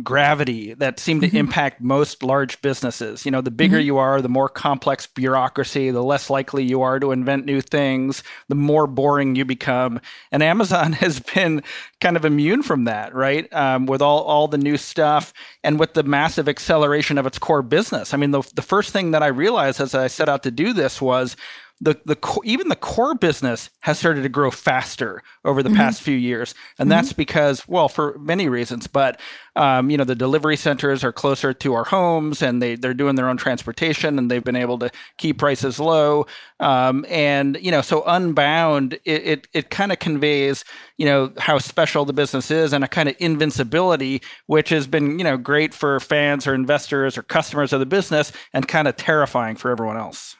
gravity 0.02 0.74
that 0.74 0.98
seem 0.98 1.20
to 1.20 1.26
mm-hmm. 1.26 1.36
impact 1.36 1.80
most 1.80 2.22
large 2.22 2.60
businesses. 2.62 3.24
You 3.24 3.30
know, 3.30 3.40
the 3.40 3.50
bigger 3.50 3.76
mm-hmm. 3.76 3.86
you 3.86 3.98
are, 3.98 4.20
the 4.20 4.28
more 4.28 4.48
complex 4.48 5.06
bureaucracy, 5.06 5.90
the 5.90 6.02
less 6.02 6.30
likely 6.30 6.64
you 6.64 6.82
are 6.82 6.98
to 7.00 7.12
invent 7.12 7.46
new 7.46 7.60
things, 7.60 8.22
the 8.48 8.54
more 8.54 8.86
boring 8.86 9.34
you 9.34 9.44
become. 9.44 10.00
And 10.32 10.42
Amazon 10.42 10.92
has 11.04 11.20
been 11.20 11.62
kind 12.00 12.16
of 12.16 12.24
immune 12.24 12.62
from 12.62 12.84
that, 12.84 13.14
right? 13.14 13.52
Um, 13.52 13.86
with 13.86 14.02
all, 14.02 14.22
all 14.22 14.48
the 14.48 14.58
new 14.58 14.76
stuff 14.76 15.32
and 15.62 15.78
with 15.78 15.94
the 15.94 16.02
massive 16.02 16.48
acceleration 16.48 17.18
of 17.18 17.26
its 17.26 17.38
core 17.38 17.62
business. 17.62 18.14
I 18.14 18.16
mean, 18.16 18.30
the, 18.30 18.42
the 18.54 18.62
first 18.62 18.92
thing 18.92 19.12
that 19.12 19.22
I 19.22 19.28
realized 19.28 19.80
as 19.80 19.94
I 19.94 20.06
set 20.06 20.28
out 20.28 20.42
to 20.44 20.50
do 20.50 20.72
this 20.72 21.00
was 21.00 21.36
the 21.80 22.00
the 22.04 22.40
even 22.44 22.68
the 22.68 22.76
core 22.76 23.14
business 23.14 23.70
has 23.80 23.98
started 23.98 24.22
to 24.22 24.28
grow 24.28 24.50
faster 24.50 25.22
over 25.44 25.62
the 25.62 25.68
mm-hmm. 25.68 25.78
past 25.78 26.02
few 26.02 26.16
years, 26.16 26.54
and 26.78 26.84
mm-hmm. 26.86 26.90
that's 26.90 27.12
because 27.12 27.66
well, 27.68 27.88
for 27.88 28.18
many 28.18 28.48
reasons. 28.48 28.86
But 28.88 29.20
um, 29.54 29.88
you 29.88 29.96
know, 29.96 30.04
the 30.04 30.16
delivery 30.16 30.56
centers 30.56 31.04
are 31.04 31.12
closer 31.12 31.52
to 31.52 31.74
our 31.74 31.84
homes, 31.84 32.42
and 32.42 32.60
they 32.60 32.74
they're 32.74 32.94
doing 32.94 33.14
their 33.14 33.28
own 33.28 33.36
transportation, 33.36 34.18
and 34.18 34.30
they've 34.30 34.42
been 34.42 34.56
able 34.56 34.78
to 34.80 34.90
keep 35.18 35.38
prices 35.38 35.78
low. 35.78 36.26
Um, 36.58 37.06
and 37.08 37.56
you 37.60 37.70
know, 37.70 37.80
so 37.80 38.02
Unbound 38.06 38.94
it 39.04 39.22
it, 39.24 39.48
it 39.52 39.70
kind 39.70 39.92
of 39.92 40.00
conveys 40.00 40.64
you 40.96 41.06
know 41.06 41.32
how 41.38 41.58
special 41.58 42.04
the 42.04 42.12
business 42.12 42.50
is, 42.50 42.72
and 42.72 42.82
a 42.82 42.88
kind 42.88 43.08
of 43.08 43.14
invincibility, 43.20 44.20
which 44.46 44.70
has 44.70 44.88
been 44.88 45.18
you 45.18 45.24
know 45.24 45.36
great 45.36 45.72
for 45.72 46.00
fans 46.00 46.46
or 46.46 46.54
investors 46.54 47.16
or 47.16 47.22
customers 47.22 47.72
of 47.72 47.78
the 47.78 47.86
business, 47.86 48.32
and 48.52 48.66
kind 48.66 48.88
of 48.88 48.96
terrifying 48.96 49.54
for 49.54 49.70
everyone 49.70 49.96
else. 49.96 50.36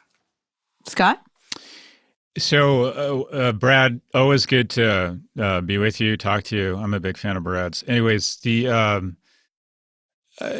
Scott. 0.85 1.21
So, 2.37 3.27
uh, 3.31 3.35
uh, 3.35 3.51
Brad, 3.53 3.99
always 4.13 4.45
good 4.45 4.69
to 4.71 5.19
uh, 5.37 5.61
be 5.61 5.77
with 5.77 5.99
you, 5.99 6.15
talk 6.15 6.43
to 6.45 6.55
you. 6.55 6.77
I'm 6.77 6.93
a 6.93 6.99
big 6.99 7.17
fan 7.17 7.35
of 7.35 7.43
Brad's. 7.43 7.83
Anyways, 7.87 8.37
the 8.37 8.69
um, 8.69 9.17
uh, 10.39 10.51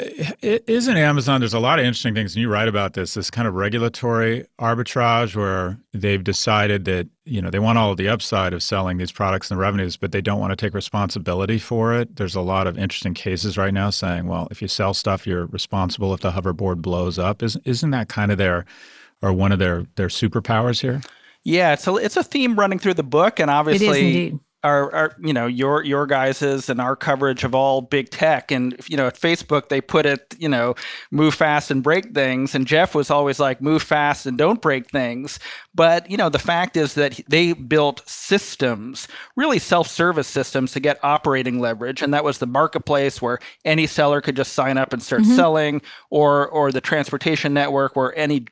it 0.41 0.63
isn't 0.67 0.97
Amazon. 0.97 1.39
There's 1.39 1.53
a 1.53 1.59
lot 1.59 1.79
of 1.79 1.85
interesting 1.85 2.13
things, 2.13 2.35
and 2.35 2.41
you 2.41 2.49
write 2.49 2.67
about 2.67 2.93
this. 2.93 3.13
This 3.13 3.31
kind 3.31 3.47
of 3.47 3.53
regulatory 3.53 4.45
arbitrage, 4.59 5.35
where 5.35 5.79
they've 5.93 6.23
decided 6.23 6.83
that 6.85 7.07
you 7.23 7.41
know 7.41 7.49
they 7.49 7.59
want 7.59 7.77
all 7.77 7.91
of 7.91 7.97
the 7.97 8.09
upside 8.09 8.51
of 8.51 8.61
selling 8.61 8.97
these 8.97 9.11
products 9.11 9.49
and 9.49 9.57
the 9.57 9.61
revenues, 9.61 9.95
but 9.95 10.11
they 10.11 10.21
don't 10.21 10.39
want 10.39 10.51
to 10.51 10.57
take 10.57 10.73
responsibility 10.73 11.59
for 11.59 11.93
it. 11.93 12.17
There's 12.17 12.35
a 12.35 12.41
lot 12.41 12.67
of 12.67 12.77
interesting 12.77 13.13
cases 13.13 13.57
right 13.57 13.73
now 13.73 13.89
saying, 13.89 14.27
well, 14.27 14.49
if 14.51 14.61
you 14.61 14.67
sell 14.67 14.93
stuff, 14.93 15.25
you're 15.25 15.45
responsible 15.45 16.13
if 16.13 16.19
the 16.19 16.31
hoverboard 16.31 16.81
blows 16.81 17.17
up. 17.17 17.41
Isn't 17.41 17.65
isn't 17.65 17.91
that 17.91 18.09
kind 18.09 18.31
of 18.31 18.37
their 18.37 18.65
or 19.21 19.31
one 19.31 19.53
of 19.53 19.59
their 19.59 19.85
their 19.95 20.07
superpowers 20.09 20.81
here? 20.81 21.01
Yeah, 21.43 21.73
it's 21.73 21.87
a 21.87 21.95
it's 21.95 22.17
a 22.17 22.23
theme 22.23 22.57
running 22.57 22.79
through 22.79 22.95
the 22.95 23.03
book, 23.03 23.39
and 23.39 23.49
obviously 23.49 24.39
our, 24.63 24.93
our 24.93 25.15
you 25.19 25.31
know 25.31 25.47
your 25.47 25.83
your 25.83 26.05
guys's 26.05 26.69
and 26.69 26.81
our 26.81 26.95
coverage 26.95 27.43
of 27.43 27.55
all 27.55 27.81
big 27.81 28.09
tech. 28.09 28.51
And 28.51 28.75
you 28.87 28.97
know 28.97 29.07
at 29.07 29.19
facebook 29.19 29.69
they 29.69 29.79
put 29.79 30.05
it 30.05 30.35
you 30.37 30.49
know 30.49 30.75
move 31.11 31.33
fast 31.33 31.71
and 31.71 31.81
break 31.81 32.13
things. 32.13 32.53
And 32.53 32.67
jeff 32.67 32.93
was 32.93 33.09
always 33.09 33.39
like 33.39 33.61
move 33.61 33.81
fast 33.81 34.25
and 34.25 34.37
don't 34.37 34.61
break 34.61 34.89
things. 34.89 35.39
But 35.73 36.09
you 36.11 36.17
know 36.17 36.29
the 36.29 36.39
fact 36.39 36.75
is 36.75 36.95
that 36.95 37.19
they 37.27 37.53
built 37.53 38.07
systems 38.07 39.07
really 39.35 39.59
self-service 39.59 40.27
systems 40.27 40.73
to 40.73 40.79
get 40.79 41.03
operating 41.03 41.59
leverage. 41.59 42.01
And 42.01 42.13
that 42.13 42.25
was 42.25 42.39
the 42.39 42.47
marketplace 42.47 43.21
where 43.21 43.39
any 43.63 43.87
seller 43.87 44.19
could 44.19 44.35
just 44.35 44.53
sign 44.53 44.77
up 44.77 44.91
and 44.91 45.01
start 45.01 45.21
mm-hmm. 45.21 45.35
selling 45.35 45.81
or 46.09 46.47
or 46.49 46.71
the 46.71 46.81
transportation 46.81 47.53
network 47.53 47.95
where 47.95 48.15
any 48.17 48.47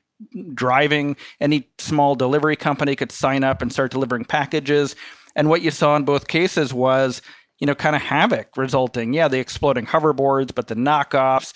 driving. 0.53 1.15
Any 1.39 1.69
small 1.77 2.15
delivery 2.15 2.55
company 2.55 2.95
could 2.95 3.11
sign 3.11 3.43
up 3.43 3.61
and 3.61 3.71
start 3.71 3.91
delivering 3.91 4.25
packages. 4.25 4.95
And 5.35 5.49
what 5.49 5.61
you 5.61 5.71
saw 5.71 5.95
in 5.95 6.03
both 6.03 6.27
cases 6.27 6.73
was, 6.73 7.21
you 7.59 7.65
know, 7.65 7.75
kind 7.75 7.95
of 7.95 8.01
havoc 8.03 8.55
resulting. 8.55 9.13
Yeah, 9.13 9.27
the 9.27 9.39
exploding 9.39 9.87
hoverboards, 9.87 10.53
but 10.53 10.67
the 10.67 10.75
knockoffs, 10.75 11.53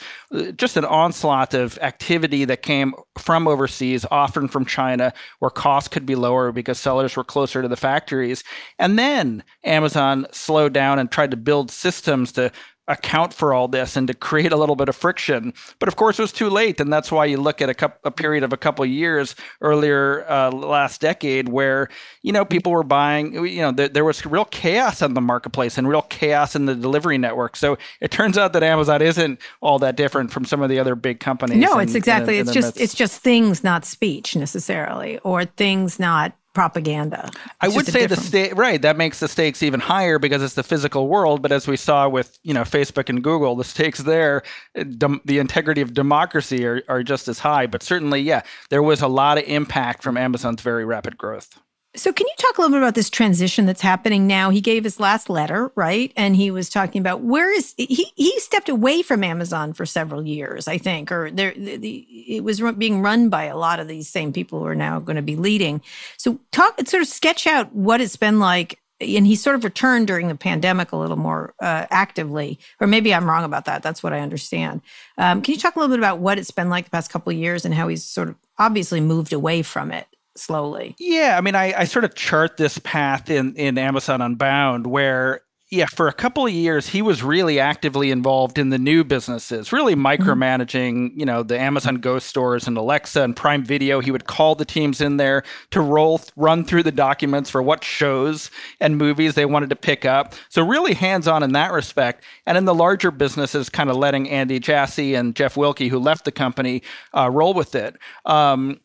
just 0.55 0.77
an 0.77 0.85
onslaught 0.85 1.53
of 1.53 1.77
activity 1.79 2.43
that 2.45 2.63
came 2.63 2.93
from 3.19 3.47
overseas, 3.47 4.05
often 4.09 4.47
from 4.47 4.65
China, 4.65 5.13
where 5.39 5.51
costs 5.51 5.87
could 5.89 6.05
be 6.05 6.15
lower 6.15 6.51
because 6.51 6.79
sellers 6.79 7.15
were 7.15 7.23
closer 7.23 7.61
to 7.61 7.67
the 7.67 7.77
factories. 7.77 8.43
And 8.79 8.97
then 8.97 9.43
Amazon 9.63 10.25
slowed 10.31 10.73
down 10.73 10.97
and 10.97 11.11
tried 11.11 11.31
to 11.31 11.37
build 11.37 11.69
systems 11.69 12.31
to 12.33 12.51
account 12.91 13.33
for 13.33 13.53
all 13.53 13.67
this 13.67 13.95
and 13.95 14.07
to 14.07 14.13
create 14.13 14.51
a 14.51 14.57
little 14.57 14.75
bit 14.75 14.89
of 14.89 14.95
friction. 14.95 15.53
But 15.79 15.87
of 15.87 15.95
course, 15.95 16.19
it 16.19 16.21
was 16.21 16.31
too 16.31 16.49
late, 16.49 16.79
and 16.79 16.91
that's 16.91 17.11
why 17.11 17.25
you 17.25 17.37
look 17.37 17.61
at 17.61 17.69
a, 17.69 17.73
couple, 17.73 17.99
a 18.03 18.11
period 18.11 18.43
of 18.43 18.53
a 18.53 18.57
couple 18.57 18.83
of 18.83 18.89
years 18.89 19.35
earlier 19.61 20.29
uh, 20.29 20.51
last 20.51 21.01
decade 21.01 21.49
where 21.49 21.89
you 22.21 22.31
know 22.31 22.45
people 22.45 22.71
were 22.71 22.83
buying. 22.83 23.33
You 23.33 23.61
know, 23.61 23.73
th- 23.73 23.93
there 23.93 24.05
was 24.05 24.25
real 24.25 24.45
chaos 24.45 25.01
in 25.01 25.13
the 25.13 25.21
marketplace 25.21 25.77
and 25.77 25.87
real 25.87 26.03
chaos 26.03 26.55
in 26.55 26.65
the 26.65 26.75
delivery 26.75 27.17
network. 27.17 27.55
So 27.55 27.77
it 27.99 28.11
turns 28.11 28.37
out 28.37 28.53
that 28.53 28.63
Amazon 28.63 29.01
isn't 29.01 29.39
all 29.61 29.79
that 29.79 29.95
different 29.95 30.31
from 30.31 30.45
some 30.45 30.61
of 30.61 30.69
the 30.69 30.79
other 30.79 30.95
big 30.95 31.19
companies. 31.19 31.57
No, 31.57 31.79
it's 31.79 31.95
exactly. 31.95 32.37
It's 32.37 32.51
just 32.51 32.67
midst. 32.67 32.81
it's 32.81 32.93
just 32.93 33.21
things, 33.21 33.63
not 33.63 33.85
speech 33.85 34.35
necessarily, 34.35 35.19
or 35.19 35.45
things 35.45 35.99
not 35.99 36.33
propaganda. 36.53 37.29
I 37.59 37.67
would 37.67 37.85
say 37.85 38.05
the 38.05 38.15
state 38.15 38.55
right 38.55 38.81
that 38.81 38.97
makes 38.97 39.19
the 39.19 39.27
stakes 39.27 39.63
even 39.63 39.79
higher 39.79 40.19
because 40.19 40.41
it's 40.43 40.55
the 40.55 40.63
physical 40.63 41.07
world. 41.07 41.41
But 41.41 41.51
as 41.51 41.67
we 41.67 41.77
saw 41.77 42.09
with 42.09 42.37
you 42.43 42.53
know 42.53 42.63
Facebook 42.63 43.09
and 43.09 43.23
Google, 43.23 43.55
the 43.55 43.63
stakes 43.63 43.99
there, 43.99 44.43
eh, 44.75 44.83
dem- 44.83 45.21
the 45.25 45.39
integrity 45.39 45.81
of 45.81 45.93
democracy 45.93 46.65
are, 46.65 46.83
are 46.87 47.03
just 47.03 47.27
as 47.27 47.39
high. 47.39 47.67
But 47.67 47.83
certainly, 47.83 48.21
yeah, 48.21 48.41
there 48.69 48.83
was 48.83 49.01
a 49.01 49.07
lot 49.07 49.37
of 49.37 49.45
impact 49.45 50.03
from 50.03 50.17
Amazon's 50.17 50.61
very 50.61 50.85
rapid 50.85 51.17
growth. 51.17 51.59
So, 51.93 52.13
can 52.13 52.25
you 52.25 52.33
talk 52.37 52.57
a 52.57 52.61
little 52.61 52.73
bit 52.73 52.81
about 52.81 52.95
this 52.95 53.09
transition 53.09 53.65
that's 53.65 53.81
happening 53.81 54.25
now? 54.25 54.49
He 54.49 54.61
gave 54.61 54.85
his 54.85 54.97
last 54.97 55.29
letter, 55.29 55.73
right? 55.75 56.13
And 56.15 56.37
he 56.37 56.49
was 56.49 56.69
talking 56.69 57.01
about 57.01 57.19
where 57.19 57.51
is 57.51 57.73
he? 57.75 58.07
He 58.15 58.39
stepped 58.39 58.69
away 58.69 59.01
from 59.01 59.25
Amazon 59.25 59.73
for 59.73 59.85
several 59.85 60.25
years, 60.25 60.69
I 60.69 60.77
think, 60.77 61.11
or 61.11 61.29
there 61.29 61.53
the, 61.53 61.75
the, 61.75 62.07
it 62.27 62.45
was 62.45 62.61
being 62.77 63.01
run 63.01 63.27
by 63.27 63.43
a 63.43 63.57
lot 63.57 63.81
of 63.81 63.89
these 63.89 64.07
same 64.07 64.31
people 64.31 64.59
who 64.59 64.67
are 64.67 64.75
now 64.75 65.01
going 65.01 65.17
to 65.17 65.21
be 65.21 65.35
leading. 65.35 65.81
So, 66.15 66.39
talk 66.53 66.79
sort 66.87 67.01
of 67.01 67.09
sketch 67.09 67.45
out 67.45 67.75
what 67.75 67.99
it's 67.99 68.15
been 68.15 68.39
like 68.39 68.79
and 69.01 69.25
he 69.25 69.35
sort 69.35 69.55
of 69.55 69.63
returned 69.63 70.07
during 70.07 70.27
the 70.27 70.35
pandemic 70.35 70.91
a 70.91 70.97
little 70.97 71.17
more 71.17 71.55
uh, 71.59 71.87
actively, 71.89 72.59
or 72.79 72.87
maybe 72.87 73.13
I'm 73.13 73.27
wrong 73.27 73.43
about 73.43 73.65
that. 73.65 73.83
That's 73.83 74.03
what 74.03 74.13
I 74.13 74.19
understand. 74.19 74.81
Um, 75.17 75.41
can 75.41 75.55
you 75.55 75.59
talk 75.59 75.75
a 75.75 75.79
little 75.79 75.93
bit 75.93 75.99
about 75.99 76.19
what 76.19 76.37
it's 76.37 76.51
been 76.51 76.69
like 76.69 76.85
the 76.85 76.91
past 76.91 77.11
couple 77.11 77.31
of 77.31 77.37
years 77.37 77.65
and 77.65 77.73
how 77.73 77.87
he's 77.87 78.03
sort 78.03 78.29
of 78.29 78.35
obviously 78.59 79.01
moved 79.01 79.33
away 79.33 79.61
from 79.61 79.91
it 79.91 80.05
slowly? 80.35 80.95
Yeah, 80.99 81.37
I 81.37 81.41
mean, 81.41 81.55
I, 81.55 81.73
I 81.81 81.83
sort 81.85 82.05
of 82.05 82.15
chart 82.15 82.57
this 82.57 82.77
path 82.79 83.29
in 83.29 83.55
in 83.55 83.77
Amazon 83.77 84.21
Unbound 84.21 84.87
where 84.87 85.41
yeah, 85.73 85.85
for 85.85 86.09
a 86.09 86.13
couple 86.13 86.45
of 86.45 86.51
years, 86.51 86.89
he 86.89 87.01
was 87.01 87.23
really 87.23 87.57
actively 87.57 88.11
involved 88.11 88.57
in 88.57 88.71
the 88.71 88.77
new 88.77 89.05
businesses, 89.05 89.71
really 89.71 89.95
mm-hmm. 89.95 90.05
micromanaging, 90.05 90.93
mm-hmm. 90.93 91.19
you 91.19 91.25
know, 91.25 91.43
the 91.43 91.57
Amazon 91.57 91.95
Go 91.95 92.19
stores 92.19 92.67
and 92.67 92.75
Alexa 92.75 93.23
and 93.23 93.37
Prime 93.37 93.63
Video. 93.63 94.01
He 94.01 94.11
would 94.11 94.25
call 94.25 94.53
the 94.53 94.65
teams 94.65 94.99
in 94.99 95.15
there 95.15 95.43
to 95.69 95.79
roll, 95.79 96.19
run 96.35 96.65
through 96.65 96.83
the 96.83 96.91
documents 96.91 97.49
for 97.49 97.61
what 97.61 97.85
shows 97.85 98.51
and 98.81 98.97
movies 98.97 99.35
they 99.35 99.45
wanted 99.45 99.69
to 99.69 99.77
pick 99.77 100.03
up. 100.03 100.33
So 100.49 100.61
really 100.61 100.93
hands 100.93 101.25
on 101.25 101.41
in 101.41 101.53
that 101.53 101.71
respect. 101.71 102.25
And 102.45 102.57
in 102.57 102.65
the 102.65 102.75
larger 102.75 103.09
businesses, 103.09 103.69
kind 103.69 103.89
of 103.89 103.95
letting 103.95 104.29
Andy 104.29 104.59
Jassy 104.59 105.15
and 105.15 105.37
Jeff 105.37 105.55
Wilke, 105.55 105.87
who 105.87 105.99
left 105.99 106.25
the 106.25 106.33
company, 106.33 106.83
uh, 107.15 107.29
roll 107.31 107.53
with 107.53 107.75
it. 107.75 107.95
Um, 108.25 108.81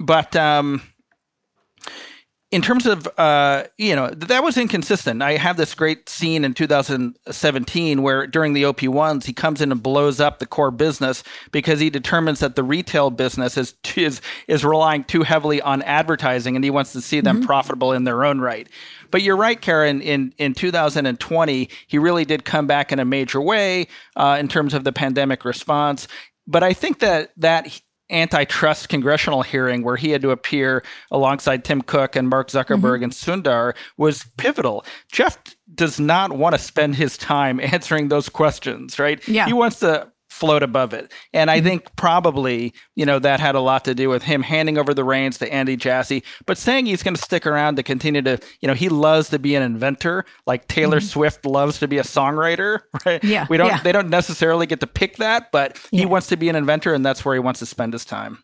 but 0.00 0.34
um, 0.36 0.82
in 2.52 2.62
terms 2.62 2.86
of 2.86 3.08
uh, 3.18 3.64
you 3.76 3.94
know 3.96 4.08
that 4.10 4.42
was 4.42 4.56
inconsistent. 4.56 5.20
I 5.20 5.32
have 5.36 5.56
this 5.56 5.74
great 5.74 6.08
scene 6.08 6.44
in 6.44 6.54
2017 6.54 8.02
where 8.02 8.26
during 8.26 8.52
the 8.52 8.64
OP 8.64 8.84
ones 8.84 9.26
he 9.26 9.32
comes 9.32 9.60
in 9.60 9.72
and 9.72 9.82
blows 9.82 10.20
up 10.20 10.38
the 10.38 10.46
core 10.46 10.70
business 10.70 11.24
because 11.50 11.80
he 11.80 11.90
determines 11.90 12.38
that 12.40 12.54
the 12.54 12.62
retail 12.62 13.10
business 13.10 13.56
is 13.56 13.74
is 13.96 14.20
is 14.46 14.64
relying 14.64 15.02
too 15.04 15.22
heavily 15.24 15.60
on 15.60 15.82
advertising 15.82 16.54
and 16.54 16.64
he 16.64 16.70
wants 16.70 16.92
to 16.92 17.00
see 17.00 17.20
them 17.20 17.38
mm-hmm. 17.38 17.46
profitable 17.46 17.92
in 17.92 18.04
their 18.04 18.24
own 18.24 18.40
right. 18.40 18.68
But 19.10 19.22
you're 19.22 19.36
right, 19.36 19.60
Kara. 19.60 19.90
In 19.90 20.32
in 20.38 20.54
2020, 20.54 21.68
he 21.88 21.98
really 21.98 22.24
did 22.24 22.44
come 22.44 22.68
back 22.68 22.92
in 22.92 23.00
a 23.00 23.04
major 23.04 23.40
way 23.40 23.88
uh, 24.14 24.36
in 24.38 24.46
terms 24.46 24.72
of 24.72 24.84
the 24.84 24.92
pandemic 24.92 25.44
response. 25.44 26.06
But 26.46 26.62
I 26.62 26.74
think 26.74 27.00
that 27.00 27.32
that 27.38 27.80
antitrust 28.10 28.88
congressional 28.88 29.42
hearing 29.42 29.82
where 29.82 29.96
he 29.96 30.10
had 30.10 30.22
to 30.22 30.30
appear 30.30 30.84
alongside 31.10 31.64
Tim 31.64 31.82
Cook 31.82 32.16
and 32.16 32.28
Mark 32.28 32.48
Zuckerberg 32.48 33.02
mm-hmm. 33.02 33.04
and 33.04 33.12
Sundar 33.12 33.74
was 33.96 34.24
pivotal. 34.36 34.84
Jeff 35.10 35.38
does 35.74 35.98
not 35.98 36.32
want 36.32 36.54
to 36.54 36.58
spend 36.60 36.96
his 36.96 37.18
time 37.18 37.60
answering 37.62 38.08
those 38.08 38.28
questions, 38.28 38.98
right? 38.98 39.26
Yeah. 39.26 39.46
He 39.46 39.52
wants 39.52 39.80
to 39.80 40.10
float 40.36 40.62
above 40.62 40.92
it. 40.92 41.12
And 41.32 41.50
I 41.50 41.58
mm-hmm. 41.58 41.66
think 41.66 41.96
probably, 41.96 42.74
you 42.94 43.06
know, 43.06 43.18
that 43.18 43.40
had 43.40 43.54
a 43.54 43.60
lot 43.60 43.84
to 43.86 43.94
do 43.94 44.08
with 44.08 44.22
him 44.22 44.42
handing 44.42 44.76
over 44.76 44.92
the 44.92 45.04
reins 45.04 45.38
to 45.38 45.52
Andy 45.52 45.76
Jassy, 45.76 46.22
but 46.44 46.58
saying 46.58 46.86
he's 46.86 47.02
going 47.02 47.14
to 47.14 47.22
stick 47.22 47.46
around 47.46 47.76
to 47.76 47.82
continue 47.82 48.22
to, 48.22 48.38
you 48.60 48.68
know, 48.68 48.74
he 48.74 48.88
loves 48.88 49.30
to 49.30 49.38
be 49.38 49.54
an 49.54 49.62
inventor, 49.62 50.26
like 50.46 50.68
Taylor 50.68 50.98
mm-hmm. 50.98 51.06
Swift 51.06 51.46
loves 51.46 51.78
to 51.78 51.88
be 51.88 51.98
a 51.98 52.02
songwriter, 52.02 52.80
right? 53.06 53.22
Yeah. 53.24 53.46
We 53.48 53.56
don't 53.56 53.68
yeah. 53.68 53.82
they 53.82 53.92
don't 53.92 54.10
necessarily 54.10 54.66
get 54.66 54.80
to 54.80 54.86
pick 54.86 55.16
that, 55.16 55.50
but 55.52 55.78
he 55.90 56.00
yeah. 56.00 56.04
wants 56.04 56.26
to 56.28 56.36
be 56.36 56.48
an 56.48 56.56
inventor 56.56 56.92
and 56.92 57.04
that's 57.04 57.24
where 57.24 57.34
he 57.34 57.40
wants 57.40 57.60
to 57.60 57.66
spend 57.66 57.94
his 57.94 58.04
time. 58.04 58.42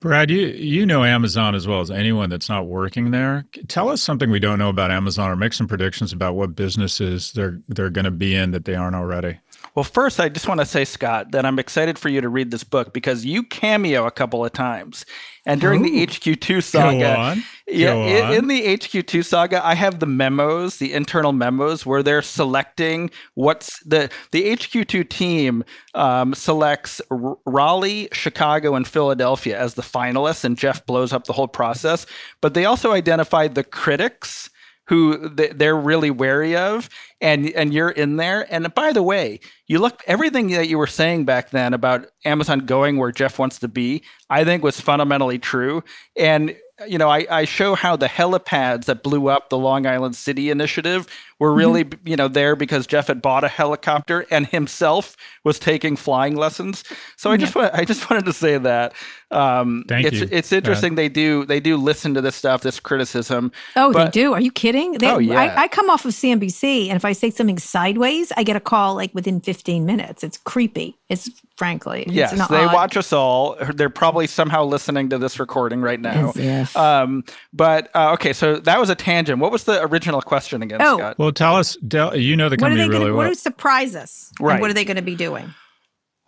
Brad, 0.00 0.30
you 0.30 0.46
you 0.46 0.86
know 0.86 1.02
Amazon 1.02 1.56
as 1.56 1.66
well 1.66 1.80
as 1.80 1.90
anyone 1.90 2.30
that's 2.30 2.48
not 2.48 2.66
working 2.66 3.10
there. 3.10 3.46
Tell 3.66 3.88
us 3.88 4.00
something 4.00 4.30
we 4.30 4.38
don't 4.38 4.60
know 4.60 4.68
about 4.68 4.92
Amazon 4.92 5.28
or 5.28 5.34
make 5.34 5.52
some 5.52 5.66
predictions 5.66 6.12
about 6.12 6.36
what 6.36 6.54
businesses 6.54 7.32
they're 7.32 7.60
they're 7.66 7.90
going 7.90 8.04
to 8.04 8.12
be 8.12 8.36
in 8.36 8.52
that 8.52 8.64
they 8.64 8.76
aren't 8.76 8.94
already. 8.94 9.40
Well, 9.78 9.84
first, 9.84 10.18
I 10.18 10.28
just 10.28 10.48
want 10.48 10.58
to 10.58 10.66
say, 10.66 10.84
Scott, 10.84 11.30
that 11.30 11.46
I'm 11.46 11.60
excited 11.60 12.00
for 12.00 12.08
you 12.08 12.20
to 12.20 12.28
read 12.28 12.50
this 12.50 12.64
book 12.64 12.92
because 12.92 13.24
you 13.24 13.44
cameo 13.44 14.06
a 14.06 14.10
couple 14.10 14.44
of 14.44 14.52
times. 14.52 15.06
And 15.46 15.60
during 15.60 15.82
Ooh. 15.82 15.84
the 15.84 16.04
HQ2 16.04 16.64
saga, 16.64 17.40
yeah, 17.68 17.94
in, 17.94 18.34
in, 18.34 18.48
the 18.48 18.60
HQ2 18.76 19.24
saga, 19.24 19.64
I 19.64 19.76
have 19.76 20.00
the 20.00 20.06
memos, 20.06 20.78
the 20.78 20.92
internal 20.92 21.32
memos, 21.32 21.86
where 21.86 22.02
they're 22.02 22.22
selecting 22.22 23.12
what's 23.34 23.78
the 23.84 24.10
the 24.32 24.50
HQ2 24.56 25.08
team 25.08 25.62
um, 25.94 26.34
selects 26.34 27.00
R- 27.12 27.38
Raleigh, 27.46 28.08
Chicago, 28.10 28.74
and 28.74 28.84
Philadelphia 28.84 29.56
as 29.56 29.74
the 29.74 29.82
finalists, 29.82 30.42
and 30.42 30.58
Jeff 30.58 30.84
blows 30.86 31.12
up 31.12 31.26
the 31.26 31.32
whole 31.34 31.46
process. 31.46 32.04
But 32.40 32.54
they 32.54 32.64
also 32.64 32.90
identified 32.90 33.54
the 33.54 33.62
critics 33.62 34.50
who 34.88 35.28
they're 35.28 35.76
really 35.76 36.10
wary 36.10 36.56
of 36.56 36.88
and 37.20 37.50
and 37.50 37.72
you're 37.72 37.90
in 37.90 38.16
there. 38.16 38.46
And 38.52 38.72
by 38.74 38.92
the 38.92 39.02
way 39.02 39.40
you 39.66 39.78
look 39.78 40.02
everything 40.06 40.48
that 40.48 40.68
you 40.68 40.78
were 40.78 40.86
saying 40.86 41.24
back 41.24 41.50
then 41.50 41.74
about 41.74 42.06
amazon 42.24 42.60
going 42.60 42.96
where 42.96 43.12
jeff 43.12 43.38
wants 43.38 43.58
to 43.58 43.68
be 43.68 44.02
i 44.30 44.44
think 44.44 44.62
was 44.62 44.80
fundamentally 44.80 45.38
true. 45.38 45.84
And 46.16 46.56
you 46.86 46.98
know, 46.98 47.08
I, 47.08 47.26
I, 47.30 47.44
show 47.44 47.74
how 47.74 47.96
the 47.96 48.06
helipads 48.06 48.84
that 48.84 49.02
blew 49.02 49.28
up 49.28 49.48
the 49.48 49.58
Long 49.58 49.86
Island 49.86 50.14
City 50.14 50.50
initiative 50.50 51.06
were 51.38 51.50
mm-hmm. 51.50 51.58
really, 51.58 51.84
mm-hmm. 51.84 52.08
you 52.08 52.16
know, 52.16 52.28
there 52.28 52.56
because 52.56 52.86
Jeff 52.86 53.06
had 53.06 53.22
bought 53.22 53.44
a 53.44 53.48
helicopter 53.48 54.26
and 54.30 54.46
himself 54.46 55.16
was 55.44 55.58
taking 55.58 55.96
flying 55.96 56.36
lessons. 56.36 56.84
So 57.16 57.30
I 57.30 57.34
yeah. 57.34 57.38
just 57.38 57.54
want, 57.54 57.74
I 57.74 57.84
just 57.84 58.08
wanted 58.10 58.24
to 58.26 58.32
say 58.32 58.58
that. 58.58 58.94
Um, 59.30 59.84
Thank 59.86 60.06
it's, 60.06 60.16
you. 60.16 60.28
It's 60.30 60.52
interesting. 60.52 60.94
They 60.94 61.08
do 61.08 61.44
they 61.44 61.60
do 61.60 61.76
listen 61.76 62.14
to 62.14 62.20
this 62.20 62.34
stuff, 62.34 62.62
this 62.62 62.80
criticism. 62.80 63.52
Oh, 63.76 63.92
but, 63.92 64.06
they 64.06 64.10
do. 64.10 64.32
Are 64.32 64.40
you 64.40 64.50
kidding? 64.50 64.92
They, 64.92 65.10
oh, 65.10 65.18
yeah. 65.18 65.40
I, 65.40 65.64
I 65.64 65.68
come 65.68 65.90
off 65.90 66.04
of 66.04 66.12
CNBC, 66.12 66.88
and 66.88 66.96
if 66.96 67.04
I 67.04 67.12
say 67.12 67.30
something 67.30 67.58
sideways, 67.58 68.32
I 68.36 68.42
get 68.42 68.56
a 68.56 68.60
call 68.60 68.94
like 68.94 69.14
within 69.14 69.40
15 69.40 69.84
minutes. 69.84 70.24
It's 70.24 70.38
creepy. 70.38 70.96
It's 71.10 71.30
frankly. 71.56 72.06
Yes, 72.08 72.30
they 72.48 72.64
odd... 72.64 72.72
watch 72.72 72.96
us 72.96 73.12
all. 73.12 73.56
They're 73.74 73.90
probably 73.90 74.26
somehow 74.26 74.64
listening 74.64 75.10
to 75.10 75.18
this 75.18 75.38
recording 75.38 75.80
right 75.80 76.00
now. 76.00 76.32
Yes. 76.36 76.74
Um, 76.76 77.24
but 77.52 77.90
uh, 77.94 78.12
okay, 78.12 78.32
so 78.32 78.56
that 78.60 78.78
was 78.78 78.88
a 78.90 78.94
tangent. 78.94 79.40
What 79.40 79.50
was 79.50 79.64
the 79.64 79.82
original 79.82 80.22
question 80.22 80.62
again, 80.62 80.80
oh. 80.80 80.96
Scott? 80.96 81.18
Well, 81.18 81.27
tell 81.32 81.56
us. 81.56 81.76
you 81.82 82.36
know 82.36 82.48
the 82.48 82.56
company 82.56 82.82
really 82.82 82.92
gonna, 82.92 83.04
well. 83.06 83.16
What 83.16 83.28
would 83.28 83.38
surprise 83.38 83.94
us? 83.94 84.30
Right. 84.40 84.60
what 84.60 84.70
are 84.70 84.74
they 84.74 84.84
going 84.84 84.96
to 84.96 85.02
be 85.02 85.16
doing? 85.16 85.54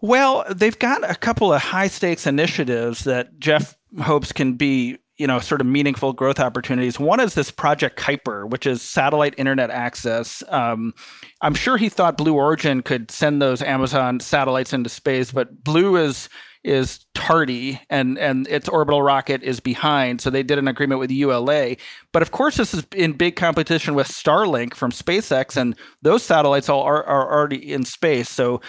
Well, 0.02 0.44
they've 0.50 0.78
got 0.78 1.08
a 1.08 1.14
couple 1.14 1.52
of 1.52 1.60
high 1.60 1.88
stakes 1.88 2.26
initiatives 2.26 3.04
that 3.04 3.38
Jeff 3.38 3.76
hopes 4.00 4.32
can 4.32 4.54
be 4.54 4.98
you 5.20 5.26
know 5.26 5.38
sort 5.38 5.60
of 5.60 5.66
meaningful 5.66 6.12
growth 6.14 6.40
opportunities 6.40 6.98
one 6.98 7.20
is 7.20 7.34
this 7.34 7.50
project 7.50 7.98
kuiper 7.98 8.48
which 8.48 8.66
is 8.66 8.80
satellite 8.80 9.34
internet 9.36 9.68
access 9.68 10.42
um, 10.48 10.94
i'm 11.42 11.54
sure 11.54 11.76
he 11.76 11.88
thought 11.90 12.16
blue 12.16 12.34
origin 12.34 12.82
could 12.82 13.10
send 13.10 13.42
those 13.42 13.60
amazon 13.60 14.18
satellites 14.18 14.72
into 14.72 14.88
space 14.88 15.30
but 15.30 15.62
blue 15.62 15.96
is 15.96 16.30
is 16.62 17.06
tardy 17.14 17.80
and 17.88 18.18
and 18.18 18.46
its 18.48 18.68
orbital 18.68 19.02
rocket 19.02 19.42
is 19.42 19.60
behind. 19.60 20.20
So 20.20 20.30
they 20.30 20.42
did 20.42 20.58
an 20.58 20.68
agreement 20.68 21.00
with 21.00 21.10
ULA 21.10 21.76
but 22.12 22.22
of 22.22 22.30
course 22.30 22.56
this 22.56 22.74
is 22.74 22.86
in 22.94 23.12
big 23.12 23.36
competition 23.36 23.94
with 23.94 24.08
Starlink 24.08 24.74
from 24.74 24.92
SpaceX 24.92 25.56
and 25.56 25.74
those 26.02 26.22
satellites 26.22 26.68
all 26.68 26.82
are, 26.82 27.04
are 27.04 27.32
already 27.32 27.72
in 27.72 27.84
space. 27.84 28.28
So 28.28 28.60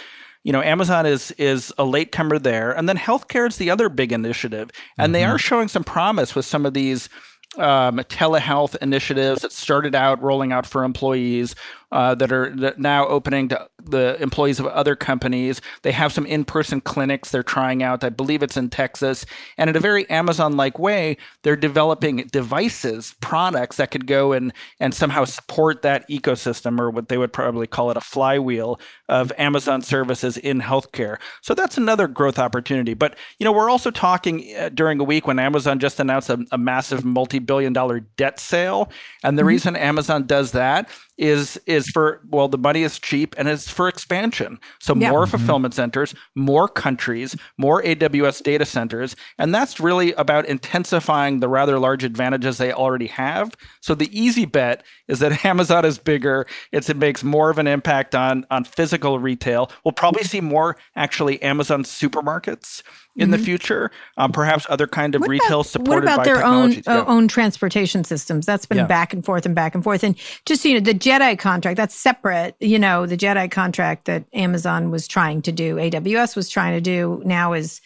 you 0.44 0.52
know, 0.52 0.62
Amazon 0.62 1.06
is 1.06 1.32
is 1.32 1.72
a 1.78 1.86
latecomer 1.86 2.40
there, 2.40 2.72
and 2.72 2.90
then 2.90 2.98
healthcare 2.98 3.48
is 3.48 3.58
the 3.58 3.70
other 3.70 3.90
big 3.90 4.12
initiative, 4.12 4.72
and 4.98 5.08
mm-hmm. 5.08 5.14
they 5.14 5.24
are 5.24 5.38
showing 5.38 5.68
some 5.68 5.84
promise 5.84 6.34
with 6.34 6.46
some 6.46 6.66
of 6.66 6.74
these 6.74 7.10
um, 7.58 7.98
telehealth 7.98 8.76
initiatives 8.78 9.42
that 9.42 9.52
started 9.52 9.94
out 9.94 10.22
rolling 10.22 10.52
out 10.52 10.66
for 10.66 10.84
employees 10.84 11.54
uh, 11.92 12.16
that 12.16 12.32
are 12.32 12.56
now 12.78 13.06
opening 13.08 13.50
to 13.50 13.68
the 13.86 14.18
employees 14.22 14.60
of 14.60 14.68
other 14.68 14.96
companies. 14.96 15.62
They 15.82 15.92
have 15.92 16.12
some 16.12 16.26
in 16.26 16.46
person 16.46 16.82
clinics 16.82 17.32
they're 17.32 17.44
trying 17.44 17.84
out. 17.84 18.04
I 18.04 18.10
believe 18.10 18.44
it's 18.44 18.58
in 18.58 18.70
Texas. 18.70 19.26
And 19.58 19.70
in 19.70 19.76
a 19.76 19.80
very 19.80 20.10
Amazon 20.10 20.58
like 20.58 20.80
way, 20.80 21.18
they're 21.44 21.56
developing 21.56 22.18
devices, 22.32 23.16
products 23.22 23.78
that 23.78 23.92
could 23.92 24.08
go 24.08 24.34
and, 24.34 24.54
and 24.80 24.94
somehow 24.94 25.26
support 25.26 25.82
that 25.82 26.08
ecosystem, 26.10 26.80
or 26.80 26.90
what 26.90 27.10
they 27.10 27.18
would 27.18 27.34
probably 27.34 27.68
call 27.68 27.92
it 27.92 27.98
a 27.98 28.02
flywheel 28.02 28.80
of 29.10 29.32
Amazon 29.38 29.82
services 29.82 30.38
in 30.38 30.62
healthcare. 30.62 31.18
So 31.42 31.54
that's 31.54 31.78
another 31.78 32.08
growth 32.08 32.40
opportunity. 32.40 32.94
But, 32.94 33.16
you 33.40 33.44
know, 33.44 33.52
we're 33.52 33.70
also 33.70 33.92
talking 33.92 34.56
uh, 34.58 34.70
during 34.70 35.00
a 35.00 35.04
week 35.04 35.28
when 35.28 35.40
Amazon 35.40 35.80
just 35.80 36.00
announced 36.00 36.30
a, 36.30 36.46
a 36.52 36.58
massive 36.58 37.04
multi 37.04 37.40
billion 37.40 37.74
dollar 37.74 38.00
debt 38.00 38.40
sale. 38.40 38.92
And 39.24 39.38
the 39.38 39.42
mm-hmm. 39.42 39.48
reason 39.48 39.76
Amazon 39.76 40.28
does 40.28 40.52
that 40.52 40.90
is 41.22 41.62
is 41.68 41.88
for 41.90 42.20
well 42.30 42.48
the 42.48 42.58
money 42.58 42.82
is 42.82 42.98
cheap 42.98 43.36
and 43.38 43.48
it's 43.48 43.70
for 43.70 43.88
expansion. 43.88 44.60
So 44.80 44.96
yeah. 44.96 45.12
more 45.12 45.22
mm-hmm. 45.22 45.38
fulfillment 45.38 45.76
centers 45.76 46.16
more 46.36 46.68
countries 46.68 47.36
more 47.58 47.82
aws 47.84 48.42
data 48.42 48.66
centers 48.66 49.16
and 49.38 49.54
that's 49.54 49.80
really 49.80 50.14
about 50.14 50.48
intensifying 50.48 51.40
the 51.40 51.48
rather 51.48 51.78
large 51.78 52.04
advantages 52.04 52.58
they 52.58 52.74
already 52.74 53.06
have. 53.08 53.56
So 53.82 53.94
the 53.94 54.10
easy 54.20 54.46
bet 54.46 54.84
is 55.08 55.20
that 55.20 55.46
amazon 55.52 55.86
is 55.86 56.00
bigger. 56.00 56.48
It's, 56.72 56.90
it 56.90 56.98
makes 56.98 57.24
more 57.24 57.52
of 57.52 57.60
an 57.60 57.68
impact 57.68 58.16
on 58.16 58.48
on 58.50 58.64
physical 58.64 59.20
retail. 59.20 59.72
We'll 59.86 59.92
probably 59.92 60.24
see 60.24 60.42
more 60.42 60.76
actually 60.96 61.40
amazon 61.44 61.84
supermarkets 61.84 62.82
in 63.16 63.24
mm-hmm. 63.24 63.32
the 63.32 63.38
future. 63.38 63.92
Um, 64.18 64.32
perhaps 64.32 64.66
other 64.70 64.88
kind 64.88 65.16
of 65.16 65.22
what 65.22 65.30
retail 65.30 65.62
about, 65.62 65.66
supported 65.66 66.06
what 66.06 66.14
about 66.14 66.26
their 66.26 66.44
own 66.44 66.82
uh, 66.88 67.04
own 67.08 67.28
transportation 67.28 68.04
systems? 68.04 68.46
That's 68.46 68.66
been 68.66 68.80
yeah. 68.80 68.86
back 68.86 69.14
and 69.14 69.24
forth 69.24 69.46
and 69.46 69.56
back 69.56 69.76
and 69.76 69.84
forth. 69.84 70.04
And 70.04 70.16
just 70.46 70.64
so 70.64 70.70
you 70.70 70.76
know, 70.76 70.82
the 70.82 70.94
JEDI 70.94 71.38
contract 71.40 71.78
that's 71.78 71.96
separate. 71.96 72.56
You 72.60 72.80
know, 72.80 73.06
the 73.06 73.18
JEDI 73.18 73.52
contract 73.52 74.06
that 74.06 74.26
Amazon 74.34 74.92
was 74.92 75.08
trying 75.08 75.42
to 75.44 75.52
do, 75.52 75.76
AWS 75.76 76.36
was 76.36 76.50
trying 76.50 76.74
to 76.74 76.82
do, 76.82 77.22
now 77.26 77.54
is 77.54 77.82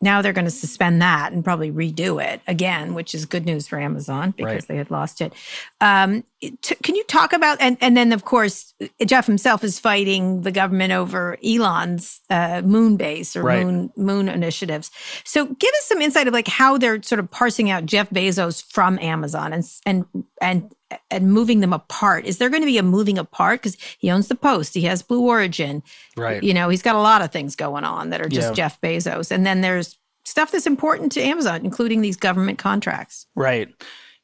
now 0.00 0.20
they're 0.20 0.34
going 0.34 0.44
to 0.44 0.50
suspend 0.50 1.00
that 1.00 1.32
and 1.32 1.42
probably 1.42 1.72
redo 1.72 2.22
it 2.22 2.42
again, 2.46 2.92
which 2.92 3.14
is 3.14 3.24
good 3.24 3.46
news 3.46 3.66
for 3.66 3.80
Amazon 3.80 4.32
because 4.36 4.52
right. 4.52 4.68
they 4.68 4.76
had 4.76 4.90
lost 4.90 5.22
it. 5.22 5.32
Um, 5.80 6.22
t- 6.40 6.74
can 6.82 6.94
you 6.94 7.04
talk 7.04 7.32
about 7.32 7.56
and 7.60 7.78
and 7.80 7.96
then 7.96 8.12
of 8.12 8.24
course 8.24 8.74
Jeff 9.06 9.26
himself 9.26 9.64
is 9.64 9.78
fighting 9.78 10.42
the 10.42 10.52
government 10.52 10.92
over 10.92 11.38
Elon's 11.42 12.20
uh, 12.28 12.60
moon 12.62 12.98
base 12.98 13.34
or 13.36 13.42
right. 13.42 13.64
moon 13.64 13.90
moon 13.96 14.28
initiatives. 14.28 14.90
So 15.24 15.46
give 15.46 15.70
us 15.70 15.84
some 15.84 16.02
insight 16.02 16.28
of 16.28 16.34
like 16.34 16.48
how 16.48 16.76
they're 16.76 17.02
sort 17.02 17.18
of 17.18 17.30
parsing 17.30 17.70
out 17.70 17.86
Jeff 17.86 18.10
Bezos 18.10 18.62
from 18.70 18.98
Amazon 18.98 19.54
and 19.54 19.64
and 19.86 20.04
and 20.42 20.74
and 21.10 21.32
moving 21.32 21.60
them 21.60 21.72
apart. 21.72 22.26
Is 22.26 22.38
there 22.38 22.50
going 22.50 22.62
to 22.62 22.66
be 22.66 22.78
a 22.78 22.82
moving 22.82 23.18
apart 23.18 23.62
because 23.62 23.76
he 23.98 24.10
owns 24.10 24.28
the 24.28 24.34
Post, 24.34 24.74
he 24.74 24.82
has 24.82 25.02
Blue 25.02 25.22
Origin, 25.22 25.82
right? 26.16 26.42
You 26.42 26.54
know, 26.54 26.68
he's 26.68 26.82
got 26.82 26.96
a 26.96 27.00
lot 27.00 27.22
of 27.22 27.32
things 27.32 27.56
going 27.56 27.84
on 27.84 28.10
that 28.10 28.20
are 28.20 28.28
just 28.28 28.50
yeah. 28.50 28.54
Jeff 28.54 28.80
Bezos, 28.80 29.30
and 29.30 29.44
then 29.44 29.60
there's 29.60 29.98
stuff 30.24 30.52
that's 30.52 30.66
important 30.66 31.12
to 31.12 31.22
Amazon, 31.22 31.64
including 31.64 32.00
these 32.00 32.16
government 32.16 32.58
contracts. 32.58 33.26
Right. 33.34 33.68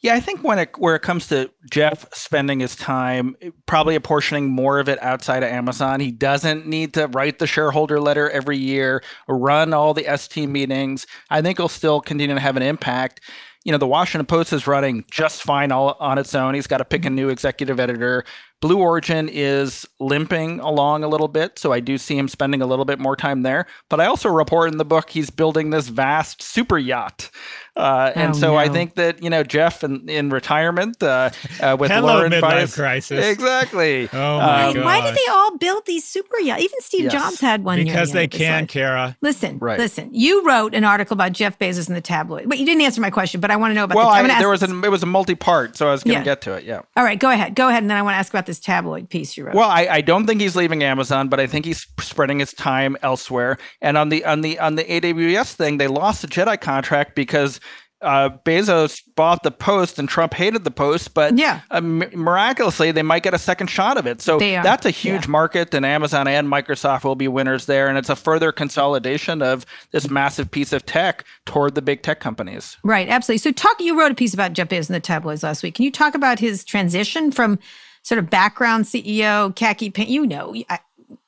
Yeah, 0.02 0.14
I 0.14 0.20
think 0.20 0.42
when 0.42 0.58
it 0.58 0.70
where 0.78 0.96
it 0.96 1.02
comes 1.02 1.28
to 1.28 1.48
Jeff 1.70 2.12
spending 2.12 2.58
his 2.58 2.74
time, 2.74 3.36
probably 3.66 3.94
apportioning 3.94 4.50
more 4.50 4.80
of 4.80 4.88
it 4.88 5.00
outside 5.00 5.44
of 5.44 5.48
Amazon, 5.48 6.00
he 6.00 6.10
doesn't 6.10 6.66
need 6.66 6.94
to 6.94 7.06
write 7.06 7.38
the 7.38 7.46
shareholder 7.46 8.00
letter 8.00 8.28
every 8.28 8.58
year, 8.58 9.04
run 9.28 9.72
all 9.72 9.94
the 9.94 10.08
S 10.08 10.26
team 10.26 10.50
meetings. 10.50 11.06
I 11.30 11.40
think 11.40 11.58
he'll 11.58 11.68
still 11.68 12.00
continue 12.00 12.34
to 12.34 12.40
have 12.40 12.56
an 12.56 12.64
impact 12.64 13.20
you 13.64 13.72
know, 13.72 13.78
the 13.78 13.86
Washington 13.86 14.26
Post 14.26 14.52
is 14.52 14.66
running 14.66 15.04
just 15.10 15.42
fine 15.42 15.70
all 15.70 15.96
on 16.00 16.18
its 16.18 16.34
own. 16.34 16.54
He's 16.54 16.66
got 16.66 16.78
to 16.78 16.84
pick 16.84 17.04
a 17.04 17.08
mm-hmm. 17.08 17.14
new 17.14 17.28
executive 17.28 17.78
editor. 17.78 18.24
Blue 18.60 18.78
Origin 18.78 19.28
is 19.28 19.86
limping 19.98 20.60
along 20.60 21.02
a 21.02 21.08
little 21.08 21.28
bit, 21.28 21.58
so 21.58 21.72
I 21.72 21.80
do 21.80 21.98
see 21.98 22.16
him 22.16 22.28
spending 22.28 22.62
a 22.62 22.66
little 22.66 22.84
bit 22.84 22.98
more 22.98 23.16
time 23.16 23.42
there. 23.42 23.66
But 23.88 24.00
I 24.00 24.06
also 24.06 24.28
report 24.28 24.70
in 24.70 24.78
the 24.78 24.84
book 24.84 25.10
he's 25.10 25.30
building 25.30 25.70
this 25.70 25.88
vast 25.88 26.42
super 26.42 26.78
yacht 26.78 27.30
uh, 27.74 28.12
and 28.14 28.30
oh, 28.34 28.38
so 28.38 28.46
no. 28.48 28.56
I 28.56 28.68
think 28.68 28.96
that 28.96 29.22
you 29.22 29.30
know 29.30 29.42
Jeff 29.42 29.82
in, 29.82 30.08
in 30.08 30.28
retirement 30.28 31.02
uh, 31.02 31.30
uh, 31.60 31.76
with 31.78 31.90
Hello, 31.90 32.14
Lauren 32.14 32.32
midlife 32.32 32.40
Bias, 32.40 32.74
crisis. 32.74 33.24
Exactly. 33.24 34.08
Oh 34.22 34.38
my 34.38 34.64
um, 34.64 34.80
Why 34.82 35.00
do 35.00 35.14
they 35.14 35.32
all 35.32 35.56
build 35.56 35.86
these 35.86 36.04
super 36.06 36.38
yachts? 36.38 36.62
Even 36.62 36.80
Steve 36.80 37.04
yes. 37.04 37.12
Jobs 37.12 37.40
had 37.40 37.64
one. 37.64 37.82
Because 37.82 38.12
they 38.12 38.28
can, 38.28 38.66
Kara. 38.66 39.16
Listen, 39.20 39.58
right. 39.58 39.78
listen. 39.78 40.10
You 40.12 40.46
wrote 40.46 40.74
an 40.74 40.84
article 40.84 41.14
about 41.14 41.32
Jeff 41.32 41.58
Bezos 41.58 41.88
in 41.88 41.94
the 41.94 42.00
tabloid, 42.00 42.48
but 42.48 42.58
you 42.58 42.66
didn't 42.66 42.82
answer 42.82 43.00
my 43.00 43.10
question. 43.10 43.40
But 43.40 43.50
I 43.50 43.56
want 43.56 43.70
to 43.70 43.74
know 43.74 43.84
about. 43.84 43.96
Well, 43.96 44.06
the, 44.08 44.32
I, 44.32 44.38
there 44.38 44.48
was 44.48 44.62
a, 44.62 44.84
it 44.84 44.90
was 44.90 45.02
a 45.02 45.06
multi-part, 45.06 45.76
so 45.76 45.88
I 45.88 45.92
was 45.92 46.04
going 46.04 46.14
to 46.14 46.20
yeah. 46.20 46.24
get 46.24 46.42
to 46.42 46.52
it. 46.54 46.64
Yeah. 46.64 46.82
All 46.96 47.04
right, 47.04 47.18
go 47.18 47.30
ahead. 47.30 47.54
Go 47.54 47.68
ahead, 47.68 47.82
and 47.82 47.90
then 47.90 47.96
I 47.96 48.02
want 48.02 48.14
to 48.14 48.18
ask 48.18 48.32
about 48.32 48.46
this 48.46 48.60
tabloid 48.60 49.08
piece 49.08 49.36
you 49.36 49.44
wrote. 49.44 49.54
Well, 49.54 49.70
I, 49.70 49.86
I 49.90 50.00
don't 50.02 50.26
think 50.26 50.40
he's 50.40 50.56
leaving 50.56 50.82
Amazon, 50.82 51.28
but 51.28 51.40
I 51.40 51.46
think 51.46 51.64
he's 51.64 51.86
spreading 52.00 52.38
his 52.38 52.52
time 52.52 52.96
elsewhere. 53.02 53.58
And 53.80 53.96
on 53.96 54.10
the 54.10 54.24
on 54.24 54.42
the 54.42 54.58
on 54.58 54.74
the 54.76 54.84
AWS 54.84 55.54
thing, 55.54 55.78
they 55.78 55.88
lost 55.88 56.22
the 56.22 56.28
Jedi 56.28 56.60
contract 56.60 57.14
because 57.14 57.60
uh, 58.02 58.30
Bezos 58.44 59.02
bought 59.14 59.42
the 59.42 59.50
Post 59.50 59.98
and 59.98 60.08
Trump 60.08 60.34
hated 60.34 60.64
the 60.64 60.70
Post, 60.70 61.14
but 61.14 61.38
yeah. 61.38 61.60
Uh, 61.70 61.80
miraculously 61.80 62.90
they 62.90 63.02
might 63.02 63.22
get 63.22 63.32
a 63.32 63.38
second 63.38 63.68
shot 63.68 63.96
of 63.96 64.06
it. 64.06 64.20
So 64.20 64.38
that's 64.38 64.84
a 64.84 64.90
huge 64.90 65.26
yeah. 65.26 65.30
market, 65.30 65.72
and 65.72 65.86
Amazon 65.86 66.28
and 66.28 66.48
Microsoft 66.48 67.04
will 67.04 67.14
be 67.14 67.28
winners 67.28 67.66
there, 67.66 67.88
and 67.88 67.96
it's 67.96 68.08
a 68.08 68.16
further 68.16 68.52
consolidation 68.52 69.42
of 69.42 69.64
this 69.92 70.10
massive 70.10 70.50
piece 70.50 70.72
of 70.72 70.84
tech 70.84 71.24
toward 71.46 71.74
the 71.74 71.82
big 71.82 72.02
tech 72.02 72.20
companies. 72.20 72.76
Right, 72.82 73.08
absolutely. 73.08 73.38
So 73.38 73.52
talk. 73.52 73.80
You 73.80 73.98
wrote 73.98 74.12
a 74.12 74.16
piece 74.16 74.34
about 74.34 74.52
Jeff 74.52 74.68
Bezos 74.68 74.90
in 74.90 74.94
the 74.94 75.00
tabloids 75.00 75.42
last 75.42 75.62
week. 75.62 75.74
Can 75.74 75.84
you 75.84 75.90
talk 75.90 76.14
about 76.14 76.38
his 76.38 76.64
transition 76.64 77.30
from 77.30 77.58
sort 78.02 78.18
of 78.18 78.28
background 78.28 78.84
CEO, 78.84 79.54
khaki 79.54 79.90
paint? 79.90 80.08
You 80.08 80.26
know. 80.26 80.54
I, 80.68 80.80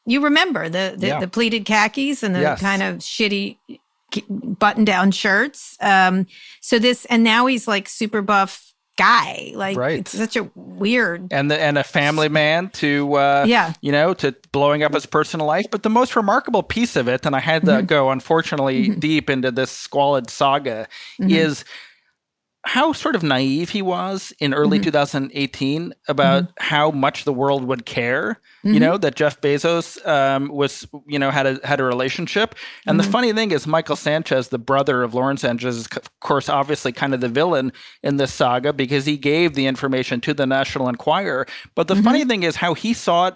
you 0.07 0.21
remember 0.21 0.69
the 0.69 0.95
the, 0.97 1.07
yeah. 1.07 1.21
the, 1.21 1.29
pleated 1.29 1.65
khakis 1.65 2.23
and 2.23 2.35
the 2.35 2.41
yes. 2.41 2.61
kind 2.61 2.83
of 2.83 2.99
shitty 2.99 3.57
button 4.29 4.85
down 4.85 5.11
shirts. 5.11 5.77
Um, 5.81 6.27
so 6.61 6.79
this, 6.79 7.05
and 7.07 7.25
now 7.25 7.47
he's 7.47 7.67
like 7.67 7.89
super 7.89 8.23
buff 8.23 8.75
guy. 8.97 9.53
Like 9.55 9.77
right. 9.77 10.01
it's 10.01 10.17
such 10.17 10.37
a 10.37 10.51
weird 10.55 11.33
and 11.33 11.51
the, 11.51 11.59
and 11.59 11.79
a 11.79 11.85
family 11.85 12.29
man 12.29 12.71
to 12.71 13.15
uh, 13.15 13.45
yeah 13.47 13.73
you 13.81 13.93
know 13.93 14.15
to 14.15 14.35
blowing 14.53 14.83
up 14.83 14.95
his 14.95 15.07
personal 15.07 15.47
life. 15.47 15.67
But 15.71 15.83
the 15.83 15.91
most 15.91 16.17
remarkable 16.17 16.63
piece 16.63 16.97
of 16.97 17.09
it, 17.09 17.27
and 17.27 17.35
I 17.35 17.41
had 17.41 17.65
to 17.65 17.73
mm-hmm. 17.73 17.87
go 17.87 18.11
unfortunately 18.11 18.89
mm-hmm. 18.89 19.01
deep 19.01 19.31
into 19.31 19.51
this 19.51 19.71
squalid 19.71 20.31
saga, 20.31 20.89
mm-hmm. 21.21 21.31
is 21.31 21.65
how 22.67 22.93
sort 22.93 23.15
of 23.15 23.23
naive 23.23 23.71
he 23.71 23.83
was 23.83 24.33
in 24.39 24.55
early 24.55 24.79
mm-hmm. 24.79 24.85
2018 24.85 25.93
about 26.09 26.45
mm-hmm. 26.45 26.53
how 26.59 26.91
much 26.91 27.25
the 27.25 27.33
world 27.33 27.65
would 27.65 27.85
care. 27.85 28.41
Mm-hmm. 28.65 28.75
You 28.75 28.81
know 28.81 28.97
that 28.97 29.17
Jeff 29.17 29.41
Bezos 29.41 30.05
um, 30.07 30.49
was, 30.49 30.87
you 31.07 31.19
know, 31.19 31.31
had 31.31 31.47
a 31.47 31.67
had 31.67 31.79
a 31.79 31.85
relationship. 31.85 32.55
And 32.87 32.99
the 32.99 33.03
mm-hmm. 33.03 33.13
funny 33.13 33.33
thing 33.35 33.51
is, 33.51 33.67
Michael 33.67 33.97
Sanchez, 33.97 34.49
the 34.49 34.59
brother 34.59 35.03
of 35.03 35.13
Lauren 35.15 35.37
Sanchez, 35.37 35.77
is 35.77 35.87
of 35.89 36.21
course 36.21 36.49
obviously 36.49 36.91
kind 36.91 37.13
of 37.13 37.21
the 37.21 37.29
villain 37.29 37.71
in 38.03 38.17
this 38.17 38.33
saga 38.33 38.73
because 38.73 39.05
he 39.05 39.19
gave 39.19 39.55
the 39.55 39.67
information 39.67 40.21
to 40.23 40.33
the 40.33 40.47
National 40.47 40.89
Enquirer. 40.89 41.47
But 41.75 41.89
the 41.89 41.97
funny 41.97 42.21
mm-hmm. 42.21 42.29
thing 42.29 42.43
is 42.45 42.57
how 42.57 42.73
he 42.73 42.95
saw 42.95 43.29
it 43.29 43.35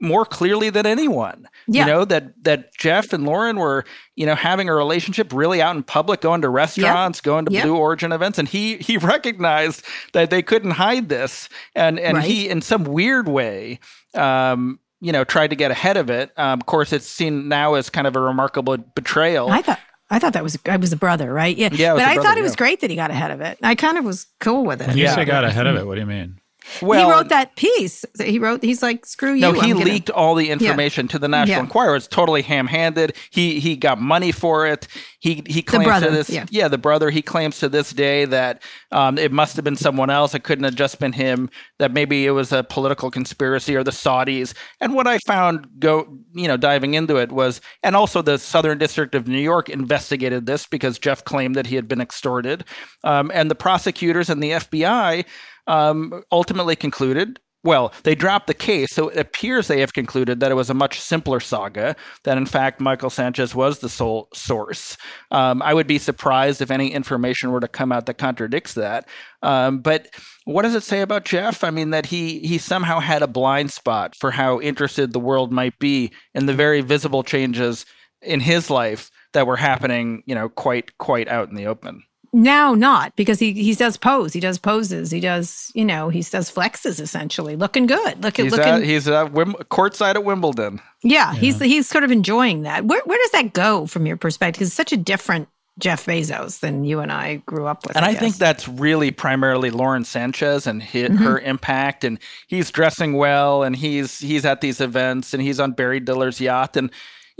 more 0.00 0.24
clearly 0.24 0.70
than 0.70 0.86
anyone. 0.86 1.48
Yeah. 1.66 1.86
You 1.86 1.92
know, 1.92 2.04
that 2.06 2.44
that 2.44 2.74
Jeff 2.74 3.12
and 3.12 3.24
Lauren 3.24 3.58
were, 3.58 3.84
you 4.16 4.26
know, 4.26 4.34
having 4.34 4.68
a 4.68 4.74
relationship 4.74 5.32
really 5.32 5.60
out 5.62 5.76
in 5.76 5.82
public, 5.82 6.22
going 6.22 6.42
to 6.42 6.48
restaurants, 6.48 7.18
yep. 7.18 7.24
going 7.24 7.44
to 7.46 7.52
yep. 7.52 7.64
Blue 7.64 7.76
Origin 7.76 8.12
events. 8.12 8.38
And 8.38 8.48
he 8.48 8.76
he 8.78 8.96
recognized 8.96 9.84
that 10.12 10.30
they 10.30 10.42
couldn't 10.42 10.72
hide 10.72 11.08
this. 11.08 11.48
And 11.74 11.98
and 11.98 12.18
right. 12.18 12.26
he 12.26 12.48
in 12.48 12.62
some 12.62 12.84
weird 12.84 13.28
way 13.28 13.78
um, 14.14 14.80
you 15.00 15.12
know, 15.12 15.24
tried 15.24 15.48
to 15.48 15.56
get 15.56 15.70
ahead 15.70 15.96
of 15.96 16.10
it. 16.10 16.30
Um, 16.38 16.60
of 16.60 16.66
course, 16.66 16.92
it's 16.92 17.06
seen 17.06 17.48
now 17.48 17.74
as 17.74 17.90
kind 17.90 18.06
of 18.06 18.16
a 18.16 18.20
remarkable 18.20 18.76
betrayal. 18.76 19.50
I 19.50 19.62
thought 19.62 19.80
I 20.10 20.18
thought 20.18 20.32
that 20.34 20.42
was 20.42 20.58
I 20.66 20.76
was 20.76 20.92
a 20.92 20.96
brother, 20.96 21.32
right? 21.32 21.56
Yeah, 21.56 21.70
yeah. 21.72 21.94
But 21.94 22.02
I 22.02 22.14
brother, 22.14 22.28
thought 22.28 22.36
it 22.36 22.40
yeah. 22.40 22.44
was 22.44 22.56
great 22.56 22.80
that 22.80 22.90
he 22.90 22.96
got 22.96 23.10
ahead 23.10 23.30
of 23.30 23.40
it. 23.40 23.58
I 23.62 23.74
kind 23.74 23.96
of 23.96 24.04
was 24.04 24.26
cool 24.40 24.64
with 24.64 24.80
it. 24.82 24.88
When 24.88 24.96
you 24.96 25.04
yeah. 25.04 25.14
say 25.14 25.24
got 25.24 25.44
ahead 25.44 25.66
of 25.66 25.76
it, 25.76 25.86
what 25.86 25.94
do 25.94 26.00
you 26.00 26.06
mean? 26.06 26.39
Well, 26.82 27.06
he 27.06 27.12
wrote 27.12 27.28
that 27.28 27.56
piece. 27.56 28.04
He 28.22 28.38
wrote. 28.38 28.62
He's 28.62 28.82
like, 28.82 29.06
"Screw 29.06 29.34
you." 29.34 29.40
No, 29.40 29.52
he 29.52 29.70
I'm 29.70 29.78
leaked 29.78 30.10
all 30.10 30.34
the 30.34 30.50
information 30.50 31.06
yeah. 31.06 31.12
to 31.12 31.18
the 31.18 31.28
National 31.28 31.56
yeah. 31.56 31.62
Enquirer. 31.62 31.96
It's 31.96 32.06
totally 32.06 32.42
ham-handed. 32.42 33.16
He 33.30 33.60
he 33.60 33.76
got 33.76 34.00
money 34.00 34.32
for 34.32 34.66
it. 34.66 34.86
He 35.18 35.42
he 35.46 35.62
claims 35.62 35.86
brother, 35.86 36.06
to 36.06 36.12
this. 36.12 36.30
Yeah. 36.30 36.46
yeah. 36.50 36.68
the 36.68 36.78
brother. 36.78 37.10
He 37.10 37.22
claims 37.22 37.58
to 37.60 37.68
this 37.68 37.90
day 37.90 38.24
that 38.26 38.62
um, 38.92 39.18
it 39.18 39.32
must 39.32 39.56
have 39.56 39.64
been 39.64 39.76
someone 39.76 40.10
else. 40.10 40.34
It 40.34 40.44
couldn't 40.44 40.64
have 40.64 40.74
just 40.74 40.98
been 40.98 41.12
him. 41.12 41.50
That 41.78 41.92
maybe 41.92 42.26
it 42.26 42.32
was 42.32 42.52
a 42.52 42.64
political 42.64 43.10
conspiracy 43.10 43.76
or 43.76 43.84
the 43.84 43.90
Saudis. 43.90 44.54
And 44.80 44.94
what 44.94 45.06
I 45.06 45.18
found 45.26 45.68
go 45.78 46.18
you 46.34 46.48
know 46.48 46.56
diving 46.56 46.94
into 46.94 47.16
it 47.16 47.32
was, 47.32 47.60
and 47.82 47.96
also 47.96 48.22
the 48.22 48.38
Southern 48.38 48.78
District 48.78 49.14
of 49.14 49.26
New 49.28 49.38
York 49.38 49.68
investigated 49.68 50.46
this 50.46 50.66
because 50.66 50.98
Jeff 50.98 51.24
claimed 51.24 51.54
that 51.56 51.66
he 51.66 51.76
had 51.76 51.88
been 51.88 52.00
extorted, 52.00 52.64
um, 53.04 53.30
and 53.34 53.50
the 53.50 53.54
prosecutors 53.54 54.30
and 54.30 54.42
the 54.42 54.52
FBI 54.52 55.24
um, 55.70 56.22
ultimately 56.32 56.76
concluded 56.76 57.38
well, 57.62 57.92
they 58.04 58.14
dropped 58.14 58.46
the 58.46 58.54
case, 58.54 58.88
so 58.90 59.10
it 59.10 59.18
appears 59.18 59.68
they 59.68 59.80
have 59.80 59.92
concluded 59.92 60.40
that 60.40 60.50
it 60.50 60.54
was 60.54 60.70
a 60.70 60.74
much 60.74 60.98
simpler 60.98 61.40
saga, 61.40 61.94
that 62.24 62.38
in 62.38 62.46
fact 62.46 62.80
Michael 62.80 63.10
Sanchez 63.10 63.54
was 63.54 63.80
the 63.80 63.88
sole 63.90 64.28
source. 64.32 64.96
Um, 65.30 65.60
I 65.60 65.74
would 65.74 65.86
be 65.86 65.98
surprised 65.98 66.62
if 66.62 66.70
any 66.70 66.90
information 66.92 67.50
were 67.50 67.60
to 67.60 67.68
come 67.68 67.92
out 67.92 68.06
that 68.06 68.14
contradicts 68.14 68.72
that. 68.74 69.06
Um, 69.42 69.80
but 69.80 70.08
what 70.44 70.62
does 70.62 70.74
it 70.74 70.84
say 70.84 71.02
about 71.02 71.26
Jeff? 71.26 71.62
I 71.62 71.68
mean, 71.68 71.90
that 71.90 72.06
he, 72.06 72.38
he 72.40 72.56
somehow 72.56 72.98
had 72.98 73.20
a 73.20 73.26
blind 73.26 73.72
spot 73.72 74.16
for 74.16 74.30
how 74.30 74.58
interested 74.60 75.12
the 75.12 75.20
world 75.20 75.52
might 75.52 75.78
be 75.78 76.12
in 76.34 76.46
the 76.46 76.54
very 76.54 76.80
visible 76.80 77.22
changes 77.22 77.84
in 78.22 78.40
his 78.40 78.70
life 78.70 79.10
that 79.34 79.46
were 79.46 79.56
happening, 79.58 80.22
you 80.24 80.34
know, 80.34 80.48
quite, 80.48 80.96
quite 80.96 81.28
out 81.28 81.50
in 81.50 81.56
the 81.56 81.66
open 81.66 82.04
now 82.32 82.74
not 82.74 83.14
because 83.16 83.38
he 83.38 83.52
he 83.52 83.74
does 83.74 83.96
pose 83.96 84.32
he 84.32 84.40
does 84.40 84.58
poses 84.58 85.10
he 85.10 85.18
does 85.18 85.72
you 85.74 85.84
know 85.84 86.08
he 86.08 86.22
does 86.22 86.50
flexes 86.50 87.00
essentially 87.00 87.56
looking 87.56 87.86
good 87.86 88.22
look 88.22 88.38
at 88.38 88.44
he's 88.44 88.52
looking 88.52 88.74
at, 88.74 88.82
he's 88.82 89.08
at 89.08 89.32
Wim, 89.32 89.54
courtside 89.68 90.14
at 90.14 90.24
wimbledon. 90.24 90.80
Yeah, 91.02 91.32
yeah, 91.32 91.38
he's 91.38 91.58
he's 91.58 91.88
sort 91.88 92.04
of 92.04 92.10
enjoying 92.10 92.62
that. 92.62 92.84
Where, 92.84 93.02
where 93.04 93.18
does 93.18 93.30
that 93.32 93.52
go 93.52 93.86
from 93.86 94.06
your 94.06 94.16
perspective? 94.16 94.58
Because 94.58 94.68
it's 94.68 94.76
such 94.76 94.92
a 94.92 94.96
different 94.96 95.48
jeff 95.78 96.04
bezos 96.04 96.60
than 96.60 96.84
you 96.84 97.00
and 97.00 97.10
i 97.10 97.36
grew 97.46 97.66
up 97.66 97.86
with 97.86 97.96
and 97.96 98.04
i, 98.04 98.10
I 98.10 98.14
think 98.14 98.36
that's 98.36 98.68
really 98.68 99.12
primarily 99.12 99.70
lauren 99.70 100.04
sanchez 100.04 100.66
and 100.66 100.82
hit 100.82 101.10
mm-hmm. 101.10 101.24
her 101.24 101.38
impact 101.38 102.04
and 102.04 102.18
he's 102.48 102.70
dressing 102.70 103.14
well 103.14 103.62
and 103.62 103.74
he's 103.74 104.18
he's 104.18 104.44
at 104.44 104.60
these 104.60 104.80
events 104.80 105.32
and 105.32 105.42
he's 105.42 105.58
on 105.58 105.72
barry 105.72 105.98
diller's 105.98 106.38
yacht 106.38 106.76
and 106.76 106.90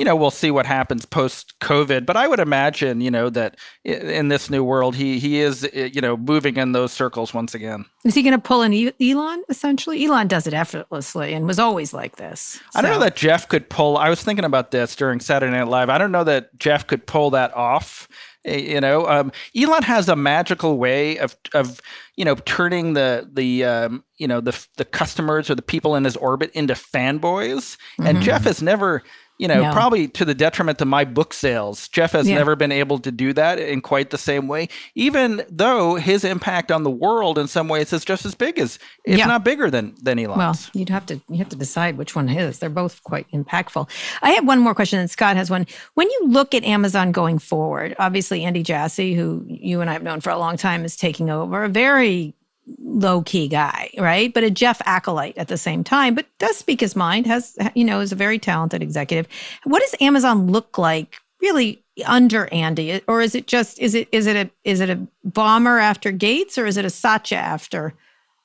you 0.00 0.06
know, 0.06 0.16
we'll 0.16 0.30
see 0.30 0.50
what 0.50 0.64
happens 0.64 1.04
post 1.04 1.58
COVID. 1.60 2.06
But 2.06 2.16
I 2.16 2.26
would 2.26 2.40
imagine, 2.40 3.02
you 3.02 3.10
know, 3.10 3.28
that 3.28 3.58
in 3.84 4.28
this 4.28 4.48
new 4.48 4.64
world, 4.64 4.96
he 4.96 5.18
he 5.18 5.40
is, 5.40 5.68
you 5.74 6.00
know, 6.00 6.16
moving 6.16 6.56
in 6.56 6.72
those 6.72 6.90
circles 6.90 7.34
once 7.34 7.54
again. 7.54 7.84
Is 8.06 8.14
he 8.14 8.22
going 8.22 8.32
to 8.32 8.38
pull 8.38 8.62
an 8.62 8.72
Elon? 8.98 9.44
Essentially, 9.50 10.02
Elon 10.06 10.26
does 10.26 10.46
it 10.46 10.54
effortlessly 10.54 11.34
and 11.34 11.46
was 11.46 11.58
always 11.58 11.92
like 11.92 12.16
this. 12.16 12.40
So. 12.40 12.60
I 12.76 12.80
don't 12.80 12.92
know 12.92 13.00
that 13.00 13.14
Jeff 13.14 13.46
could 13.46 13.68
pull. 13.68 13.98
I 13.98 14.08
was 14.08 14.22
thinking 14.22 14.46
about 14.46 14.70
this 14.70 14.96
during 14.96 15.20
Saturday 15.20 15.52
Night 15.52 15.68
Live. 15.68 15.90
I 15.90 15.98
don't 15.98 16.12
know 16.12 16.24
that 16.24 16.58
Jeff 16.58 16.86
could 16.86 17.06
pull 17.06 17.28
that 17.32 17.54
off. 17.54 18.08
You 18.42 18.80
know, 18.80 19.06
um, 19.06 19.32
Elon 19.54 19.82
has 19.82 20.08
a 20.08 20.16
magical 20.16 20.78
way 20.78 21.18
of 21.18 21.36
of 21.52 21.82
you 22.16 22.24
know 22.24 22.36
turning 22.36 22.94
the 22.94 23.28
the 23.30 23.66
um, 23.66 24.02
you 24.16 24.26
know 24.26 24.40
the 24.40 24.58
the 24.78 24.86
customers 24.86 25.50
or 25.50 25.54
the 25.54 25.60
people 25.60 25.94
in 25.94 26.04
his 26.04 26.16
orbit 26.16 26.50
into 26.52 26.72
fanboys, 26.72 27.76
mm-hmm. 27.76 28.06
and 28.06 28.22
Jeff 28.22 28.44
has 28.44 28.62
never 28.62 29.02
you 29.40 29.48
know, 29.48 29.62
No. 29.62 29.72
probably 29.72 30.06
to 30.08 30.24
the 30.24 30.34
detriment 30.34 30.78
to 30.78 30.84
my 30.84 31.04
book 31.04 31.32
sales. 31.32 31.88
Jeff 31.88 32.12
has 32.12 32.28
Yeah. 32.28 32.36
never 32.36 32.54
been 32.56 32.70
able 32.72 32.98
to 32.98 33.10
do 33.10 33.32
that 33.32 33.58
in 33.58 33.80
quite 33.80 34.10
the 34.10 34.18
same 34.18 34.48
way, 34.48 34.68
even 34.94 35.42
though 35.50 35.94
his 35.94 36.24
impact 36.24 36.70
on 36.70 36.82
the 36.82 36.90
world 36.90 37.38
in 37.38 37.46
some 37.48 37.66
ways 37.68 37.92
is 37.92 38.04
just 38.04 38.26
as 38.26 38.34
big 38.34 38.58
as, 38.58 38.78
if 39.04 39.18
Yeah. 39.18 39.26
not 39.26 39.42
bigger 39.44 39.70
than 39.70 39.94
than 40.02 40.18
Elon's. 40.18 40.36
Well, 40.38 40.56
you'd 40.74 40.90
have 40.90 41.06
to 41.06 41.20
you 41.30 41.38
have 41.38 41.48
to 41.48 41.56
decide 41.56 41.96
which 41.96 42.14
one 42.14 42.28
is. 42.28 42.58
They're 42.58 42.68
both 42.68 43.02
quite 43.04 43.26
impactful. 43.32 43.88
I 44.22 44.32
have 44.32 44.46
one 44.46 44.60
more 44.60 44.74
question, 44.74 44.98
and 44.98 45.10
Scott 45.10 45.36
has 45.36 45.50
one. 45.50 45.66
When 45.94 46.08
you 46.10 46.20
look 46.28 46.54
at 46.54 46.62
Amazon 46.64 47.10
going 47.12 47.38
forward, 47.38 47.96
obviously 47.98 48.44
Andy 48.44 48.62
Jassy, 48.62 49.14
who 49.14 49.44
you 49.48 49.80
and 49.80 49.88
I 49.88 49.94
have 49.94 50.02
known 50.02 50.20
for 50.20 50.30
a 50.30 50.38
long 50.38 50.56
time, 50.58 50.84
is 50.84 50.96
taking 50.96 51.30
over. 51.30 51.64
A 51.64 51.68
very 51.68 52.34
low 52.78 53.22
key 53.22 53.48
guy, 53.48 53.90
right? 53.98 54.32
But 54.32 54.44
a 54.44 54.50
Jeff 54.50 54.80
acolyte 54.84 55.36
at 55.38 55.48
the 55.48 55.56
same 55.56 55.84
time, 55.84 56.14
but 56.14 56.26
does 56.38 56.56
speak 56.56 56.80
his 56.80 56.96
mind. 56.96 57.26
Has 57.26 57.56
you 57.74 57.84
know 57.84 58.00
is 58.00 58.12
a 58.12 58.16
very 58.16 58.38
talented 58.38 58.82
executive. 58.82 59.26
What 59.64 59.80
does 59.80 59.94
Amazon 60.00 60.50
look 60.50 60.78
like? 60.78 61.16
Really 61.40 61.82
under 62.06 62.52
Andy, 62.52 63.00
or 63.08 63.20
is 63.20 63.34
it 63.34 63.46
just 63.46 63.78
is 63.78 63.94
it 63.94 64.08
is 64.12 64.26
it 64.26 64.36
a 64.36 64.50
is 64.64 64.80
it 64.80 64.90
a 64.90 65.06
Ballmer 65.26 65.80
after 65.80 66.12
Gates, 66.12 66.58
or 66.58 66.66
is 66.66 66.76
it 66.76 66.84
a 66.84 66.90
Satya 66.90 67.38
after 67.38 67.94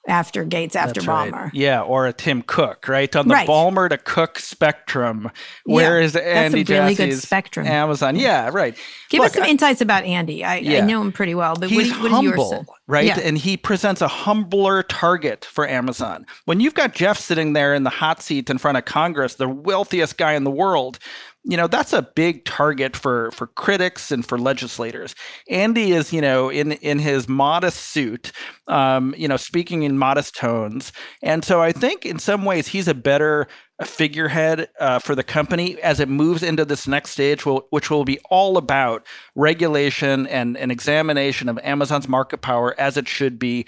after 0.08 0.43
Gates 0.43 0.76
after 0.76 1.01
That's 1.01 1.08
right. 1.08 1.49
Yeah, 1.53 1.82
or 1.82 2.06
a 2.08 2.14
Tim 2.14 2.41
Cook, 2.43 2.88
right? 2.88 3.14
On 3.16 3.28
the 3.28 3.34
Right. 3.34 3.47
Ballmer 3.47 3.89
to 3.89 3.97
Cook 3.97 4.38
spectrum. 4.39 5.32
Yeah, 5.66 5.74
Where 5.76 5.99
is 6.01 6.14
that's 6.14 6.26
a 6.26 6.30
Andy 6.36 6.64
really 6.64 6.95
good 6.95 7.14
spectrum. 7.18 7.66
Amazon? 7.66 8.16
Yeah, 8.16 8.49
right. 8.53 8.76
Give 9.10 9.20
Look, 9.20 9.28
us 9.28 9.34
some 9.34 9.43
I- 9.43 9.47
insights 9.47 9.82
about 9.82 10.03
Andy. 10.03 10.43
I, 10.43 10.58
I 10.58 10.82
know 10.82 11.01
him 11.01 11.12
pretty 11.12 11.36
well, 11.36 11.56
but 11.56 11.70
He's 11.70 11.91
what, 11.91 12.12
what 12.12 12.20
is 12.20 12.24
yours? 12.24 12.36
humble, 12.39 12.66
right? 12.88 13.06
Yeah. 13.06 13.20
And 13.20 13.38
he 13.38 13.58
presents 13.58 14.01
a 14.01 14.08
humbler 14.08 14.84
target 14.84 15.45
for 15.45 15.68
Amazon. 15.68 16.26
When 16.45 16.60
you've 16.60 16.76
got 16.76 16.93
Jeff 16.93 17.18
sitting 17.20 17.53
there 17.53 17.74
in 17.74 17.84
the 17.84 17.89
hot 17.89 18.22
seat 18.22 18.49
in 18.49 18.58
front 18.58 18.78
of 18.78 18.86
Congress, 18.86 19.36
the 19.36 19.49
wealthiest 19.49 20.18
guy 20.18 20.34
in 20.34 20.43
the 20.43 20.51
world, 20.51 20.99
you 21.48 21.58
know 21.58 21.68
that's 21.68 21.93
a 21.93 22.02
big 22.02 22.43
target 22.43 22.96
for 22.96 23.30
for 23.32 23.48
critics 23.48 24.12
and 24.12 24.26
for 24.26 24.38
legislators. 24.38 25.16
Andy 25.50 25.91
is, 25.91 26.12
you 26.12 26.20
know, 26.22 26.50
in 26.50 26.74
in 26.74 27.00
his 27.00 27.30
modest 27.30 27.80
suit, 27.80 28.32
um, 28.68 29.14
you 29.18 29.28
know, 29.28 29.38
speaking 29.38 29.84
in 29.84 29.98
modest 29.98 30.36
tones, 30.36 30.91
and 31.22 31.46
so 31.46 31.62
I 31.62 31.72
think 31.72 32.06
in 32.06 32.18
some 32.18 32.46
ways 32.46 32.70
he's 32.70 32.88
a 32.88 32.96
better 32.96 33.48
figurehead 33.84 34.70
uh, 34.80 35.00
for 35.00 35.16
the 35.16 35.24
company 35.24 35.80
as 35.82 36.00
it 36.00 36.10
moves 36.10 36.41
into 36.41 36.66
this 36.66 36.88
next 36.88 37.12
stage, 37.12 37.46
will, 37.46 37.68
which 37.70 37.91
will 37.91 38.06
be 38.06 38.20
all 38.30 38.58
about 38.58 39.06
regulation 39.36 40.26
and 40.28 40.58
an 40.58 40.72
examination 40.72 41.50
of 41.50 41.60
Amazon's 41.62 42.08
market 42.08 42.41
power 42.41 42.74
as 42.80 42.98
it 42.98 43.08
should 43.08 43.38
be. 43.38 43.66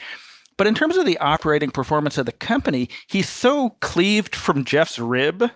But 0.56 0.66
in 0.66 0.74
terms 0.74 0.98
of 0.98 1.06
the 1.06 1.20
operating 1.20 1.70
performance 1.70 2.18
of 2.18 2.26
the 2.26 2.32
company, 2.32 2.90
he's 3.06 3.30
so 3.30 3.72
cleaved 3.82 4.36
from 4.36 4.66
Jeff's 4.66 4.98
rib 4.98 5.52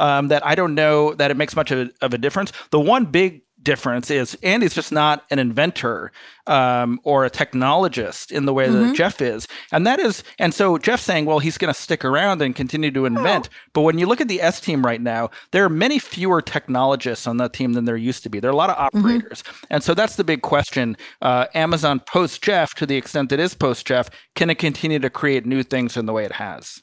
um, 0.00 0.28
that 0.28 0.44
I 0.44 0.54
don't 0.56 0.74
know 0.74 1.14
that 1.14 1.30
it 1.30 1.36
makes 1.36 1.54
much 1.54 1.70
of 1.70 1.78
a, 1.78 1.90
of 2.04 2.14
a 2.14 2.18
difference. 2.18 2.52
The 2.70 2.80
one 2.80 3.04
big 3.04 3.42
difference 3.62 4.10
is 4.10 4.36
Andy's 4.42 4.74
just 4.74 4.90
not 4.90 5.24
an 5.30 5.38
inventor 5.38 6.12
um, 6.46 6.98
or 7.04 7.26
a 7.26 7.30
technologist 7.30 8.32
in 8.32 8.46
the 8.46 8.54
way 8.54 8.70
that 8.70 8.94
Jeff 8.94 9.20
is, 9.20 9.46
and 9.70 9.86
that 9.86 10.00
is, 10.00 10.24
and 10.38 10.54
so 10.54 10.78
Jeff's 10.78 11.02
saying, 11.02 11.26
well, 11.26 11.40
he's 11.40 11.58
going 11.58 11.72
to 11.72 11.78
stick 11.78 12.02
around 12.02 12.40
and 12.40 12.56
continue 12.56 12.90
to 12.90 13.04
invent. 13.04 13.50
But 13.74 13.82
when 13.82 13.98
you 13.98 14.06
look 14.06 14.22
at 14.22 14.28
the 14.28 14.40
S 14.40 14.60
team 14.60 14.84
right 14.84 15.00
now, 15.00 15.28
there 15.52 15.62
are 15.64 15.68
many 15.68 15.98
fewer 15.98 16.40
technologists 16.40 17.26
on 17.26 17.36
that 17.36 17.52
team 17.52 17.74
than 17.74 17.84
there 17.84 17.98
used 17.98 18.22
to 18.22 18.30
be. 18.30 18.40
There 18.40 18.50
are 18.50 18.54
a 18.54 18.56
lot 18.56 18.70
of 18.70 18.78
operators, 18.78 19.44
and 19.68 19.82
so 19.82 19.92
that's 19.92 20.16
the 20.16 20.24
big 20.24 20.40
question. 20.40 20.96
Uh, 21.20 21.46
Amazon 21.54 22.00
post 22.00 22.42
Jeff, 22.42 22.74
to 22.76 22.86
the 22.86 22.96
extent 22.96 23.30
it 23.30 23.40
is 23.40 23.54
post 23.54 23.86
Jeff, 23.86 24.08
can 24.34 24.48
it 24.48 24.56
continue 24.56 24.98
to 24.98 25.10
create 25.10 25.44
new 25.44 25.62
things 25.62 25.98
in 25.98 26.06
the 26.06 26.14
way 26.14 26.24
it 26.24 26.32
has? 26.32 26.82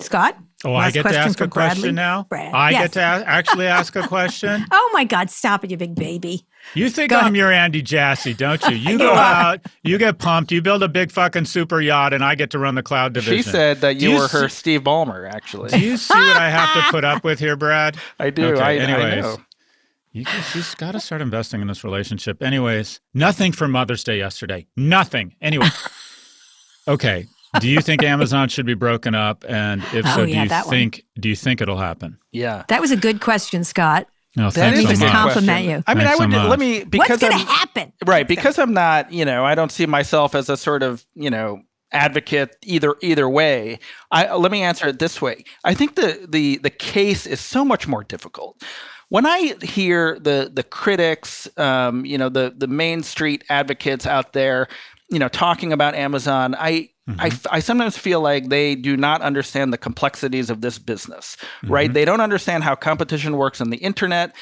Scott? 0.00 0.36
Oh, 0.64 0.74
I 0.74 0.90
get 0.90 1.02
to 1.02 1.18
ask 1.18 1.36
for 1.38 1.44
a 1.44 1.48
question 1.48 1.94
now? 1.94 2.24
Brad. 2.28 2.54
I 2.54 2.70
Yes. 2.70 2.82
get 2.82 2.92
to 2.92 3.00
a- 3.00 3.26
actually 3.26 3.66
ask 3.66 3.94
a 3.96 4.02
question? 4.08 4.64
Oh 4.70 4.90
my 4.92 5.04
God, 5.04 5.28
stop 5.28 5.64
it, 5.64 5.70
you 5.70 5.76
big 5.76 5.94
baby. 5.94 6.46
You 6.74 6.88
think 6.88 7.10
Go 7.10 7.16
I'm 7.16 7.22
ahead. 7.24 7.36
your 7.36 7.52
Andy 7.52 7.82
Jassy, 7.82 8.32
don't 8.32 8.62
you? 8.68 8.76
You 8.76 8.92
You 8.92 8.98
go 8.98 9.12
out, 9.12 9.60
you 9.82 9.98
get 9.98 10.18
pumped, 10.18 10.52
you 10.52 10.62
build 10.62 10.82
a 10.82 10.88
big 10.88 11.10
fucking 11.10 11.44
super 11.46 11.80
yacht, 11.80 12.12
and 12.12 12.24
I 12.24 12.36
get 12.36 12.50
to 12.50 12.58
run 12.58 12.74
the 12.76 12.82
cloud 12.82 13.12
division. 13.12 13.36
She 13.36 13.42
said 13.42 13.80
that 13.80 14.00
you, 14.00 14.10
you 14.12 14.16
were 14.18 14.28
her 14.28 14.48
Steve 14.48 14.82
Ballmer, 14.82 15.28
actually. 15.30 15.70
Do 15.70 15.80
you 15.80 15.96
see 15.96 16.14
what 16.14 16.36
I 16.36 16.48
have 16.48 16.72
to 16.74 16.90
put 16.92 17.04
up 17.04 17.24
with 17.24 17.38
here, 17.40 17.56
Brad? 17.56 17.96
I 18.20 18.30
do. 18.30 18.46
Okay, 18.54 18.62
I, 18.62 18.70
I 18.70 18.76
anyways. 18.76 19.22
know. 19.24 19.36
You 20.12 20.24
guys, 20.24 20.46
she's 20.50 20.74
got 20.74 20.92
to 20.92 21.00
start 21.00 21.22
investing 21.22 21.60
in 21.62 21.66
this 21.68 21.82
relationship. 21.84 22.42
Anyways, 22.42 23.00
nothing 23.14 23.50
for 23.50 23.66
Mother's 23.66 24.04
Day 24.04 24.18
yesterday. 24.18 24.66
Nothing. 24.76 25.34
Anyway. 25.40 25.66
okay. 26.86 27.26
Do 27.60 27.68
you 27.68 27.80
think 27.80 28.02
Amazon 28.02 28.48
should 28.48 28.66
be 28.66 28.74
broken 28.74 29.14
up? 29.14 29.44
And 29.48 29.82
if 29.92 30.06
Oh, 30.06 30.16
so, 30.16 30.22
yeah, 30.22 30.34
do 30.36 30.42
you 30.44 30.48
that 30.48 30.66
one. 30.66 30.70
think 30.74 31.04
do 31.20 31.28
you 31.28 31.36
think 31.36 31.60
it'll 31.60 31.78
happen? 31.78 32.18
Yeah. 32.32 32.64
That 32.68 32.80
was 32.80 32.90
a 32.90 32.96
good 32.96 33.20
question, 33.20 33.62
Scott. 33.64 34.06
No, 34.36 34.44
That 34.50 34.54
thanks 34.74 34.78
is 34.78 34.84
so 34.84 34.88
a 34.88 34.92
just 34.92 35.02
good 35.02 35.10
compliment 35.10 35.46
question. 35.46 35.70
you. 35.70 35.84
I 35.86 35.94
mean, 35.94 36.04
Thanks 36.06 36.20
I 36.20 36.22
would 36.24 36.30
much. 36.30 36.48
let 36.48 36.58
me 36.58 36.84
because 36.84 37.08
What's 37.20 37.22
going 37.22 37.32
to 37.46 37.52
happen? 37.52 37.92
right 38.06 38.26
because 38.26 38.58
I'm 38.58 38.72
not, 38.72 39.12
you 39.12 39.24
know, 39.26 39.44
I 39.44 39.54
don't 39.54 39.70
see 39.70 39.84
myself 39.84 40.34
as 40.34 40.48
a 40.48 40.56
sort 40.56 40.82
of, 40.82 41.04
you 41.14 41.28
know, 41.28 41.60
advocate 41.92 42.56
either 42.64 42.94
either 43.02 43.28
way. 43.28 43.78
I 44.10 44.34
let 44.34 44.50
me 44.50 44.62
answer 44.62 44.88
it 44.88 44.98
this 44.98 45.20
way. 45.20 45.44
I 45.64 45.74
think 45.74 45.96
the 45.96 46.26
the 46.26 46.56
the 46.58 46.70
case 46.70 47.26
is 47.26 47.40
so 47.40 47.62
much 47.64 47.86
more 47.86 48.02
difficult. 48.04 48.62
When 49.10 49.26
I 49.26 49.56
hear 49.62 50.18
the 50.18 50.50
the 50.50 50.62
critics, 50.62 51.46
um, 51.58 52.06
you 52.06 52.16
know, 52.16 52.30
the 52.30 52.54
the 52.56 52.66
main 52.68 53.02
street 53.02 53.44
advocates 53.50 54.06
out 54.06 54.32
there, 54.32 54.68
you 55.10 55.18
know, 55.18 55.28
talking 55.28 55.70
about 55.74 55.94
Amazon, 55.94 56.54
I 56.58 56.88
I, 57.18 57.26
f- 57.26 57.46
I 57.50 57.58
sometimes 57.58 57.98
feel 57.98 58.20
like 58.20 58.48
they 58.48 58.76
do 58.76 58.96
not 58.96 59.22
understand 59.22 59.72
the 59.72 59.78
complexities 59.78 60.50
of 60.50 60.60
this 60.60 60.78
business, 60.78 61.36
right? 61.64 61.86
Mm-hmm. 61.86 61.94
They 61.94 62.04
don't 62.04 62.20
understand 62.20 62.62
how 62.62 62.76
competition 62.76 63.36
works 63.36 63.60
on 63.60 63.70
the 63.70 63.78
internet 63.78 64.34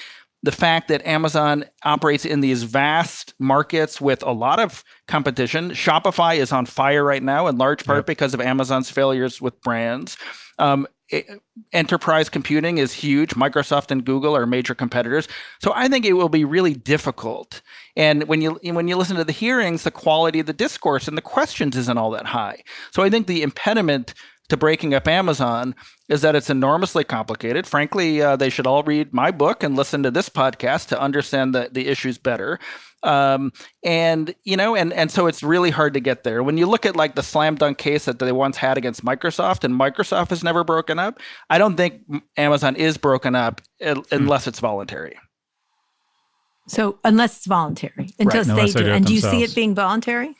the 0.43 0.53
fact 0.53 0.88
that 0.88 1.07
Amazon 1.07 1.64
operates 1.84 2.24
in 2.24 2.41
these 2.41 2.62
vast 2.62 3.34
markets 3.38 4.01
with 4.01 4.22
a 4.22 4.32
lot 4.32 4.59
of 4.59 4.82
competition. 5.07 5.70
Shopify 5.70 6.36
is 6.36 6.51
on 6.51 6.66
fire 6.66 7.05
right 7.05 7.22
now, 7.22 7.47
in 7.47 7.59
large 7.59 7.84
part 7.84 8.07
because 8.07 8.32
of 8.32 8.41
Amazon's 8.41 8.91
failures 8.91 9.41
with 9.41 9.61
brands. 9.61 10.16
Um, 10.59 10.86
e- 11.11 11.24
enterprise 11.72 12.28
computing 12.28 12.78
is 12.78 12.93
huge. 12.93 13.30
Microsoft 13.30 13.91
and 13.91 14.05
Google 14.05 14.34
are 14.36 14.47
major 14.47 14.74
competitors. 14.74 15.28
So 15.62 15.72
I 15.74 15.88
think 15.88 16.05
it 16.05 16.14
will 16.14 16.28
be 16.28 16.45
really 16.45 16.74
difficult. 16.74 17.61
And 17.97 18.26
when 18.28 18.41
you 18.41 18.59
when 18.62 18.88
you 18.88 18.97
listen 18.97 19.16
to 19.16 19.24
the 19.24 19.32
hearings, 19.32 19.82
the 19.82 19.91
quality 19.91 20.41
of 20.41 20.47
the 20.47 20.53
discourse 20.53 21.09
and 21.09 21.18
the 21.18 21.22
questions 21.22 21.76
isn't 21.76 21.99
all 21.99 22.11
that 22.12 22.26
high. 22.26 22.62
So 22.93 23.03
I 23.03 23.11
think 23.11 23.26
the 23.26 23.43
impediment 23.43 24.14
to 24.51 24.57
breaking 24.57 24.92
up 24.94 25.09
Amazon 25.09 25.74
is 26.09 26.20
that 26.22 26.34
it's 26.36 26.51
enormously 26.51 27.05
complicated. 27.05 27.66
Frankly, 27.66 28.20
uh, 28.22 28.36
they 28.36 28.51
should 28.51 28.66
all 28.66 28.82
read 28.82 29.12
my 29.14 29.30
book 29.30 29.62
and 29.62 29.76
listen 29.76 30.03
to 30.03 30.11
this 30.11 30.28
podcast 30.28 30.88
to 30.88 31.01
understand 31.01 31.55
the, 31.55 31.68
the 31.72 31.88
issues 31.88 32.18
better. 32.18 32.59
Um, 33.03 33.53
and 33.82 34.34
you 34.44 34.59
know, 34.59 34.76
and 34.76 34.92
and 34.92 35.11
so 35.11 35.26
it's 35.26 35.42
really 35.42 35.70
hard 35.70 35.94
to 35.94 36.01
get 36.01 36.22
there. 36.22 36.42
When 36.42 36.59
you 36.59 36.66
look 36.66 36.84
at 36.84 36.96
like 36.96 37.14
the 37.14 37.22
slam 37.22 37.55
dunk 37.55 37.78
case 37.78 38.05
that 38.05 38.18
they 38.18 38.30
once 38.30 38.59
had 38.59 38.76
against 38.76 39.03
Microsoft, 39.03 39.64
and 39.64 39.74
Microsoft 39.74 40.28
has 40.28 40.44
never 40.44 40.64
broken 40.64 40.98
up, 40.98 41.18
I 41.48 41.57
don't 41.57 41.76
think 41.76 42.03
Amazon 42.36 42.76
is 42.76 42.98
broken 42.98 43.34
up 43.34 43.62
uh, 43.82 44.03
unless 44.11 44.46
it's 44.46 44.61
voluntary. 44.61 45.18
So, 46.68 46.98
unless 47.03 47.38
it's 47.38 47.46
voluntary, 47.46 48.11
until 48.18 48.42
Right. 48.42 48.46
they 48.46 48.53
Unless 48.53 48.72
do. 48.74 48.78
they 48.78 48.84
do 48.84 48.90
it 48.90 48.96
and 48.96 49.07
do 49.07 49.14
you 49.14 49.20
see 49.20 49.42
it 49.42 49.55
being 49.55 49.74
voluntary? 49.74 50.36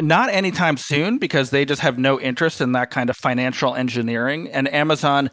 Not 0.00 0.30
anytime 0.30 0.76
soon 0.76 1.18
because 1.18 1.50
they 1.50 1.64
just 1.64 1.82
have 1.82 1.98
no 1.98 2.20
interest 2.20 2.60
in 2.60 2.72
that 2.72 2.90
kind 2.90 3.10
of 3.10 3.16
financial 3.16 3.76
engineering. 3.76 4.48
And 4.48 4.72
Amazon, 4.72 5.30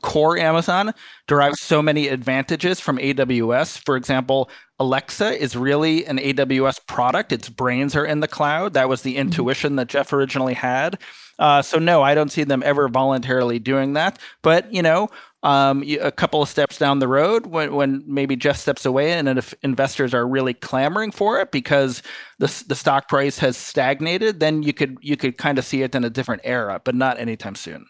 core 0.00 0.38
Amazon, 0.38 0.94
derives 1.26 1.60
so 1.60 1.82
many 1.82 2.06
advantages 2.06 2.78
from 2.78 2.98
AWS. 2.98 3.82
For 3.84 3.96
example, 3.96 4.48
Alexa 4.78 5.42
is 5.42 5.56
really 5.56 6.06
an 6.06 6.18
AWS 6.18 6.86
product. 6.86 7.32
Its 7.32 7.48
brains 7.48 7.96
are 7.96 8.04
in 8.04 8.20
the 8.20 8.28
cloud. 8.28 8.74
That 8.74 8.88
was 8.88 9.02
the 9.02 9.16
intuition 9.16 9.74
that 9.76 9.88
Jeff 9.88 10.12
originally 10.12 10.54
had. 10.54 11.00
Uh, 11.38 11.62
so 11.62 11.78
no, 11.78 12.02
I 12.02 12.14
don't 12.14 12.30
see 12.30 12.44
them 12.44 12.62
ever 12.64 12.88
voluntarily 12.88 13.58
doing 13.58 13.94
that. 13.94 14.20
But 14.42 14.72
you 14.72 14.82
know, 14.82 15.08
um, 15.46 15.84
a 15.84 16.10
couple 16.10 16.42
of 16.42 16.48
steps 16.48 16.76
down 16.76 16.98
the 16.98 17.06
road, 17.06 17.46
when, 17.46 17.72
when 17.72 18.02
maybe 18.04 18.34
Jeff 18.34 18.56
steps 18.56 18.84
away, 18.84 19.12
and 19.12 19.28
if 19.28 19.54
investors 19.62 20.12
are 20.12 20.26
really 20.26 20.52
clamoring 20.52 21.12
for 21.12 21.40
it 21.40 21.52
because 21.52 22.02
the 22.40 22.64
the 22.66 22.74
stock 22.74 23.08
price 23.08 23.38
has 23.38 23.56
stagnated, 23.56 24.40
then 24.40 24.64
you 24.64 24.72
could 24.72 24.98
you 25.00 25.16
could 25.16 25.38
kind 25.38 25.56
of 25.56 25.64
see 25.64 25.82
it 25.82 25.94
in 25.94 26.02
a 26.02 26.10
different 26.10 26.42
era, 26.44 26.82
but 26.84 26.96
not 26.96 27.20
anytime 27.20 27.54
soon. 27.54 27.86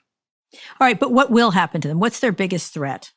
All 0.53 0.87
right, 0.87 1.01
but 1.01 1.13
what 1.13 1.31
will 1.31 1.53
happen 1.53 1.81
to 1.81 1.89
them? 1.89 1.99
What's 1.99 2.21
their 2.21 2.31
biggest 2.31 2.75
threat? 2.75 3.11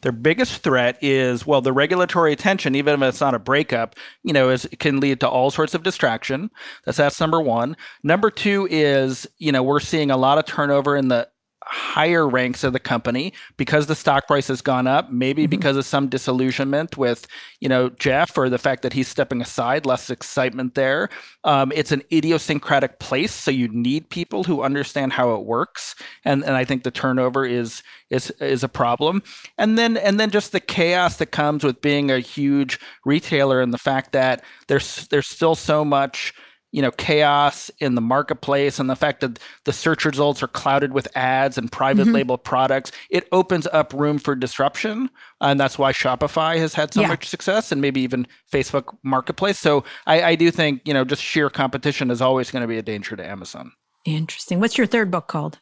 Their 0.00 0.10
biggest 0.10 0.64
threat 0.64 0.98
is 1.00 1.46
well, 1.46 1.60
the 1.60 1.72
regulatory 1.72 2.32
attention, 2.32 2.74
even 2.74 3.00
if 3.00 3.08
it's 3.08 3.20
not 3.20 3.34
a 3.34 3.38
breakup, 3.38 3.94
you 4.24 4.32
know, 4.32 4.50
is 4.50 4.66
can 4.80 4.98
lead 4.98 5.20
to 5.20 5.28
all 5.28 5.52
sorts 5.52 5.72
of 5.72 5.84
distraction. 5.84 6.50
That's 6.84 6.98
that's 6.98 7.20
number 7.20 7.40
one. 7.40 7.76
Number 8.02 8.32
two 8.32 8.66
is 8.72 9.24
you 9.38 9.52
know 9.52 9.62
we're 9.62 9.78
seeing 9.78 10.10
a 10.10 10.16
lot 10.16 10.38
of 10.38 10.46
turnover 10.46 10.96
in 10.96 11.06
the 11.06 11.28
higher 11.66 12.28
ranks 12.28 12.62
of 12.64 12.72
the 12.72 12.78
company 12.78 13.32
because 13.56 13.86
the 13.86 13.94
stock 13.94 14.26
price 14.26 14.48
has 14.48 14.62
gone 14.62 14.86
up, 14.86 15.10
maybe 15.10 15.42
mm-hmm. 15.42 15.50
because 15.50 15.76
of 15.76 15.84
some 15.84 16.08
disillusionment 16.08 16.96
with, 16.96 17.26
you 17.60 17.68
know, 17.68 17.88
Jeff 17.90 18.38
or 18.38 18.48
the 18.48 18.58
fact 18.58 18.82
that 18.82 18.92
he's 18.92 19.08
stepping 19.08 19.40
aside, 19.40 19.84
less 19.84 20.08
excitement 20.08 20.74
there. 20.74 21.08
Um, 21.44 21.72
it's 21.74 21.92
an 21.92 22.02
idiosyncratic 22.12 22.98
place, 22.98 23.32
so 23.32 23.50
you 23.50 23.68
need 23.68 24.10
people 24.10 24.44
who 24.44 24.62
understand 24.62 25.14
how 25.14 25.34
it 25.34 25.44
works, 25.44 25.94
and 26.24 26.44
and 26.44 26.54
I 26.54 26.64
think 26.64 26.84
the 26.84 26.90
turnover 26.90 27.44
is 27.44 27.82
is 28.10 28.30
is 28.40 28.62
a 28.62 28.68
problem. 28.68 29.22
And 29.58 29.76
then 29.76 29.96
and 29.96 30.20
then 30.20 30.30
just 30.30 30.52
the 30.52 30.60
chaos 30.60 31.16
that 31.16 31.26
comes 31.26 31.64
with 31.64 31.80
being 31.80 32.10
a 32.10 32.20
huge 32.20 32.78
retailer 33.04 33.60
and 33.60 33.72
the 33.72 33.78
fact 33.78 34.12
that 34.12 34.44
there's 34.68 35.08
there's 35.08 35.26
still 35.26 35.54
so 35.54 35.84
much 35.84 36.32
you 36.76 36.82
know 36.82 36.90
chaos 36.90 37.70
in 37.78 37.94
the 37.94 38.02
marketplace 38.02 38.78
and 38.78 38.90
the 38.90 38.94
fact 38.94 39.22
that 39.22 39.38
the 39.64 39.72
search 39.72 40.04
results 40.04 40.42
are 40.42 40.48
clouded 40.48 40.92
with 40.92 41.08
ads 41.16 41.56
and 41.56 41.72
private 41.72 42.04
mm-hmm. 42.04 42.16
label 42.16 42.36
products 42.36 42.92
it 43.08 43.26
opens 43.32 43.66
up 43.68 43.94
room 43.94 44.18
for 44.18 44.34
disruption 44.34 45.08
and 45.40 45.58
that's 45.58 45.78
why 45.78 45.90
shopify 45.90 46.58
has 46.58 46.74
had 46.74 46.92
so 46.92 47.00
yeah. 47.00 47.08
much 47.08 47.26
success 47.26 47.72
and 47.72 47.80
maybe 47.80 48.02
even 48.02 48.26
facebook 48.52 48.94
marketplace 49.02 49.58
so 49.58 49.82
I, 50.06 50.22
I 50.22 50.34
do 50.34 50.50
think 50.50 50.82
you 50.84 50.92
know 50.92 51.04
just 51.04 51.22
sheer 51.22 51.48
competition 51.48 52.10
is 52.10 52.20
always 52.20 52.50
going 52.50 52.62
to 52.62 52.68
be 52.68 52.76
a 52.76 52.82
danger 52.82 53.16
to 53.16 53.26
amazon 53.26 53.72
interesting 54.04 54.60
what's 54.60 54.76
your 54.76 54.86
third 54.86 55.10
book 55.10 55.28
called 55.28 55.58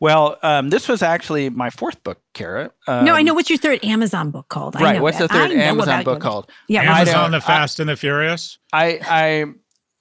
well, 0.00 0.36
um, 0.42 0.68
this 0.68 0.88
was 0.88 1.02
actually 1.02 1.48
my 1.48 1.70
fourth 1.70 2.02
book, 2.02 2.20
Kara. 2.34 2.70
Um, 2.86 3.04
no, 3.04 3.14
I 3.14 3.22
know 3.22 3.32
what's 3.32 3.48
your 3.48 3.58
third 3.58 3.82
Amazon 3.82 4.30
book 4.30 4.48
called. 4.48 4.74
right. 4.74 5.00
What's 5.00 5.18
that. 5.18 5.30
the 5.30 5.34
third 5.34 5.52
Amazon 5.52 6.04
book 6.04 6.20
called? 6.20 6.50
Yeah, 6.68 6.82
Amazon 6.82 7.30
the 7.30 7.40
Fast 7.40 7.80
I, 7.80 7.82
and 7.82 7.88
the 7.88 7.96
Furious. 7.96 8.58
I, 8.72 9.00
I, 9.02 9.44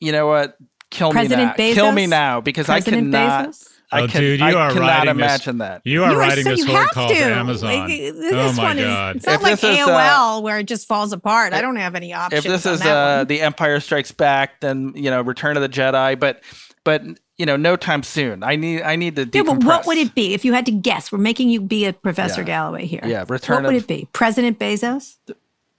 you 0.04 0.12
know 0.12 0.28
what? 0.28 0.58
Kill 0.90 1.12
President 1.12 1.58
me 1.58 1.66
now. 1.66 1.72
Bezos? 1.72 1.74
Kill 1.74 1.92
me 1.92 2.08
now 2.08 2.42
because 2.42 2.66
President 2.68 3.16
I 3.16 3.20
cannot. 3.20 3.50
Bezos? 3.50 3.70
I 3.92 4.02
oh, 4.02 4.08
can, 4.08 4.22
dude, 4.22 4.40
you 4.40 4.46
I 4.46 4.54
are 4.54 4.72
cannot 4.72 5.08
imagine 5.08 5.60
this, 5.60 5.68
that. 5.68 5.82
You 5.86 6.04
are 6.04 6.14
you 6.14 6.20
writing 6.20 6.44
so 6.46 6.50
this 6.50 6.66
whole 6.66 6.86
call 6.88 7.10
to. 7.10 7.16
Amazon. 7.16 7.70
Like, 7.70 7.90
this 7.90 8.34
oh 8.34 8.54
my 8.54 8.76
god! 8.76 9.18
Is, 9.18 9.24
it's 9.24 9.26
not 9.28 9.52
if 9.52 9.64
like 9.64 9.78
AOL 9.78 10.38
uh, 10.38 10.42
where 10.42 10.58
it 10.58 10.68
just 10.68 10.88
falls 10.88 11.14
apart. 11.14 11.54
I 11.54 11.62
don't 11.62 11.76
have 11.76 11.94
any 11.94 12.12
options. 12.12 12.44
If 12.44 12.52
this 12.52 12.66
is 12.66 12.82
uh, 12.82 13.24
the 13.26 13.42
Empire 13.42 13.80
Strikes 13.80 14.12
Back, 14.12 14.62
then 14.62 14.94
you 14.96 15.12
know 15.12 15.22
Return 15.22 15.58
of 15.58 15.62
the 15.62 15.70
Jedi. 15.70 16.20
But 16.20 16.42
but 16.84 17.04
you 17.38 17.46
know, 17.46 17.56
no 17.56 17.76
time 17.76 18.02
soon. 18.02 18.44
I 18.44 18.56
need 18.56 18.82
I 18.82 18.96
need 18.96 19.16
to 19.16 19.26
decompress. 19.26 19.34
Yeah, 19.36 19.44
but 19.44 19.64
what 19.64 19.86
would 19.86 19.98
it 19.98 20.16
be 20.16 20.34
if 20.34 20.44
you 20.44 20.54
had 20.54 20.66
to 20.66 20.72
guess? 20.72 21.12
We're 21.12 21.20
making 21.20 21.50
you 21.50 21.62
be 21.62 21.86
a 21.86 21.94
Professor 21.94 22.42
yeah. 22.42 22.48
Galloway 22.48 22.86
here. 22.86 23.02
Yeah, 23.06 23.26
return. 23.28 23.64
What 23.64 23.74
would 23.74 23.84
it 23.84 23.88
be? 23.88 24.08
President 24.12 24.58
Bezos? 24.58 25.18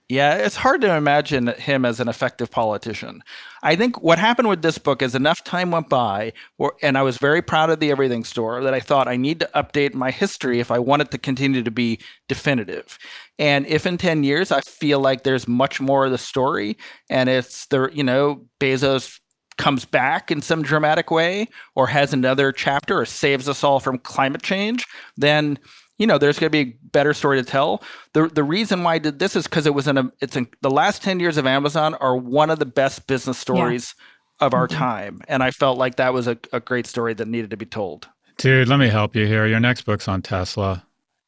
Yeah, 0.09 0.35
it's 0.35 0.57
hard 0.57 0.83
to 0.83 0.95
imagine 0.95 1.49
him 1.49 1.85
as 1.85 1.99
an 1.99 2.09
effective 2.09 2.51
politician. 2.51 3.23
I 3.65 3.77
think 3.77 4.03
what 4.03 4.19
happened 4.19 4.49
with 4.49 4.61
this 4.61 4.77
book 4.77 5.01
is 5.01 5.15
enough 5.15 5.43
time 5.43 5.71
went 5.71 5.89
by, 5.89 6.35
and 6.83 6.99
I 6.99 7.03
was 7.03 7.17
very 7.17 7.41
proud 7.41 7.71
of 7.71 7.81
the 7.81 7.91
Everything 7.91 8.23
Store 8.23 8.63
that 8.63 8.75
I 8.75 8.79
thought 8.79 9.09
I 9.09 9.17
need 9.17 9.41
to 9.41 9.49
update 9.55 9.95
my 9.95 10.11
history 10.11 10.61
if 10.61 10.71
I 10.71 10.79
want 10.79 11.01
it 11.01 11.11
to 11.13 11.19
continue 11.19 11.63
to 11.63 11.71
be 11.71 11.99
definitive. 12.29 12.99
And 13.39 13.67
if 13.67 13.87
in 13.87 13.97
10 13.97 14.23
years 14.23 14.53
I 14.53 14.61
feel 14.61 15.01
like 15.01 15.23
there's 15.23 15.49
much 15.49 15.81
more 15.81 16.05
of 16.05 16.13
the 16.13 16.19
story 16.19 16.77
and 17.09 17.31
it's 17.31 17.65
the, 17.67 17.89
you 17.91 18.05
know, 18.05 18.45
Bezos 18.61 19.19
comes 19.57 19.85
back 19.85 20.31
in 20.31 20.43
some 20.43 20.63
dramatic 20.63 21.11
way 21.11 21.49
or 21.75 21.89
has 21.89 22.13
another 22.13 22.53
chapter 22.53 23.01
or 23.01 23.05
saves 23.05 23.49
us 23.49 23.63
all 23.63 23.81
from 23.81 23.99
climate 23.99 24.43
change, 24.43 24.85
then 25.17 25.59
you 25.99 26.07
know 26.07 26.19
there's 26.19 26.39
going 26.39 26.51
to 26.51 26.65
be 26.65 26.71
a 26.71 26.77
better 26.91 27.15
story 27.15 27.43
to 27.43 27.49
tell. 27.49 27.83
The 28.13 28.29
the 28.29 28.45
reason 28.45 28.83
why 28.83 28.95
I 28.95 28.99
did 28.99 29.19
this 29.19 29.37
is 29.37 29.45
because 29.45 29.67
it 29.67 29.75
was 29.75 29.89
in 29.89 29.99
a 29.99 30.11
it's 30.21 30.37
in 30.37 30.49
the 30.61 30.71
last 30.71 31.03
10 31.03 31.21
years 31.21 31.37
of 31.37 31.47
Amazon 31.47 31.95
are 31.97 32.17
one 32.17 32.51
of 32.51 32.59
the 32.59 32.67
best 32.67 33.07
business 33.07 33.39
stories 33.39 33.95
yeah. 34.41 34.47
of 34.47 34.55
our 34.55 34.67
mm-hmm. 34.67 34.79
time. 34.79 35.21
And 35.29 35.43
I 35.43 35.51
felt 35.51 35.79
like 35.79 35.97
that 35.97 36.13
was 36.13 36.27
a, 36.27 36.39
a 36.53 36.61
great 36.61 36.87
story 36.87 37.15
that 37.15 37.29
needed 37.29 37.51
to 37.51 37.57
be 37.57 37.67
told. 37.67 38.09
Dude, 38.39 38.69
let 38.69 38.79
me 38.79 38.89
help 38.89 39.15
you 39.15 39.27
here. 39.27 39.47
Your 39.47 39.61
next 39.61 39.83
book's 39.83 40.09
on 40.09 40.23
Tesla. 40.23 40.85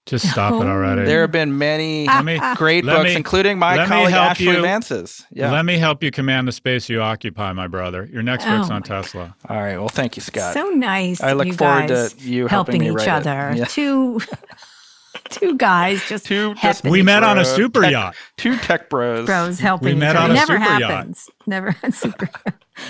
Just 0.06 0.30
stop 0.30 0.52
it 0.52 0.66
oh. 0.66 0.68
already. 0.68 1.04
There 1.04 1.22
have 1.22 1.32
been 1.32 1.58
many 1.58 2.06
me, 2.22 2.40
great 2.54 2.84
books, 2.84 3.04
me, 3.04 3.16
including 3.16 3.58
my 3.58 3.86
colleague 3.86 4.14
Ashlee 4.14 4.54
you, 4.54 4.62
Vance's. 4.62 5.26
Yeah. 5.32 5.50
Let 5.50 5.64
me 5.64 5.78
help 5.78 6.02
you 6.04 6.12
command 6.12 6.46
the 6.46 6.52
space 6.52 6.88
you 6.88 7.02
occupy, 7.02 7.52
my 7.52 7.66
brother. 7.66 8.08
Your 8.12 8.22
next 8.22 8.46
oh 8.46 8.56
book's 8.56 8.70
oh 8.70 8.74
on 8.74 8.82
Tesla. 8.84 9.34
God. 9.46 9.54
All 9.56 9.60
right. 9.60 9.76
Well, 9.76 9.88
thank 9.88 10.16
you, 10.16 10.22
Scott. 10.22 10.54
So 10.54 10.70
nice. 10.70 11.20
I 11.20 11.32
look 11.32 11.52
forward 11.54 11.88
to 11.88 12.12
you 12.18 12.46
helping, 12.46 12.82
helping 12.82 13.00
each 13.00 13.08
other. 13.08 13.52
Yeah. 13.56 13.64
Two. 13.64 14.20
two 15.30 15.56
guys 15.56 16.06
just 16.08 16.26
two 16.26 16.54
just 16.56 16.84
we 16.84 17.02
met 17.02 17.24
on 17.24 17.38
a 17.38 17.44
super 17.44 17.80
tech, 17.80 17.90
yacht 17.90 18.14
two 18.36 18.54
tech 18.58 18.88
bros 18.90 19.24
bros 19.24 19.58
helping 19.58 19.86
we 19.86 19.94
met 19.94 20.14
on 20.14 20.30
a 20.30 20.34
never 20.34 20.52
super 20.52 20.58
happens 20.58 21.30
yacht. 21.40 21.48
never 21.48 21.76
super 21.90 22.30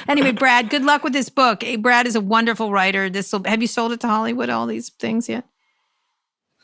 anyway 0.09 0.33
brad 0.33 0.69
good 0.69 0.85
luck 0.85 1.05
with 1.05 1.13
this 1.13 1.29
book 1.29 1.63
hey, 1.63 1.77
brad 1.77 2.05
is 2.05 2.17
a 2.17 2.21
wonderful 2.21 2.73
writer 2.73 3.09
this 3.09 3.33
will 3.33 3.43
have 3.45 3.63
you 3.63 3.69
sold 3.69 3.93
it 3.93 4.01
to 4.01 4.09
hollywood 4.09 4.51
all 4.51 4.67
these 4.67 4.89
things 4.91 5.29
yet 5.29 5.47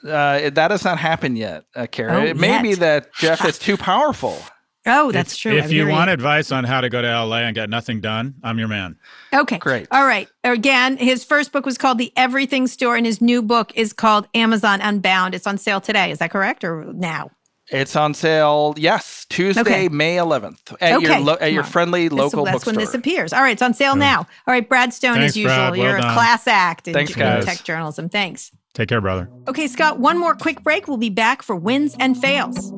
uh, 0.05 0.51
that 0.51 0.71
has 0.71 0.85
not 0.85 0.99
happened 0.99 1.39
yet, 1.39 1.65
uh, 1.75 1.87
Kara. 1.91 2.17
Oh, 2.17 2.25
it 2.25 2.37
may 2.37 2.49
yet. 2.49 2.63
be 2.63 2.75
that 2.75 3.15
Jeff 3.15 3.45
is 3.45 3.59
too 3.59 3.77
powerful. 3.77 4.43
Oh, 4.85 5.13
that's 5.13 5.33
if, 5.35 5.39
true. 5.39 5.53
If 5.53 5.71
you 5.71 5.87
want 5.87 6.11
advice 6.11 6.51
on 6.51 6.65
how 6.65 6.81
to 6.81 6.89
go 6.89 7.01
to 7.01 7.25
LA 7.25 7.39
and 7.39 7.55
get 7.55 7.71
nothing 7.71 8.01
done, 8.01 8.35
I'm 8.43 8.59
your 8.59 8.67
man. 8.67 8.97
Okay. 9.33 9.59
Great. 9.59 9.87
All 9.93 10.05
right. 10.05 10.29
Again, 10.43 10.97
his 10.97 11.25
first 11.25 11.53
book 11.53 11.65
was 11.65 11.79
called 11.79 11.99
The 11.99 12.13
Everything 12.17 12.67
Store, 12.67 12.97
and 12.97 13.07
his 13.07 13.21
new 13.21 13.43
book 13.43 13.73
is 13.77 13.93
called 13.93 14.27
Amazon 14.35 14.81
Unbound. 14.81 15.35
It's 15.35 15.47
on 15.47 15.57
sale 15.57 15.81
today. 15.81 16.11
Is 16.11 16.19
that 16.19 16.33
correct 16.33 16.65
or 16.65 16.93
now? 16.93 17.31
It's 17.71 17.95
on 17.95 18.13
sale, 18.13 18.75
yes, 18.77 19.25
Tuesday, 19.31 19.61
okay. 19.61 19.89
May 19.89 20.17
11th 20.17 20.77
at 20.81 20.95
okay. 20.95 21.07
your 21.07 21.21
lo- 21.21 21.39
at 21.41 21.53
your 21.53 21.63
friendly 21.63 22.09
local 22.09 22.45
bookstore. 22.45 22.45
That's 22.45 22.67
when 22.67 22.75
this 22.75 22.93
appears. 22.93 23.33
All 23.33 23.41
right, 23.41 23.53
it's 23.53 23.63
on 23.63 23.73
sale 23.73 23.97
now. 23.97 24.19
All 24.19 24.27
right, 24.49 24.69
Brad 24.69 24.93
Stone, 24.93 25.15
Thanks, 25.15 25.33
as 25.33 25.37
usual. 25.37 25.55
Brad. 25.55 25.73
Well 25.73 25.81
You're 25.81 25.99
done. 25.99 26.11
a 26.11 26.13
class 26.13 26.47
act 26.47 26.89
in 26.89 26.95
Thanks, 26.95 27.15
guys. 27.15 27.45
tech 27.45 27.63
journalism. 27.63 28.09
Thanks. 28.09 28.51
Take 28.75 28.89
care, 28.89 29.01
brother. 29.01 29.29
Okay, 29.49 29.67
Scott, 29.67 29.99
one 29.99 30.19
more 30.19 30.35
quick 30.35 30.63
break. 30.63 30.89
We'll 30.89 30.97
be 30.97 31.11
back 31.11 31.43
for 31.43 31.55
wins 31.55 31.95
and 32.01 32.17
fails. 32.17 32.73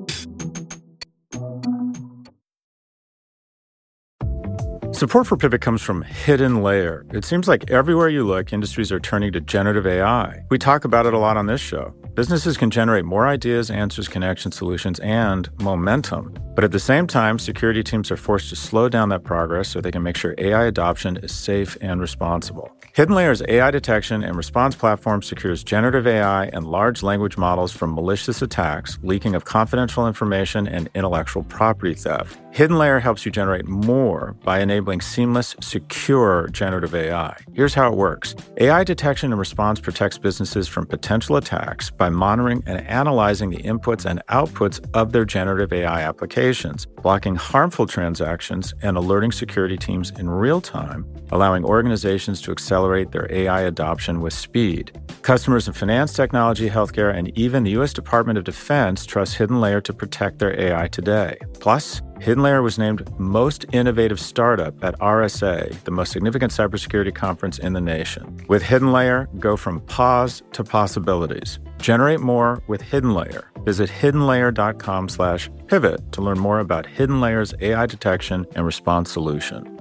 Support 4.95 5.26
for 5.26 5.36
Pivot 5.36 5.61
comes 5.61 5.82
from 5.82 6.03
Hidden 6.03 6.62
Layer. 6.62 7.05
It 7.12 7.24
seems 7.24 7.49
like 7.49 7.68
everywhere 7.68 8.09
you 8.09 8.24
look, 8.24 8.53
industries 8.53 8.92
are 8.92 9.01
turning 9.01 9.32
to 9.32 9.40
generative 9.40 9.88
AI. 9.88 10.45
We 10.51 10.57
talk 10.57 10.84
about 10.84 11.05
it 11.05 11.12
a 11.12 11.18
lot 11.18 11.36
on 11.36 11.47
this 11.47 11.61
show. 11.61 11.92
Businesses 12.14 12.57
can 12.57 12.70
generate 12.70 13.05
more 13.05 13.26
ideas, 13.26 13.72
answers, 13.72 14.07
connections, 14.07 14.57
solutions, 14.57 15.01
and 15.01 15.51
momentum. 15.61 16.32
But 16.55 16.62
at 16.62 16.70
the 16.70 16.78
same 16.78 17.09
time, 17.09 17.40
security 17.40 17.82
teams 17.82 18.12
are 18.12 18.16
forced 18.16 18.51
to 18.51 18.57
slow 18.57 18.88
down 18.88 19.09
that 19.09 19.24
progress 19.24 19.68
so 19.68 19.80
they 19.80 19.90
can 19.90 20.05
make 20.05 20.16
sure 20.16 20.36
AI 20.38 20.66
adoption 20.66 21.16
is 21.16 21.34
safe 21.34 21.76
and 21.80 22.01
responsible. 22.01 22.70
Hidden 22.95 23.16
Layer's 23.16 23.42
AI 23.49 23.72
detection 23.72 24.22
and 24.22 24.36
response 24.36 24.76
platform 24.76 25.22
secures 25.22 25.64
generative 25.64 26.07
AI 26.07 26.45
and 26.53 26.68
large 26.68 27.03
language 27.03 27.36
models 27.36 27.72
from 27.72 27.97
malicious 27.97 28.42
attacks, 28.42 28.97
leaking 29.03 29.34
of 29.34 29.45
confidential 29.45 30.07
information, 30.07 30.68
and 30.68 30.88
intellectual 30.95 31.42
property 31.42 31.95
theft. 31.95 32.38
Hidden 32.55 32.78
Layer 32.78 33.00
helps 33.00 33.26
you 33.26 33.32
generate 33.32 33.66
more 33.66 34.36
by 34.44 34.61
enabling 34.61 35.00
seamless, 35.00 35.57
secure 35.61 36.46
generative 36.52 36.94
AI. 36.94 37.36
Here's 37.52 37.74
how 37.74 37.90
it 37.90 37.98
works 37.98 38.36
AI 38.59 38.84
detection 38.84 39.32
and 39.32 39.40
response 39.40 39.80
protects 39.80 40.18
businesses 40.18 40.68
from 40.68 40.86
potential 40.86 41.34
attacks 41.34 41.90
by 41.90 42.11
monitoring 42.11 42.62
and 42.64 42.86
analyzing 42.86 43.50
the 43.50 43.57
inputs 43.64 44.05
and 44.09 44.22
outputs 44.28 44.78
of 44.94 45.11
their 45.11 45.24
generative 45.24 45.72
AI 45.72 46.02
applications, 46.02 46.86
blocking 46.86 47.34
harmful 47.34 47.88
transactions, 47.88 48.72
and 48.82 48.96
alerting 48.96 49.32
security 49.32 49.76
teams 49.76 50.12
in 50.12 50.30
real 50.30 50.61
time, 50.61 51.05
allowing 51.32 51.64
organizations 51.64 52.40
to 52.42 52.52
accelerate 52.52 53.11
their 53.11 53.26
AI 53.32 53.62
adoption 53.62 54.20
with 54.20 54.32
speed. 54.32 54.96
Customers 55.22 55.66
in 55.66 55.74
finance, 55.74 56.12
technology, 56.12 56.70
healthcare, 56.70 57.12
and 57.12 57.36
even 57.36 57.64
the 57.64 57.72
U.S. 57.72 57.92
Department 57.92 58.38
of 58.38 58.44
Defense 58.44 59.05
trust 59.05 59.34
Hidden 59.38 59.61
Layer 59.61 59.80
to 59.80 59.92
protect 59.92 60.38
their 60.38 60.57
AI 60.61 60.86
today. 60.86 61.36
Plus, 61.59 62.00
Hidden 62.24 62.42
Layer 62.42 62.62
was 62.62 62.78
named 62.78 63.06
Most 63.20 63.66
Innovative 63.72 64.18
Startup 64.18 64.82
at 64.82 64.98
RSA, 64.98 65.78
the 65.84 65.90
most 65.90 66.10
significant 66.10 66.52
cybersecurity 66.52 67.14
conference 67.14 67.58
in 67.58 67.74
the 67.74 67.82
nation. 67.82 68.40
With 68.48 68.62
Hidden 68.62 68.92
Layer, 68.92 69.28
go 69.38 69.58
from 69.58 69.82
pause 69.82 70.42
to 70.52 70.64
possibilities. 70.64 71.58
Generate 71.76 72.20
more 72.20 72.62
with 72.66 72.80
Hidden 72.80 73.12
Layer. 73.12 73.50
Visit 73.64 73.90
hiddenlayer.com 73.90 75.10
slash 75.10 75.50
pivot 75.66 76.12
to 76.12 76.22
learn 76.22 76.38
more 76.38 76.60
about 76.60 76.86
Hidden 76.86 77.20
Layer's 77.20 77.52
AI 77.60 77.84
detection 77.84 78.46
and 78.56 78.64
response 78.64 79.10
solution. 79.10 79.73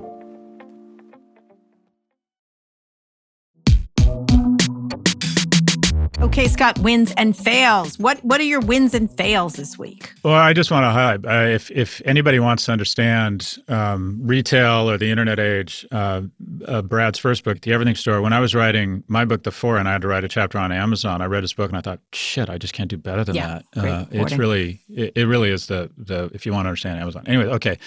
Okay, 6.23 6.47
Scott, 6.47 6.79
wins 6.79 7.13
and 7.17 7.35
fails. 7.35 7.99
What 7.99 8.23
what 8.23 8.39
are 8.39 8.45
your 8.45 8.61
wins 8.61 8.93
and 8.93 9.11
fails 9.11 9.55
this 9.55 9.77
week? 9.77 10.13
Well, 10.23 10.33
I 10.33 10.53
just 10.53 10.71
want 10.71 10.85
to 10.85 10.89
highlight 10.89 11.25
uh, 11.25 11.53
if 11.53 11.69
if 11.69 12.01
anybody 12.05 12.39
wants 12.39 12.65
to 12.65 12.71
understand 12.71 13.57
um, 13.67 14.21
retail 14.23 14.89
or 14.89 14.97
the 14.97 15.11
internet 15.11 15.37
age, 15.37 15.85
uh, 15.91 16.21
uh, 16.65 16.81
Brad's 16.81 17.19
first 17.19 17.43
book, 17.43 17.59
The 17.59 17.73
Everything 17.73 17.95
Store. 17.95 18.21
When 18.21 18.31
I 18.31 18.39
was 18.39 18.55
writing 18.55 19.03
my 19.09 19.25
book, 19.25 19.43
The 19.43 19.51
Four, 19.51 19.77
and 19.77 19.87
I 19.87 19.91
had 19.91 20.01
to 20.03 20.07
write 20.07 20.23
a 20.23 20.29
chapter 20.29 20.57
on 20.57 20.71
Amazon, 20.71 21.21
I 21.21 21.25
read 21.25 21.43
his 21.43 21.51
book 21.51 21.69
and 21.69 21.77
I 21.77 21.81
thought, 21.81 21.99
shit, 22.13 22.49
I 22.49 22.57
just 22.57 22.73
can't 22.73 22.89
do 22.89 22.97
better 22.97 23.25
than 23.25 23.35
yeah, 23.35 23.59
that. 23.73 23.85
Uh, 23.85 24.05
it's 24.09 24.37
really 24.37 24.79
it, 24.87 25.11
it, 25.17 25.25
really 25.25 25.49
is 25.49 25.67
the 25.67 25.91
the 25.97 26.31
if 26.33 26.45
you 26.45 26.53
want 26.53 26.65
to 26.65 26.69
understand 26.69 26.99
Amazon. 26.99 27.23
Anyway, 27.27 27.47
okay. 27.47 27.77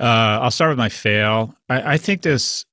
Uh, 0.00 0.40
I'll 0.42 0.50
start 0.50 0.70
with 0.70 0.78
my 0.78 0.88
fail. 0.88 1.54
I, 1.68 1.92
I 1.92 1.96
think 1.98 2.22
this 2.22 2.66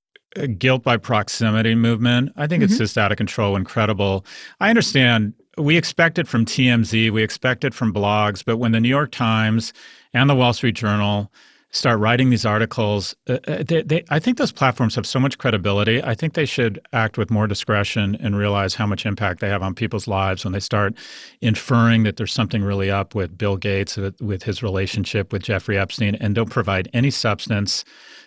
guilt 0.58 0.84
by 0.84 0.98
proximity 0.98 1.76
movement. 1.76 2.32
I 2.36 2.48
think 2.48 2.64
mm-hmm. 2.64 2.72
it's 2.72 2.78
just 2.78 2.98
out 2.98 3.12
of 3.12 3.18
control, 3.18 3.56
incredible. 3.56 4.26
I 4.60 4.70
understand 4.70 5.34
we 5.58 5.78
expect 5.78 6.20
it 6.20 6.28
from 6.28 6.46
TMZ, 6.46 7.12
we 7.12 7.24
expect 7.24 7.64
it 7.64 7.74
from 7.74 7.94
blogs, 7.94 8.44
but 8.46 8.58
when 8.58 8.72
the 8.72 8.80
New 8.80 8.90
York 8.90 9.12
Times 9.12 9.74
and 10.14 10.30
the 10.30 10.36
Wall 10.36 10.54
Street 10.54 10.76
Journal 10.76 11.32
start 11.72 12.00
writing 12.00 12.30
these 12.30 12.46
articles, 12.46 13.16
uh, 13.28 13.40
uh, 13.48 13.64
they, 13.64 13.82
they, 13.82 14.04
I 14.10 14.20
think 14.20 14.38
those 14.38 14.52
platforms 14.52 14.96
have 14.96 15.06
so 15.06 15.20
much 15.20 15.38
credibility. 15.38 16.02
I 16.02 16.16
think 16.16 16.34
they 16.34 16.46
should 16.46 16.80
act 16.94 17.18
with 17.18 17.30
more 17.30 17.46
discretion 17.46 18.16
and 18.22 18.38
realize 18.38 18.76
how 18.76 18.86
much 18.86 19.06
impact 19.06 19.42
they 19.42 19.50
have 19.50 19.62
on 19.62 19.76
people's 19.76 20.08
lives 20.08 20.44
when 20.44 20.54
they 20.54 20.60
start 20.60 20.94
inferring 21.42 22.04
that 22.04 22.16
there's 22.16 22.34
something 22.34 22.64
really 22.64 22.90
up 22.90 23.16
with 23.16 23.38
Bill 23.38 23.58
Gates, 23.58 23.98
with, 23.98 24.20
with 24.22 24.44
his 24.44 24.64
relationship 24.64 25.34
with 25.34 25.44
Jeffrey 25.44 25.78
Epstein, 25.78 26.16
and 26.16 26.36
don't 26.36 26.50
provide 26.50 26.90
any 26.94 27.12
substance, 27.12 27.84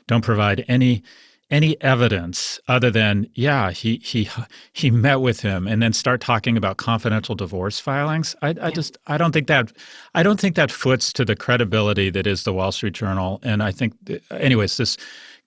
don't 0.07 0.25
provide 0.25 0.65
any 0.69 1.03
any 1.51 1.81
evidence 1.83 2.61
other 2.69 2.91
than 2.91 3.27
yeah 3.35 3.71
he 3.71 3.97
he 4.05 4.29
he 4.73 4.91
met 4.91 5.21
with 5.21 5.41
him 5.41 5.67
and 5.67 5.83
then 5.83 5.93
start 5.93 6.21
talking 6.21 6.57
about 6.57 6.77
confidential 6.77 7.35
divorce 7.35 7.81
filings? 7.81 8.37
I, 8.43 8.55
I 8.61 8.71
just 8.71 8.99
i 9.07 9.19
don't 9.19 9.33
think 9.33 9.49
that 9.49 9.73
i 10.15 10.23
don't 10.23 10.41
think 10.41 10.57
that 10.57 10.71
foots 10.71 11.13
to 11.15 11.25
the 11.25 11.37
credibility 11.37 12.11
that 12.11 12.27
is 12.27 12.45
the 12.45 12.53
wall 12.53 12.73
street 12.73 12.95
journal. 12.95 13.41
And 13.43 13.63
i 13.63 13.73
think 13.73 13.95
anyways 14.31 14.77
this 14.77 14.97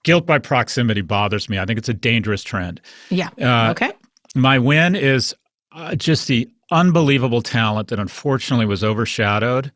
guilt 0.03 0.25
by 0.25 0.37
proximity 0.37 1.01
bothers 1.01 1.49
me. 1.49 1.57
I 1.57 1.65
think 1.65 1.79
it's 1.79 1.89
a 1.89 1.93
dangerous 1.93 2.43
trend. 2.43 2.81
Yeah. 3.09 3.29
Uh, 3.41 3.71
okay. 3.71 3.91
my 4.35 4.59
win 4.59 4.95
is 4.95 5.33
uh, 5.71 5.95
just 5.95 6.27
the 6.27 6.49
unbelievable 6.71 7.41
talent 7.41 7.87
that 7.89 7.99
unfortunately 7.99 8.65
was 8.65 8.83
overshadowed 8.83 9.71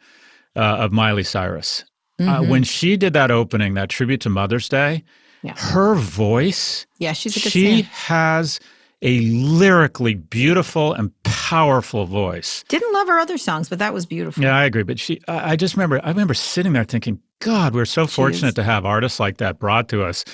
uh, 0.56 0.60
of 0.60 0.92
miley 0.92 1.24
cyrus. 1.24 1.86
Uh, 2.20 2.24
mm-hmm. 2.24 2.50
when 2.50 2.64
she 2.64 2.98
did 2.98 3.14
that 3.14 3.30
opening 3.30 3.76
that 3.76 3.90
tribute 3.90 4.20
to 4.20 4.30
mother's 4.30 4.68
day 4.68 5.04
yeah. 5.44 5.54
Her 5.58 5.96
voice. 5.96 6.86
Yeah, 6.98 7.14
she's 7.14 7.36
a 7.38 7.40
good 7.40 7.52
She 7.52 7.66
singer. 7.82 7.90
has 7.92 8.60
a 9.02 9.20
lyrically 9.20 10.16
beautiful 10.16 10.94
and 10.94 11.12
powerful 11.24 12.06
voice. 12.06 12.64
Didn't 12.68 12.92
love 12.94 13.08
her 13.08 13.20
other 13.20 13.38
songs, 13.38 13.70
but 13.70 13.80
that 13.80 13.94
was 13.94 14.06
beautiful. 14.06 14.42
Yeah, 14.44 14.56
I 14.58 14.66
agree. 14.66 14.84
But 14.84 15.00
she, 15.00 15.22
I, 15.28 15.52
I 15.52 15.56
just 15.56 15.76
remember, 15.76 16.00
I 16.04 16.10
remember 16.10 16.34
sitting 16.34 16.74
there 16.74 16.84
thinking, 16.84 17.20
God, 17.40 17.76
we're 17.76 17.86
so 17.86 18.08
fortunate 18.08 18.56
to 18.56 18.64
have 18.64 18.86
artists 18.86 19.20
like 19.20 19.38
that 19.38 19.60
brought 19.60 19.90
to 19.90 20.04
us 20.04 20.26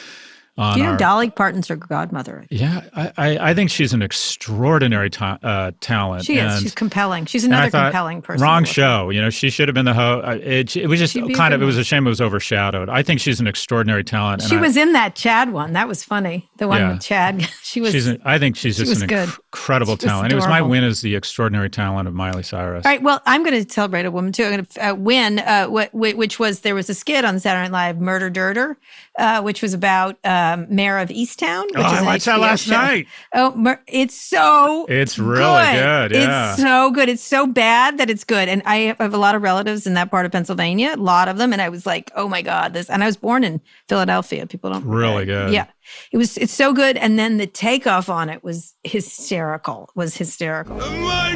you 0.56 0.84
know 0.84 0.92
our, 0.92 0.98
Dolly 0.98 1.32
Parton's 1.32 1.68
her 1.68 1.76
godmother? 1.76 2.46
Yeah, 2.52 2.82
I, 2.94 3.50
I 3.50 3.54
think 3.56 3.72
she's 3.72 3.92
an 3.92 4.04
extraordinary 4.04 5.10
ta- 5.10 5.40
uh, 5.42 5.72
talent. 5.80 6.26
She 6.26 6.38
is. 6.38 6.62
she's 6.62 6.76
compelling. 6.76 7.26
She's 7.26 7.44
another 7.44 7.72
thought, 7.72 7.86
compelling 7.86 8.22
person. 8.22 8.44
Wrong 8.44 8.64
show. 8.64 9.10
You 9.10 9.22
know, 9.22 9.32
she 9.32 9.50
should 9.50 9.68
have 9.68 9.74
been 9.74 9.86
the 9.86 9.96
host. 9.96 10.44
It, 10.44 10.76
it, 10.76 10.88
was 10.88 11.00
just 11.00 11.18
kind 11.36 11.56
of. 11.56 11.62
It 11.62 11.66
was 11.66 11.78
a 11.78 11.84
shame 11.84 12.06
it 12.06 12.10
was 12.10 12.22
overshadowed. 12.22 12.88
I 12.88 13.02
think 13.02 13.20
she's 13.20 13.40
an 13.40 13.48
extraordinary 13.48 14.04
talent. 14.04 14.44
She 14.44 14.58
was 14.58 14.78
I, 14.78 14.82
in 14.82 14.94
that 14.94 15.16
Chad 15.16 15.52
one. 15.52 15.74
That 15.74 15.88
was 15.88 16.04
funny. 16.04 16.50
The 16.58 16.68
one 16.68 16.82
yeah. 16.82 16.92
with 16.94 17.02
Chad. 17.02 17.50
She 17.64 17.82
was. 17.82 17.92
She's 17.92 18.06
an, 18.06 18.22
I 18.24 18.38
think 18.38 18.56
she's 18.56 18.78
just 18.78 19.02
an 19.02 19.08
good. 19.08 19.30
Incredible 19.54 19.98
talent. 19.98 20.32
It 20.32 20.36
was 20.36 20.48
my 20.48 20.64
win 20.64 20.84
as 20.84 21.02
the 21.02 21.16
extraordinary 21.16 21.70
talent 21.70 22.08
of 22.08 22.16
Miley 22.16 22.42
Cyrus. 22.42 22.86
All 22.86 22.92
right. 22.92 23.04
Well, 23.04 23.22
I'm 23.28 23.44
going 23.44 23.64
to 23.64 23.72
celebrate 23.72 24.04
a 24.04 24.10
woman 24.10 24.32
too. 24.32 24.46
I'm 24.46 24.52
going 24.52 24.66
to 24.66 24.90
uh, 24.90 24.94
win. 24.96 25.40
Uh, 25.40 25.68
which 25.94 26.40
was 26.40 26.62
there 26.62 26.74
was 26.74 26.90
a 26.90 26.96
skit 26.96 27.24
on 27.24 27.40
Saturday 27.40 27.70
Night 27.70 27.94
Live, 27.94 27.98
Murdur 27.98 28.34
Durdur, 28.34 28.78
uh, 29.20 29.44
which 29.44 29.62
was 29.62 29.76
about 29.76 30.18
um, 30.24 30.66
Mare 30.74 30.98
of 30.98 31.10
Easttown. 31.10 31.66
Which 31.66 31.76
oh, 31.78 31.94
is 31.94 32.00
I 32.00 32.02
watched 32.04 32.26
that 32.26 32.40
last 32.40 32.64
show. 32.64 32.72
night. 32.72 33.08
Oh, 33.36 33.78
it's 33.86 34.16
so. 34.16 34.88
It's 34.90 35.20
really 35.20 35.44
good. 35.44 36.12
good 36.12 36.12
yeah. 36.14 36.54
It's 36.54 36.62
so 36.62 36.90
good. 36.90 37.08
It's 37.08 37.24
so 37.24 37.46
bad 37.46 38.00
that 38.00 38.10
it's 38.10 38.24
good. 38.24 38.50
And 38.50 38.64
I 38.66 38.96
have 39.00 39.14
a 39.14 39.18
lot 39.18 39.36
of 39.36 39.44
relatives 39.44 39.86
in 39.86 39.94
that 39.94 40.10
part 40.10 40.26
of 40.26 40.32
Pennsylvania, 40.32 40.96
a 40.96 40.98
lot 40.98 41.28
of 41.28 41.38
them, 41.38 41.54
and 41.54 41.62
I 41.62 41.70
was 41.70 41.86
like, 41.86 42.12
oh 42.16 42.28
my 42.28 42.42
god, 42.42 42.74
this. 42.74 42.90
And 42.90 43.04
I 43.04 43.06
was 43.06 43.18
born 43.18 43.44
in 43.44 43.62
Philadelphia. 43.88 44.48
People 44.48 44.72
don't 44.72 44.86
really 44.86 45.26
good. 45.26 45.54
Yeah, 45.54 45.68
it 46.12 46.18
was. 46.18 46.38
It's 46.38 46.54
so 46.54 46.74
good. 46.74 46.98
And 46.98 47.18
then 47.18 47.38
the 47.38 47.48
takeoff 47.48 48.10
on 48.10 48.30
it 48.30 48.44
was 48.44 48.76
hysterical. 48.84 49.90
Was 49.96 50.16
hysterical. 50.16 50.78
Oh 50.82 50.98
my 51.02 51.36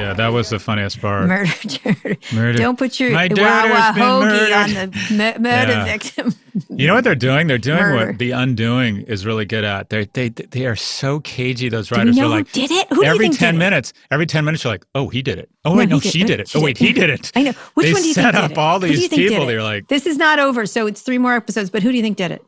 Yeah, 0.00 0.14
that 0.14 0.28
was 0.28 0.50
the 0.50 0.58
funniest 0.58 1.00
part. 1.00 1.28
Murder, 1.28 1.50
murder. 2.32 2.58
Don't 2.58 2.78
put 2.78 2.98
your 2.98 3.10
My 3.10 3.28
Wawa 3.30 3.92
hoagie 3.94 4.64
on 4.64 4.90
the 5.16 5.38
murder 5.40 5.42
yeah. 5.72 5.84
victim. 5.84 6.34
you 6.70 6.86
know 6.86 6.94
what 6.94 7.04
they're 7.04 7.14
doing? 7.14 7.46
They're 7.46 7.58
doing 7.58 7.78
murder. 7.78 8.06
what 8.08 8.18
The 8.18 8.32
Undoing 8.32 9.02
is 9.02 9.26
really 9.26 9.44
good 9.44 9.64
at. 9.64 9.90
They 9.90 10.06
they 10.06 10.28
they 10.28 10.66
are 10.66 10.76
so 10.76 11.20
cagey. 11.20 11.68
Those 11.68 11.90
writers 11.90 12.18
are 12.18 12.26
like, 12.26 12.50
did 12.52 12.70
it? 12.70 12.88
Who 12.92 13.04
every 13.04 13.28
ten 13.28 13.58
minutes, 13.58 13.92
every 14.10 14.26
ten 14.26 14.44
minutes, 14.44 14.64
you're 14.64 14.72
like, 14.72 14.86
oh, 14.94 15.08
he 15.08 15.22
did 15.22 15.38
it. 15.38 15.48
Oh 15.64 15.76
wait, 15.76 15.88
no, 15.88 15.96
no 15.96 16.00
she 16.00 16.20
did, 16.20 16.26
did 16.26 16.40
it. 16.40 16.52
Oh 16.54 16.60
wait, 16.60 16.78
he 16.78 16.92
did 16.92 17.10
it. 17.10 17.30
I 17.34 17.42
know. 17.42 17.52
Which 17.74 17.86
they 17.86 17.92
one 17.92 18.02
do 18.02 18.08
you 18.08 18.14
set 18.14 18.34
think 18.34 18.52
up 18.52 18.58
all 18.58 18.78
these 18.78 19.08
people. 19.08 19.46
They're 19.46 19.62
like, 19.62 19.88
this 19.88 20.06
is 20.06 20.16
not 20.16 20.38
over. 20.38 20.66
So 20.66 20.86
it's 20.86 21.02
three 21.02 21.18
more 21.18 21.34
episodes. 21.34 21.70
But 21.70 21.82
who 21.82 21.90
do 21.90 21.96
you 21.96 22.02
think 22.02 22.16
did 22.16 22.32
it? 22.32 22.44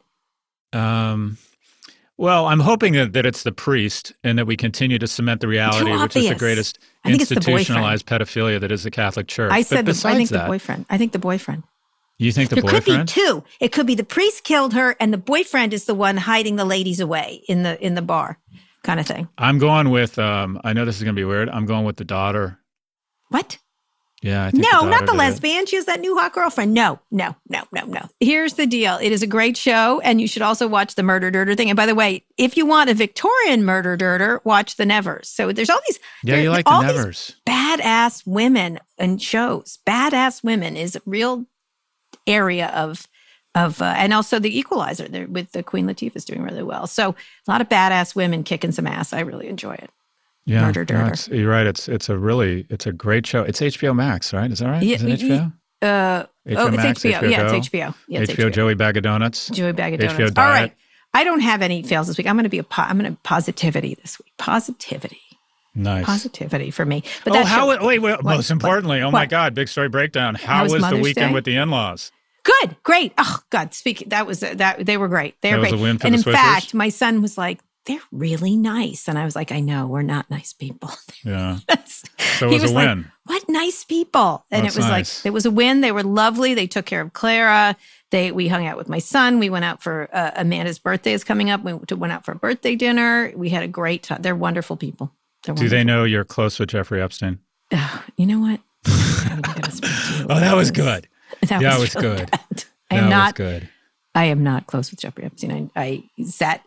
Um. 0.73 1.39
Well, 2.19 2.47
I'm 2.47 2.61
hoping 2.61 2.93
that, 2.93 3.15
that 3.15 3.27
it's 3.27 3.43
the 3.43 3.53
priest 3.53 4.13
and 4.23 4.39
that 4.39 4.47
we 4.47 4.57
continue 4.57 4.99
to 4.99 5.07
cement 5.07 5.41
the 5.41 5.49
reality, 5.49 5.91
which 5.91 6.17
is 6.17 6.29
the 6.29 6.35
greatest 6.35 6.79
institutionalized 7.05 8.07
the 8.07 8.19
pedophilia 8.19 8.61
that 8.61 8.71
is 8.71 8.83
the 8.85 8.91
Catholic 8.91 9.29
Church. 9.29 9.51
I 9.51 9.63
said, 9.63 9.87
the, 9.87 10.09
I 10.09 10.15
think 10.15 10.31
that, 10.31 10.43
the 10.43 10.47
boyfriend. 10.47 10.87
I 10.91 10.99
think 10.99 11.13
the 11.13 11.19
boyfriend. 11.19 11.65
You 12.19 12.31
think 12.31 12.51
the 12.51 12.57
there 12.57 12.63
boyfriend? 12.63 12.85
could 12.85 13.07
be 13.07 13.13
two. 13.13 13.45
It 13.59 13.73
could 13.73 13.87
be 13.87 13.95
the 13.95 14.05
priest 14.05 14.45
killed 14.45 14.75
her, 14.75 14.95
and 15.01 15.13
the 15.13 15.19
boyfriend 15.19 15.73
is 15.73 15.87
the 15.87 15.95
one 15.95 16.17
hiding 16.17 16.57
the 16.57 16.65
ladies 16.65 17.01
away 17.01 17.43
in 17.49 17.63
the 17.65 17.83
in 17.85 17.95
the 17.95 18.03
bar, 18.03 18.39
kind 18.85 19.01
of 19.01 19.07
thing. 19.07 19.29
I'm 19.39 19.59
going 19.59 19.91
with. 19.91 20.19
Um, 20.19 20.61
I 20.63 20.73
know 20.73 20.85
this 20.85 20.99
is 20.99 21.03
going 21.03 21.17
to 21.17 21.21
be 21.21 21.25
weird. 21.25 21.49
I'm 21.49 21.67
going 21.67 21.85
with 21.85 21.97
the 21.97 22.05
daughter. 22.05 22.59
What? 23.31 23.59
Yeah. 24.23 24.51
no, 24.55 24.89
not 24.89 25.07
the 25.07 25.13
lesbian. 25.13 25.65
It. 25.65 25.69
She 25.69 25.77
has 25.77 25.87
that 25.87 26.01
new 26.01 26.17
hot 26.17 26.33
girlfriend. 26.33 26.73
No, 26.73 27.01
no, 27.11 27.35
no, 27.49 27.63
no, 27.73 27.85
no. 27.85 28.01
Here's 28.21 28.55
the 28.55 28.67
deal. 28.67 28.99
It 29.03 29.11
is 29.13 29.23
a 29.23 29.27
great 29.27 29.57
show, 29.57 30.01
and 30.01 30.21
you 30.21 30.29
should 30.29 30.43
also 30.43 30.69
watch 30.69 30.95
the 30.95 31.03
Murdur 31.03 31.33
Durdur 31.33 31.57
thing. 31.57 31.71
And 31.71 31.77
by 31.77 31.87
the 31.87 31.95
way, 31.95 32.25
if 32.39 32.57
you 32.57 32.65
want 32.65 32.89
a 32.89 32.95
Victorian 32.95 33.63
Murdur 33.63 33.99
Durdur, 33.99 34.41
watch 34.45 34.77
the 34.77 34.87
Nevers. 34.87 35.29
So 35.29 35.53
there's 35.53 35.71
all 35.71 35.81
these. 35.89 35.99
Yeah, 36.23 36.37
you 36.37 36.51
like 36.51 36.65
the 36.65 36.81
Nevers. 36.81 37.37
Badass 37.47 38.27
women 38.27 38.79
and 38.97 39.21
shows. 39.21 39.79
Badass 39.87 40.45
women 40.45 40.77
is 40.77 40.97
a 40.97 41.03
real 41.05 41.47
area 42.27 42.69
of 42.69 43.09
of 43.55 43.83
uh, 43.83 43.95
and 43.97 44.15
also 44.15 44.39
the 44.39 44.57
Equalizer 44.59 45.27
with 45.29 45.53
the 45.53 45.63
Queen 45.63 45.87
Latifah 45.87 46.17
is 46.17 46.25
doing 46.25 46.43
really 46.43 46.63
well. 46.63 46.87
So 46.87 47.11
a 47.11 47.51
lot 47.51 47.61
of 47.61 47.69
badass 47.69 48.15
women 48.15 48.45
kicking 48.45 48.73
some 48.73 48.87
ass. 48.87 49.13
I 49.13 49.21
really 49.21 49.49
enjoy 49.49 49.75
it. 49.75 49.91
Yeah, 50.45 50.63
Murder. 50.63 50.85
No, 50.85 51.13
you're 51.31 51.51
right. 51.51 51.67
It's 51.67 51.89
it's 51.89 52.09
a 52.09 52.19
really 52.19 52.67
it's 52.69 52.87
a 52.87 52.93
great 52.93 53.27
show. 53.27 53.43
It's 53.43 53.61
HBO 53.61 53.95
Max, 53.95 54.33
right? 54.33 54.51
Is 54.51 54.59
that 54.59 54.69
right? 54.69 54.83
Yeah, 54.83 54.97
Is 54.97 55.03
it 55.05 55.21
HBO? 55.21 55.53
Uh, 55.81 56.27
HBO 56.47 56.57
oh, 56.57 56.71
Max, 56.71 57.05
it's 57.05 57.17
HBO. 57.17 57.21
HBO 57.21 57.31
yeah, 57.31 57.55
it's 57.55 57.69
HBO. 57.69 57.95
Yeah, 58.09 58.21
it's 58.21 58.33
HBO, 58.33 58.47
HBO. 58.47 58.53
Joey 58.53 58.75
Bag 58.75 58.97
of 58.97 59.03
Donuts. 59.05 59.49
Joey 59.51 59.73
Bag 59.73 59.95
of 59.95 60.01
Donuts. 60.01 60.19
HBO 60.19 60.35
Diet. 60.35 60.39
All 60.39 60.45
right. 60.49 60.73
I 61.15 61.25
don't 61.25 61.41
have 61.41 61.63
any 61.63 61.83
fails 61.83 62.07
this 62.07 62.17
week. 62.17 62.27
I'm 62.27 62.37
going 62.37 62.45
to 62.45 62.51
be 62.51 62.59
a 62.59 62.65
po- 62.65 62.83
I'm 62.83 62.99
going 62.99 63.13
to 63.13 63.19
positivity 63.23 63.95
this 64.01 64.19
week. 64.19 64.33
Positivity. 64.39 65.21
Nice. 65.75 66.05
Positivity 66.05 66.71
for 66.71 66.85
me. 66.85 67.03
But 67.25 67.35
oh, 67.35 67.45
how? 67.45 67.73
Show, 67.73 67.87
wait, 67.87 68.01
wait. 68.01 68.13
What, 68.13 68.25
most 68.25 68.51
importantly, 68.51 69.01
what, 69.01 69.09
oh 69.09 69.11
my 69.11 69.27
God, 69.27 69.55
big 69.55 69.69
story 69.69 69.89
breakdown. 69.89 70.35
How, 70.35 70.57
how 70.57 70.63
was, 70.65 70.75
was 70.75 70.91
the 70.91 70.97
weekend 70.97 71.31
Day? 71.31 71.35
with 71.35 71.45
the 71.45 71.57
in-laws? 71.57 72.11
Good, 72.45 72.77
great. 72.83 73.13
Oh 73.19 73.39
God, 73.51 73.73
speak. 73.73 74.05
That 74.09 74.27
was 74.27 74.41
that. 74.41 74.85
They 74.85 74.97
were 74.97 75.09
great. 75.09 75.41
They 75.41 75.55
were 75.55 75.63
that 75.63 75.71
great. 75.71 76.05
and 76.05 76.15
in 76.15 76.23
fact, 76.23 76.75
my 76.75 76.89
son 76.89 77.23
was 77.23 77.39
like, 77.39 77.61
they're 77.85 78.01
really 78.13 78.57
nice. 78.57 79.09
And 79.09 79.19
I 79.19 79.25
was 79.25 79.35
like, 79.35 79.51
I 79.51 79.61
know 79.61 79.87
we're 79.87 80.03
not 80.03 80.31
nice 80.31 80.53
people. 80.53 80.91
Yeah. 81.25 81.59
so 82.27 82.49
it 82.49 82.55
was, 82.55 82.63
was 82.63 82.73
a 82.73 82.75
win. 82.75 82.99
Like, 82.99 83.07
what 83.27 83.49
nice 83.49 83.85
people. 83.85 84.45
And 84.51 84.65
That's 84.65 84.75
it 84.75 84.79
was 84.81 84.89
nice. 84.89 85.21
like, 85.21 85.27
it 85.27 85.33
was 85.33 85.47
a 85.47 85.53
win. 85.53 85.83
They 85.83 85.93
were 85.93 86.03
lovely. 86.03 86.55
They 86.55 86.67
took 86.67 86.85
care 86.85 87.01
of 87.01 87.13
Clara. 87.13 87.77
They, 88.11 88.33
we 88.33 88.49
hung 88.49 88.67
out 88.67 88.77
with 88.77 88.89
my 88.89 88.99
son. 88.99 89.39
We 89.39 89.49
went 89.49 89.65
out 89.65 89.81
for 89.81 90.09
uh, 90.13 90.33
Amanda's 90.35 90.81
birthday 90.81 91.13
is 91.13 91.23
coming 91.23 91.49
up. 91.49 91.63
We 91.63 91.75
went 91.75 92.13
out 92.13 92.25
for 92.25 92.33
a 92.33 92.35
birthday 92.35 92.75
dinner. 92.75 93.33
We 93.37 93.51
had 93.51 93.63
a 93.63 93.69
great 93.69 94.03
time. 94.03 94.21
They're 94.21 94.35
wonderful 94.35 94.77
people. 94.77 95.13
They're 95.45 95.55
Do 95.55 95.69
they 95.69 95.85
know 95.85 96.03
you're 96.03 96.25
close 96.25 96.59
with 96.59 96.71
Jeffrey 96.71 97.01
Epstein? 97.01 97.39
Uh, 97.71 98.01
you 98.17 98.27
know 98.27 98.41
what? 98.41 98.59
oh, 98.89 100.41
that 100.41 100.55
was 100.57 100.71
good. 100.71 101.09
That 101.49 101.63
yeah, 101.63 101.79
was, 101.79 101.95
really 101.95 102.17
good. 102.19 102.31
Bad. 102.31 102.65
I 102.91 102.97
am 102.97 103.05
that 103.05 103.11
not 103.11 103.35
good. 103.35 103.69
I 104.15 104.25
am 104.27 104.45
not 104.45 104.67
close 104.67 104.91
with 104.91 105.01
Jeffrey 105.01 105.25
Epstein. 105.25 105.71
I, 105.75 106.05
I 106.19 106.25
sat 106.25 106.63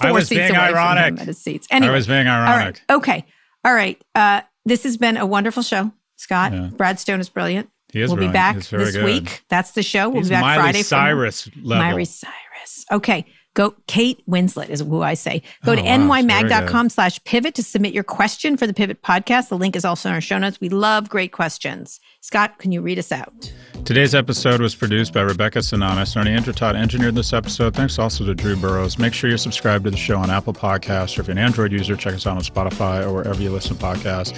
I 0.00 0.12
was 0.12 0.28
being 0.28 0.54
ironic. 0.54 1.20
At 1.20 1.26
his 1.26 1.38
seats. 1.38 1.66
Anyway, 1.70 1.92
I 1.92 1.96
was 1.96 2.06
being 2.06 2.26
ironic. 2.26 2.82
All 2.88 2.96
right. 2.98 3.02
Okay. 3.02 3.24
All 3.64 3.74
right. 3.74 4.00
Uh, 4.14 4.42
this 4.64 4.82
has 4.84 4.96
been 4.96 5.16
a 5.16 5.26
wonderful 5.26 5.62
show, 5.62 5.92
Scott. 6.16 6.52
Yeah. 6.52 6.70
Brad 6.76 6.98
Stone 6.98 7.20
is 7.20 7.28
brilliant. 7.28 7.70
He 7.92 8.00
is 8.00 8.10
we'll 8.10 8.16
brilliant. 8.16 8.32
be 8.32 8.36
back 8.36 8.56
this 8.56 8.96
good. 8.96 9.04
week. 9.04 9.44
That's 9.48 9.72
the 9.72 9.82
show. 9.82 10.08
We'll 10.08 10.22
He's 10.22 10.28
be 10.28 10.34
back 10.34 10.42
Miley 10.42 10.62
Friday. 10.62 10.82
Cyrus 10.82 11.48
level. 11.62 11.84
Miley 11.84 12.04
Cyrus. 12.04 12.84
Okay. 12.90 13.26
Go 13.54 13.72
Kate 13.86 14.20
Winslet 14.28 14.68
is 14.68 14.80
who 14.80 15.02
I 15.02 15.14
say. 15.14 15.42
Go 15.64 15.72
oh, 15.72 15.76
to 15.76 15.82
wow. 15.82 15.98
nymag.com 15.98 16.88
slash 16.88 17.22
pivot 17.22 17.54
to 17.54 17.62
submit 17.62 17.94
your 17.94 18.02
question 18.02 18.56
for 18.56 18.66
the 18.66 18.74
Pivot 18.74 19.00
podcast. 19.00 19.48
The 19.48 19.56
link 19.56 19.76
is 19.76 19.84
also 19.84 20.08
in 20.08 20.14
our 20.14 20.20
show 20.20 20.38
notes. 20.38 20.60
We 20.60 20.68
love 20.68 21.08
great 21.08 21.30
questions. 21.30 22.00
Scott, 22.24 22.58
can 22.58 22.72
you 22.72 22.80
read 22.80 22.98
us 22.98 23.12
out? 23.12 23.52
Today's 23.84 24.14
episode 24.14 24.62
was 24.62 24.74
produced 24.74 25.12
by 25.12 25.20
Rebecca 25.20 25.58
Sananes. 25.58 26.16
Ernie 26.16 26.30
Indradat 26.30 26.74
engineered 26.74 27.16
this 27.16 27.34
episode. 27.34 27.76
Thanks 27.76 27.98
also 27.98 28.24
to 28.24 28.34
Drew 28.34 28.56
Burrows. 28.56 28.98
Make 28.98 29.12
sure 29.12 29.28
you're 29.28 29.36
subscribed 29.36 29.84
to 29.84 29.90
the 29.90 29.98
show 29.98 30.16
on 30.16 30.30
Apple 30.30 30.54
Podcasts, 30.54 31.18
or 31.18 31.20
if 31.20 31.26
you're 31.26 31.32
an 31.32 31.38
Android 31.38 31.70
user, 31.70 31.96
check 31.96 32.14
us 32.14 32.26
out 32.26 32.34
on 32.34 32.42
Spotify 32.42 33.04
or 33.04 33.12
wherever 33.12 33.42
you 33.42 33.50
listen 33.50 33.76
to 33.76 33.84
podcasts. 33.84 34.34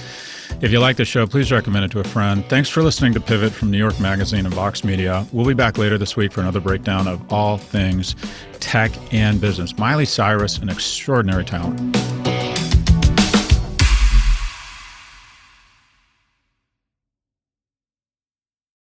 If 0.61 0.73
you 0.73 0.81
like 0.81 0.97
the 0.97 1.05
show, 1.05 1.29
please 1.29 1.53
recommend 1.53 1.85
it 1.85 1.93
to 1.93 2.01
a 2.01 2.05
friend. 2.05 2.45
Thanks 2.49 2.69
for 2.69 2.83
listening 2.83 3.15
to 3.15 3.21
Pivot 3.21 3.53
from 3.53 3.71
New 3.71 3.79
York 3.79 4.01
Magazine 4.01 4.47
and 4.47 4.55
Vox 4.55 4.83
Media. 4.83 5.25
We'll 5.33 5.47
be 5.47 5.55
back 5.55 5.79
later 5.79 5.97
this 5.97 6.17
week 6.17 6.33
for 6.33 6.41
another 6.41 6.61
breakdown 6.61 7.07
of 7.07 7.33
all 7.33 7.57
things 7.57 8.17
tech 8.59 8.91
and 9.15 9.41
business. 9.41 9.79
Miley 9.79 10.07
Cyrus, 10.07 10.59
an 10.59 10.71
extraordinary 10.71 11.45
talent. 11.45 11.97